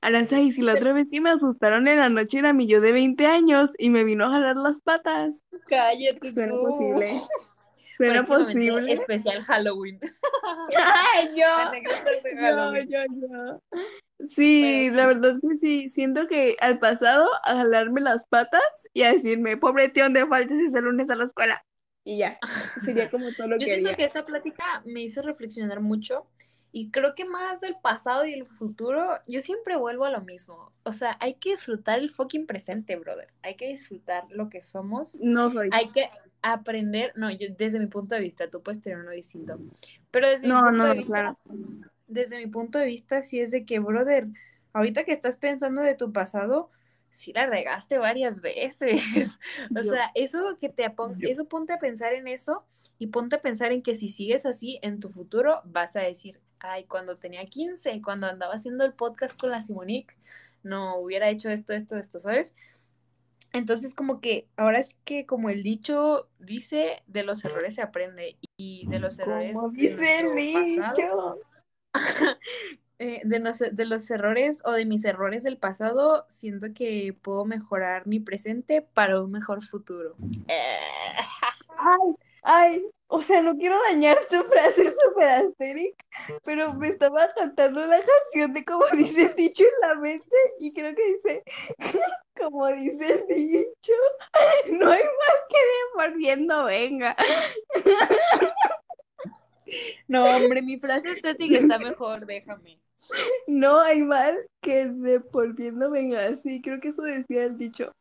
Aranza, 0.00 0.40
y 0.40 0.50
si 0.52 0.62
la 0.62 0.74
otra 0.74 0.92
vez 0.92 1.06
que 1.10 1.20
me 1.20 1.30
asustaron 1.30 1.86
en 1.86 2.00
la 2.00 2.08
noche 2.08 2.38
era 2.38 2.52
mi 2.52 2.66
yo 2.66 2.80
de 2.80 2.92
20 2.92 3.24
años 3.26 3.70
y 3.78 3.90
me 3.90 4.04
vino 4.04 4.26
a 4.26 4.30
jalar 4.30 4.56
las 4.56 4.80
patas. 4.80 5.40
Cállate. 5.68 6.34
Suena 6.34 6.54
posible. 6.54 7.20
Suena 7.96 8.24
posible. 8.24 8.92
Especial 8.92 9.42
Halloween. 9.42 10.00
Ay, 11.14 11.28
yo. 11.36 11.46
Yo, 12.40 12.74
yo, 12.82 13.04
yo. 13.10 13.60
Sí, 14.28 14.90
la 14.90 15.06
verdad 15.06 15.36
que 15.40 15.56
sí. 15.56 15.90
Siento 15.90 16.26
que 16.26 16.56
al 16.60 16.78
pasado 16.78 17.28
a 17.44 17.56
jalarme 17.56 18.00
las 18.00 18.24
patas 18.26 18.62
y 18.92 19.02
a 19.02 19.12
decirme, 19.12 19.56
pobre 19.56 19.88
tío, 19.88 20.04
¿dónde 20.04 20.26
faltes 20.26 20.60
ese 20.60 20.80
lunes 20.80 21.08
a 21.10 21.16
la 21.16 21.24
escuela? 21.24 21.64
Y 22.04 22.18
ya, 22.18 22.38
sería 22.84 23.10
como 23.10 23.26
todo 23.36 23.48
lo 23.48 23.58
que 23.58 23.66
Yo 23.66 23.72
siento 23.72 23.96
que 23.96 24.04
esta 24.04 24.24
plática 24.24 24.82
me 24.84 25.02
hizo 25.02 25.22
reflexionar 25.22 25.80
mucho 25.80 26.26
y 26.72 26.90
creo 26.90 27.14
que 27.14 27.24
más 27.24 27.60
del 27.60 27.76
pasado 27.82 28.24
y 28.24 28.32
el 28.32 28.46
futuro, 28.46 29.18
yo 29.26 29.40
siempre 29.40 29.76
vuelvo 29.76 30.04
a 30.04 30.10
lo 30.10 30.20
mismo. 30.20 30.72
O 30.84 30.92
sea, 30.92 31.16
hay 31.20 31.34
que 31.34 31.52
disfrutar 31.52 31.98
el 31.98 32.10
fucking 32.10 32.46
presente, 32.46 32.94
brother. 32.96 33.28
Hay 33.42 33.56
que 33.56 33.66
disfrutar 33.66 34.24
lo 34.30 34.48
que 34.48 34.62
somos. 34.62 35.18
No 35.20 35.50
soy. 35.50 35.68
Hay 35.72 35.88
que 35.88 36.10
aprender, 36.42 37.12
no, 37.16 37.30
yo 37.30 37.48
desde 37.58 37.80
mi 37.80 37.86
punto 37.86 38.14
de 38.14 38.20
vista, 38.20 38.48
tú 38.48 38.62
puedes 38.62 38.80
tener 38.80 39.00
uno 39.00 39.10
distinto. 39.10 39.58
Pero 40.12 40.28
desde 40.28 40.46
mi 40.46 40.54
punto 40.54 40.84
de 40.84 40.94
vista, 40.94 41.36
desde 42.10 42.38
mi 42.38 42.46
punto 42.46 42.78
de 42.78 42.86
vista, 42.86 43.22
sí 43.22 43.40
es 43.40 43.50
de 43.50 43.64
que, 43.64 43.78
brother, 43.78 44.28
ahorita 44.72 45.04
que 45.04 45.12
estás 45.12 45.36
pensando 45.36 45.82
de 45.82 45.94
tu 45.94 46.12
pasado, 46.12 46.70
sí 47.10 47.32
la 47.32 47.46
regaste 47.46 47.98
varias 47.98 48.40
veces. 48.42 49.38
o 49.76 49.82
sea, 49.82 50.10
eso 50.14 50.56
que 50.58 50.68
te 50.68 50.92
eso 51.22 51.44
ponte 51.46 51.72
a 51.72 51.78
pensar 51.78 52.12
en 52.14 52.28
eso 52.28 52.64
y 52.98 53.08
ponte 53.08 53.36
a 53.36 53.42
pensar 53.42 53.72
en 53.72 53.82
que 53.82 53.94
si 53.94 54.08
sigues 54.08 54.46
así 54.46 54.78
en 54.82 55.00
tu 55.00 55.08
futuro 55.08 55.62
vas 55.64 55.96
a 55.96 56.00
decir, 56.00 56.40
ay, 56.58 56.84
cuando 56.84 57.16
tenía 57.16 57.44
15, 57.46 58.02
cuando 58.02 58.26
andaba 58.26 58.54
haciendo 58.54 58.84
el 58.84 58.92
podcast 58.92 59.38
con 59.38 59.50
la 59.50 59.62
Simonique, 59.62 60.14
no 60.62 60.98
hubiera 60.98 61.30
hecho 61.30 61.50
esto, 61.50 61.72
esto, 61.72 61.96
esto, 61.96 62.20
¿sabes? 62.20 62.54
Entonces, 63.52 63.94
como 63.94 64.20
que 64.20 64.46
ahora 64.56 64.78
es 64.78 64.94
que, 65.04 65.26
como 65.26 65.50
el 65.50 65.62
dicho 65.62 66.28
dice, 66.38 67.02
de 67.06 67.24
los 67.24 67.44
errores 67.44 67.74
se 67.74 67.82
aprende 67.82 68.36
y 68.56 68.86
de 68.86 69.00
los 69.00 69.18
errores. 69.18 69.56
dice 69.72 70.20
el 70.20 70.36
dicho? 70.36 71.40
eh, 72.98 73.22
de, 73.24 73.70
de 73.72 73.84
los 73.86 74.10
errores 74.10 74.62
o 74.64 74.72
de 74.72 74.84
mis 74.84 75.04
errores 75.04 75.42
del 75.42 75.56
pasado, 75.56 76.26
siento 76.28 76.68
que 76.74 77.14
puedo 77.22 77.44
mejorar 77.44 78.06
mi 78.06 78.20
presente 78.20 78.82
para 78.82 79.22
un 79.22 79.30
mejor 79.30 79.64
futuro. 79.64 80.16
Ay, 80.48 82.14
ay, 82.42 82.86
o 83.12 83.20
sea, 83.22 83.42
no 83.42 83.56
quiero 83.56 83.76
dañar 83.88 84.18
tu 84.30 84.42
frase 84.44 84.92
super 84.92 85.28
asteric, 85.28 85.96
pero 86.44 86.74
me 86.74 86.88
estaba 86.88 87.28
cantando 87.34 87.84
la 87.84 88.00
canción 88.00 88.54
de 88.54 88.64
como 88.64 88.84
dice 88.96 89.22
el 89.26 89.34
dicho 89.34 89.64
en 89.64 89.88
la 89.88 89.94
mente 89.96 90.36
y 90.60 90.72
creo 90.72 90.94
que 90.94 91.14
dice, 91.14 91.42
como 92.38 92.68
dice 92.68 93.14
el 93.14 93.26
dicho, 93.26 93.92
no 94.70 94.90
hay 94.92 95.02
más 95.02 95.38
que 95.48 95.58
devolviendo, 95.96 96.64
venga. 96.64 97.16
No, 100.08 100.24
hombre, 100.24 100.62
mi 100.62 100.78
frase 100.78 101.10
estética 101.10 101.58
está 101.58 101.78
mejor, 101.78 102.26
déjame. 102.26 102.78
No 103.46 103.80
hay 103.80 104.02
mal 104.02 104.36
que 104.60 104.86
devolviendo, 104.86 105.90
venga, 105.90 106.36
sí, 106.36 106.60
creo 106.60 106.80
que 106.80 106.88
eso 106.88 107.02
decía 107.02 107.44
el 107.44 107.58
dicho. 107.58 107.92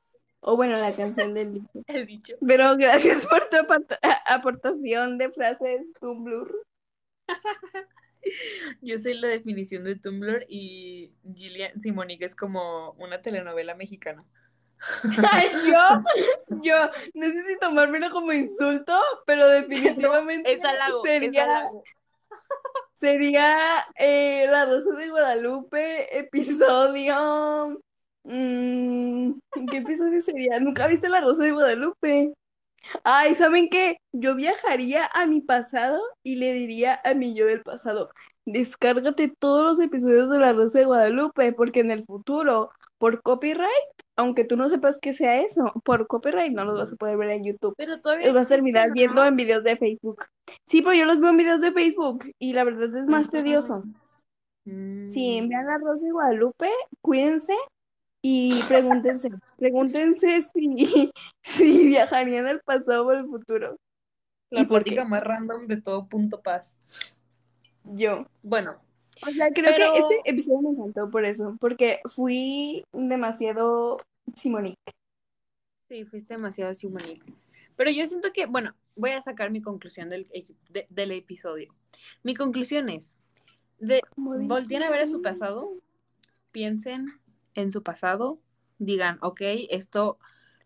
O 0.42 0.56
bueno, 0.56 0.78
la 0.78 0.94
canción 0.94 1.34
del 1.34 1.54
dicho. 1.54 1.70
El 1.88 2.06
dicho. 2.06 2.36
Pero 2.46 2.78
gracias 2.78 3.26
por 3.26 3.50
tu 3.50 3.58
aportación 4.26 5.18
de 5.18 5.32
frases 5.32 5.82
Tumblr. 6.00 6.50
Yo 8.82 9.00
soy 9.00 9.16
la 9.16 9.28
definición 9.30 9.84
de 9.84 9.96
Tumblr 9.96 10.46
y 10.48 11.12
Gillian 11.36 11.80
Simonique 11.82 12.26
es 12.26 12.36
como 12.36 12.92
una 12.94 13.22
telenovela 13.22 13.76
mexicana. 13.76 14.26
Yo, 15.66 16.04
yo, 16.62 16.76
no 17.14 17.26
sé 17.26 17.44
si 17.46 17.60
tomármelo 17.60 18.12
como 18.12 18.32
insulto, 18.32 18.94
pero 19.26 19.48
definitivamente 19.48 20.54
es 20.54 20.64
halago, 20.64 21.04
sería, 21.06 21.70
sería 22.96 23.88
eh, 23.96 24.48
La 24.50 24.66
Rosa 24.66 24.92
de 24.92 25.10
Guadalupe, 25.10 26.18
episodio 26.18 27.78
Mm, 28.24 29.40
¿Qué 29.72 29.78
episodio 29.78 30.22
sería? 30.22 30.60
¿Nunca 30.60 30.88
viste 30.88 31.10
La 31.10 31.22
Rosa 31.22 31.44
de 31.44 31.52
Guadalupe? 31.52 32.34
Ay, 33.04 33.36
¿saben 33.36 33.70
qué? 33.70 33.98
Yo 34.12 34.36
viajaría 34.36 35.06
a 35.14 35.26
mi 35.26 35.42
pasado 35.42 36.00
y 36.24 36.36
le 36.36 36.54
diría 36.54 37.02
a 37.04 37.14
mi 37.14 37.34
yo 37.34 37.48
del 37.48 37.62
pasado, 37.64 38.12
descárgate 38.46 39.34
todos 39.40 39.64
los 39.64 39.80
episodios 39.80 40.30
de 40.30 40.40
La 40.40 40.54
Rosa 40.54 40.80
de 40.80 40.86
Guadalupe, 40.86 41.54
porque 41.54 41.82
en 41.82 41.92
el 41.92 42.06
futuro, 42.06 42.72
por 43.00 43.22
copyright, 43.24 43.68
aunque 44.20 44.44
tú 44.44 44.58
no 44.58 44.68
sepas 44.68 45.00
que 45.00 45.14
sea 45.14 45.42
eso, 45.42 45.72
por 45.86 46.06
copyright 46.06 46.52
no 46.52 46.66
los 46.66 46.78
vas 46.78 46.92
a 46.92 46.96
poder 46.98 47.16
ver 47.16 47.30
en 47.30 47.46
YouTube. 47.46 47.74
Pero 47.78 48.02
todavía 48.02 48.28
los 48.28 48.36
vas 48.36 48.46
a 48.48 48.56
terminar 48.56 48.92
viendo 48.92 49.24
en 49.24 49.38
videos 49.38 49.64
de 49.64 49.78
Facebook. 49.78 50.26
Sí, 50.68 50.82
pero 50.82 50.94
yo 50.94 51.06
los 51.06 51.22
veo 51.22 51.30
en 51.30 51.38
videos 51.38 51.62
de 51.62 51.72
Facebook 51.72 52.26
y 52.38 52.52
la 52.52 52.66
verdad 52.66 52.94
es 52.98 53.06
más 53.06 53.32
tedioso. 53.32 53.84
Si 54.66 55.38
envían 55.38 55.66
La 55.66 55.78
Rosa 55.78 56.06
de 56.06 56.12
Guadalupe, 56.12 56.70
cuídense 57.02 57.54
y 58.22 58.62
pregúntense, 58.68 59.30
pregúntense 59.58 60.42
si, 60.42 61.12
si 61.42 61.88
viajarían 61.88 62.46
al 62.48 62.60
pasado 62.60 63.08
o 63.08 63.12
al 63.12 63.26
futuro. 63.26 63.78
La 64.50 64.66
plática 64.66 65.06
más 65.06 65.24
random 65.24 65.66
de 65.66 65.82
todo 65.82 66.10
punto 66.10 66.42
paz. 66.42 66.78
Yo. 67.86 68.26
Bueno. 68.44 68.82
O 69.26 69.32
sea, 69.32 69.50
creo 69.52 69.94
que 69.94 70.00
este 70.00 70.30
episodio 70.30 70.62
me 70.62 70.70
encantó 70.72 71.10
por 71.10 71.24
eso, 71.24 71.56
porque 71.60 72.00
fui 72.06 72.84
demasiado 72.92 73.98
Simonique. 74.36 74.78
Sí, 75.88 76.06
fuiste 76.06 76.36
demasiado 76.36 76.74
Simonique. 76.74 77.34
Pero 77.76 77.92
yo 77.92 78.06
siento 78.06 78.30
que, 78.34 78.46
bueno, 78.46 78.76
voy 78.96 79.12
a 79.12 79.22
sacar 79.22 79.52
mi 79.52 79.62
conclusión 79.62 80.10
del, 80.10 80.28
del 80.90 81.12
episodio. 81.12 81.74
Mi 82.24 82.36
conclusión 82.36 82.90
es, 82.90 83.18
de, 83.80 84.02
volteen 84.16 84.84
a 84.84 84.90
ver 84.90 85.02
a 85.02 85.08
su 85.08 85.22
pasado, 85.22 85.72
piensen 86.52 87.20
en 87.56 87.72
su 87.72 87.84
pasado, 87.84 88.40
digan, 88.78 89.18
ok, 89.22 89.42
esto 89.70 90.20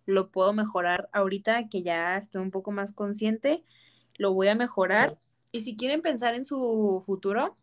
lo 0.06 0.30
puedo 0.32 0.54
mejorar 0.54 1.10
ahorita 1.14 1.70
que 1.70 1.84
ya 1.84 2.18
estoy 2.18 2.42
un 2.42 2.52
poco 2.52 2.72
más 2.72 2.92
consciente, 2.92 3.64
lo 4.18 4.34
voy 4.34 4.48
a 4.48 4.56
mejorar. 4.56 5.18
Y 5.52 5.62
si 5.62 5.76
quieren 5.76 6.02
pensar 6.02 6.34
en 6.34 6.46
su 6.46 7.04
futuro, 7.06 7.56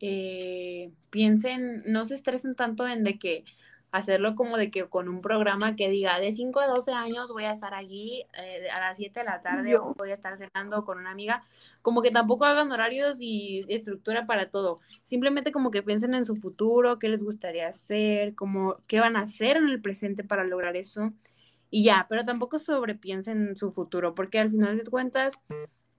eh, 0.00 0.92
piensen, 1.10 1.82
no 1.86 2.04
se 2.04 2.14
estresen 2.14 2.54
tanto 2.54 2.86
en 2.86 3.04
de 3.04 3.18
que 3.18 3.44
hacerlo 3.92 4.34
como 4.34 4.56
de 4.56 4.70
que 4.70 4.86
con 4.88 5.08
un 5.08 5.20
programa 5.20 5.76
que 5.76 5.90
diga 5.90 6.18
de 6.18 6.32
5 6.32 6.60
a 6.60 6.66
12 6.66 6.92
años 6.92 7.30
voy 7.30 7.44
a 7.44 7.52
estar 7.52 7.74
allí 7.74 8.24
eh, 8.32 8.70
a 8.70 8.80
las 8.80 8.96
7 8.96 9.20
de 9.20 9.24
la 9.24 9.42
tarde 9.42 9.76
o 9.76 9.94
voy 9.94 10.10
a 10.10 10.14
estar 10.14 10.36
cenando 10.38 10.84
con 10.84 10.98
una 10.98 11.10
amiga, 11.10 11.42
como 11.82 12.00
que 12.00 12.10
tampoco 12.10 12.46
hagan 12.46 12.72
horarios 12.72 13.18
y 13.20 13.64
estructura 13.68 14.26
para 14.26 14.48
todo, 14.50 14.80
simplemente 15.02 15.52
como 15.52 15.70
que 15.70 15.82
piensen 15.82 16.14
en 16.14 16.24
su 16.24 16.34
futuro, 16.36 16.98
qué 16.98 17.10
les 17.10 17.22
gustaría 17.22 17.68
hacer, 17.68 18.34
como 18.34 18.78
qué 18.86 18.98
van 18.98 19.16
a 19.16 19.22
hacer 19.22 19.58
en 19.58 19.68
el 19.68 19.82
presente 19.82 20.24
para 20.24 20.44
lograr 20.44 20.74
eso. 20.76 21.12
Y 21.70 21.84
ya, 21.84 22.06
pero 22.08 22.24
tampoco 22.24 22.58
sobrepiensen 22.58 23.48
en 23.48 23.56
su 23.56 23.72
futuro, 23.72 24.14
porque 24.14 24.38
al 24.38 24.50
final 24.50 24.76
de 24.78 24.84
cuentas, 24.84 25.34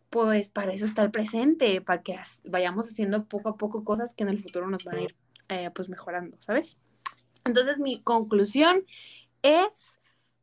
pues 0.09 0.49
para 0.49 0.73
eso 0.73 0.85
está 0.85 1.03
el 1.03 1.11
presente, 1.11 1.81
para 1.81 2.01
que 2.01 2.19
vayamos 2.43 2.87
haciendo 2.87 3.25
poco 3.25 3.49
a 3.49 3.57
poco 3.57 3.83
cosas 3.83 4.13
que 4.13 4.23
en 4.23 4.29
el 4.29 4.39
futuro 4.39 4.67
nos 4.67 4.83
van 4.83 4.97
a 4.97 5.01
ir 5.01 5.15
eh, 5.49 5.71
pues 5.73 5.89
mejorando, 5.89 6.37
¿sabes? 6.39 6.77
Entonces 7.45 7.79
mi 7.79 8.01
conclusión 8.01 8.85
es 9.41 9.97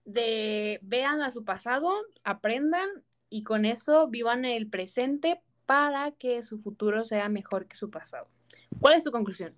de 0.04 0.78
vean 0.82 1.22
a 1.22 1.30
su 1.30 1.44
pasado, 1.44 1.90
aprendan 2.24 2.88
y 3.28 3.42
con 3.44 3.64
eso 3.64 4.08
vivan 4.08 4.44
el 4.44 4.68
presente 4.68 5.40
para 5.66 6.10
que 6.12 6.42
su 6.42 6.58
futuro 6.58 7.04
sea 7.04 7.28
mejor 7.28 7.66
que 7.66 7.76
su 7.76 7.90
pasado. 7.90 8.28
¿Cuál 8.80 8.94
es 8.94 9.04
tu 9.04 9.10
conclusión? 9.10 9.54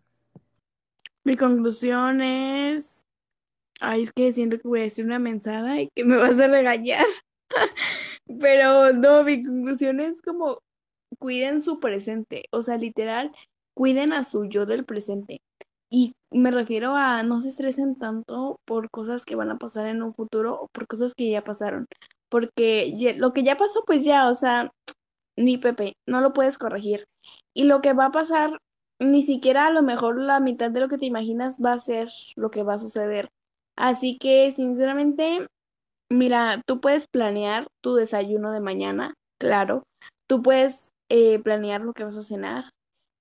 Mi 1.25 1.37
conclusión 1.37 2.21
es, 2.21 3.07
ay, 3.81 4.03
es 4.03 4.13
que 4.13 4.33
siento 4.33 4.59
que 4.59 4.69
voy 4.69 4.81
a 4.81 4.85
decir 4.85 5.05
una 5.05 5.19
mensada 5.19 5.81
y 5.81 5.89
que 5.95 6.05
me 6.05 6.17
vas 6.19 6.39
a 6.39 6.47
regañar. 6.49 7.07
Pero 8.41 8.93
no, 8.93 9.25
mi 9.25 9.45
conclusión 9.45 10.01
es 10.01 10.21
como 10.23 10.61
cuiden 11.19 11.61
su 11.61 11.79
presente, 11.79 12.45
o 12.51 12.63
sea, 12.63 12.77
literal, 12.77 13.33
cuiden 13.75 14.13
a 14.13 14.25
su 14.25 14.47
yo 14.47 14.67
del 14.67 14.85
presente. 14.85 15.41
Y 15.95 16.15
me 16.31 16.51
refiero 16.51 16.97
a 16.97 17.23
no 17.23 17.43
se 17.43 17.51
estresen 17.51 17.97
tanto 17.99 18.57
por 18.65 18.89
cosas 18.91 19.27
que 19.27 19.37
van 19.37 19.51
a 19.51 19.59
pasar 19.59 19.87
en 19.87 20.03
un 20.03 20.15
futuro 20.15 20.59
o 20.59 20.69
por 20.69 20.87
cosas 20.87 21.15
que 21.15 21.31
ya 21.31 21.45
pasaron. 21.45 21.87
Porque 22.31 23.15
lo 23.19 23.35
que 23.35 23.43
ya 23.43 23.59
pasó, 23.59 23.85
pues 23.87 24.03
ya, 24.03 24.31
o 24.31 24.35
sea, 24.35 24.71
ni 25.37 25.59
Pepe, 25.59 25.93
no 26.09 26.23
lo 26.23 26.33
puedes 26.33 26.57
corregir. 26.57 27.05
Y 27.55 27.65
lo 27.65 27.83
que 27.83 27.93
va 27.93 28.07
a 28.07 28.11
pasar, 28.11 28.59
ni 29.01 29.23
siquiera 29.23 29.67
a 29.67 29.71
lo 29.71 29.83
mejor 29.83 30.19
la 30.19 30.41
mitad 30.41 30.71
de 30.71 30.81
lo 30.81 30.89
que 30.89 30.97
te 30.97 31.05
imaginas 31.05 31.59
va 31.63 31.75
a 31.75 31.79
ser 31.79 32.09
lo 32.37 32.51
que 32.51 32.63
va 32.63 32.75
a 32.75 32.79
suceder. 32.79 33.29
Así 33.77 34.17
que, 34.17 34.51
sinceramente, 34.53 35.47
mira, 36.11 36.63
tú 36.67 36.81
puedes 36.81 37.07
planear 37.07 37.67
tu 37.83 37.97
desayuno 37.97 38.53
de 38.53 38.61
mañana, 38.61 39.13
claro. 39.39 39.83
Tú 40.27 40.43
puedes 40.43 40.89
eh, 41.11 41.39
planear 41.41 41.83
lo 41.83 41.93
que 41.93 42.05
vas 42.05 42.17
a 42.17 42.23
cenar. 42.23 42.71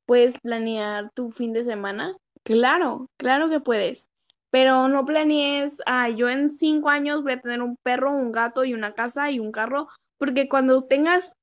Puedes 0.06 0.40
planear 0.40 1.10
tu 1.14 1.32
fin 1.32 1.52
de 1.52 1.66
semana, 1.66 2.16
Claro, 2.46 3.08
claro 3.18 3.50
que 3.50 3.60
puedes. 3.60 4.08
Pero 4.50 4.88
no 4.90 5.06
planees, 5.06 5.78
ah, 5.86 6.10
yo 6.10 6.28
en 6.30 6.50
cinco 6.50 6.90
años 6.90 7.24
voy 7.24 7.34
a 7.34 7.42
tener 7.42 7.62
un 7.62 7.78
perro, 7.84 8.12
un 8.12 8.32
gato 8.34 8.66
y 8.66 8.74
una 8.74 8.94
casa 8.94 9.32
y 9.32 9.40
un 9.40 9.52
carro, 9.52 9.88
porque 10.18 10.50
cuando 10.50 10.82
tengas, 10.82 11.34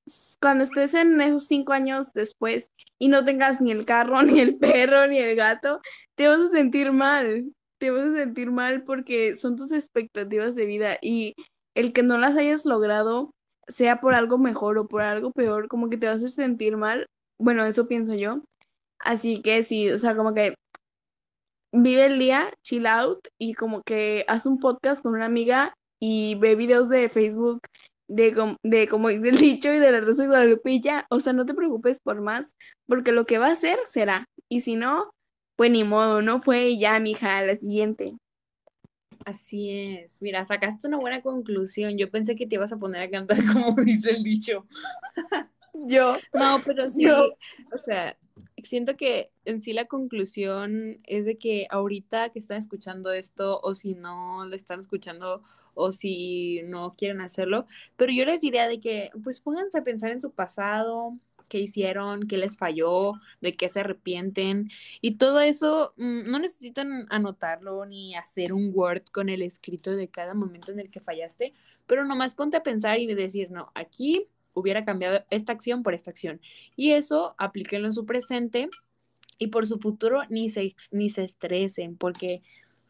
cuando 0.41 0.65
estés 0.65 0.93
en 0.95 1.19
esos 1.21 1.47
cinco 1.47 1.73
años 1.73 2.13
después 2.13 2.69
y 2.99 3.09
no 3.09 3.25
tengas 3.25 3.61
ni 3.63 3.71
el 3.73 3.87
carro, 3.87 4.23
ni 4.23 4.41
el 4.41 4.57
perro, 4.59 5.07
ni 5.07 5.19
el 5.19 5.37
gato, 5.37 5.81
te 6.17 6.29
vas 6.29 6.41
a 6.41 6.49
sentir 6.49 6.93
mal. 6.93 7.53
Te 7.79 7.91
vas 7.93 8.09
a 8.09 8.13
sentir 8.15 8.51
mal 8.51 8.83
porque 8.83 9.37
son 9.37 9.57
tus 9.57 9.71
expectativas 9.71 10.57
de 10.57 10.67
vida 10.67 10.99
y 11.01 11.35
el 11.77 11.93
que 11.93 12.03
no 12.03 12.19
las 12.19 12.37
hayas 12.37 12.67
logrado, 12.67 13.31
sea 13.69 14.01
por 14.01 14.15
algo 14.15 14.37
mejor 14.37 14.79
o 14.79 14.89
por 14.89 15.03
algo 15.03 15.31
peor, 15.31 15.69
como 15.69 15.89
que 15.89 15.97
te 15.97 16.09
vas 16.09 16.25
a 16.25 16.29
sentir 16.29 16.77
mal. 16.77 17.07
Bueno, 17.39 17.65
eso 17.65 17.87
pienso 17.87 18.15
yo. 18.15 18.43
Así 19.01 19.43
que 19.43 19.63
sí, 19.65 19.91
o 19.91 19.99
sea, 19.99 20.17
como 20.17 20.35
que 20.35 20.55
vive 21.73 22.07
el 22.07 22.19
día, 22.19 22.53
chill 22.63 22.87
out 22.87 23.27
y 23.39 23.55
como 23.55 23.83
que 23.83 24.25
haz 24.29 24.47
un 24.47 24.59
podcast 24.59 25.03
con 25.03 25.15
una 25.15 25.27
amiga 25.27 25.75
y 26.01 26.37
ve 26.37 26.55
videos 26.55 26.89
de 26.89 27.09
Facebook 27.09 27.61
de, 28.09 28.57
de 28.63 28.89
como 28.89 29.09
dice 29.09 29.29
el 29.29 29.37
dicho 29.39 29.73
y 29.73 29.79
de 29.79 29.93
la 29.93 30.01
Rosa 30.01 30.23
de 30.23 30.29
Guadalupe 30.29 30.81
O 31.11 31.21
sea, 31.21 31.33
no 31.33 31.47
te 31.47 31.55
preocupes 31.55 32.01
por 32.01 32.21
más, 32.21 32.55
porque 32.87 33.13
lo 33.13 33.27
que 33.27 33.39
va 33.39 33.49
a 33.49 33.57
ser 33.57 33.79
será. 33.87 34.27
Y 34.49 34.61
si 34.61 34.77
no, 34.77 35.11
pues 35.57 35.71
ni 35.71 35.85
modo, 35.85 36.23
no 36.23 36.41
fue 36.41 36.79
ya, 36.79 36.99
mija, 37.01 37.43
la 37.43 37.57
siguiente. 37.57 38.15
Así 39.25 39.71
es. 39.71 40.23
Mira, 40.23 40.45
sacaste 40.45 40.89
una 40.89 40.97
buena 40.97 41.21
conclusión. 41.21 41.99
Yo 41.99 42.11
pensé 42.11 42.35
que 42.35 42.47
te 42.47 42.55
ibas 42.55 42.73
a 42.73 42.79
poner 42.79 43.03
a 43.03 43.11
cantar 43.11 43.39
como 43.53 43.75
dice 43.83 44.11
el 44.11 44.23
dicho. 44.23 44.67
Yo. 45.75 46.17
No, 46.33 46.63
pero 46.65 46.89
sí, 46.89 47.07
o 47.09 47.79
sea, 47.85 48.17
siento 48.65 48.97
que 48.97 49.31
en 49.45 49.61
sí 49.61 49.73
la 49.73 49.87
conclusión 49.87 51.01
es 51.05 51.25
de 51.25 51.39
que 51.39 51.67
ahorita 51.71 52.31
que 52.31 52.39
están 52.39 52.59
escuchando 52.59 53.13
esto, 53.13 53.61
o 53.63 53.75
si 53.75 53.95
no 53.95 54.45
lo 54.47 54.55
están 54.57 54.81
escuchando, 54.81 55.43
o 55.75 55.93
si 55.93 56.63
no 56.65 56.95
quieren 56.97 57.21
hacerlo, 57.21 57.67
pero 57.97 58.13
yo 58.13 58.25
les 58.25 58.41
diría 58.41 58.69
de 58.69 58.81
que 58.81 59.11
pues 59.23 59.41
pónganse 59.41 59.79
a 59.79 59.85
pensar 59.85 60.11
en 60.11 60.21
su 60.21 60.33
pasado, 60.33 61.19
qué 61.49 61.59
hicieron, 61.61 62.29
qué 62.29 62.39
les 62.39 62.57
falló, 62.57 63.15
de 63.41 63.57
qué 63.57 63.69
se 63.69 63.81
arrepienten. 63.81 64.71
Y 65.01 65.17
todo 65.17 65.41
eso 65.41 65.95
mm, 65.97 66.31
no 66.31 66.39
necesitan 66.39 67.07
anotarlo 67.11 67.85
ni 67.87 68.15
hacer 68.15 68.53
un 68.53 68.71
Word 68.75 69.05
con 69.13 69.29
el 69.29 69.43
escrito 69.43 69.93
de 69.93 70.09
cada 70.09 70.35
momento 70.35 70.73
en 70.73 70.81
el 70.81 70.91
que 70.91 71.01
fallaste, 71.01 71.55
pero 71.87 72.05
nomás 72.05 72.35
ponte 72.35 72.57
a 72.57 72.63
pensar 72.63 72.99
y 72.99 73.07
decir, 73.15 73.51
no, 73.51 73.71
aquí 73.75 74.29
hubiera 74.55 74.85
cambiado 74.85 75.25
esta 75.31 75.53
acción 75.53 75.83
por 75.83 75.95
esta 75.95 76.11
acción. 76.11 76.41
Y 76.77 76.93
eso 76.93 77.35
aplíquenlo 77.39 77.87
en 77.87 77.93
su 77.93 78.07
presente 78.07 78.69
y 79.39 79.49
por 79.49 79.67
su 79.67 79.79
futuro 79.79 80.23
ni 80.29 80.51
se, 80.51 80.75
ni 80.91 81.11
se 81.11 81.25
estresen, 81.25 81.97
porque, 81.97 82.43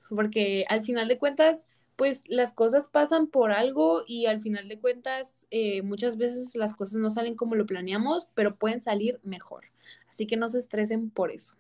porque 0.09 0.65
al 0.69 0.83
final 0.83 1.09
de 1.09 1.19
cuentas 1.19 1.69
pues 1.99 2.23
las 2.29 2.53
cosas 2.53 2.87
pasan 2.87 3.27
por 3.27 3.51
algo 3.51 4.05
y 4.07 4.27
al 4.27 4.39
final 4.39 4.69
de 4.69 4.79
cuentas 4.79 5.49
eh, 5.51 5.83
muchas 5.83 6.17
veces 6.17 6.55
las 6.55 6.73
cosas 6.73 7.01
no 7.01 7.11
salen 7.11 7.35
como 7.35 7.57
lo 7.57 7.67
planeamos, 7.67 8.29
pero 8.37 8.55
pueden 8.55 8.81
salir 8.81 9.19
mejor. 9.25 9.65
Así 10.09 10.29
que 10.29 10.37
no 10.37 10.49
se 10.49 10.59
estresen 10.59 11.11
por 11.11 11.33
eso. 11.33 11.57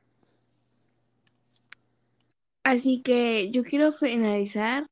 Así 2.63 3.01
que 3.03 3.51
yo 3.51 3.65
quiero 3.65 3.91
finalizar 3.91 4.87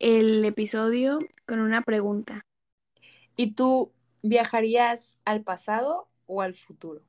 el 0.00 0.44
episodio 0.44 1.20
con 1.46 1.60
una 1.60 1.82
pregunta. 1.82 2.44
¿Y 3.36 3.52
tú 3.52 3.92
viajarías 4.24 5.16
al 5.24 5.42
pasado 5.44 6.08
o 6.26 6.42
al 6.42 6.54
futuro? 6.54 7.02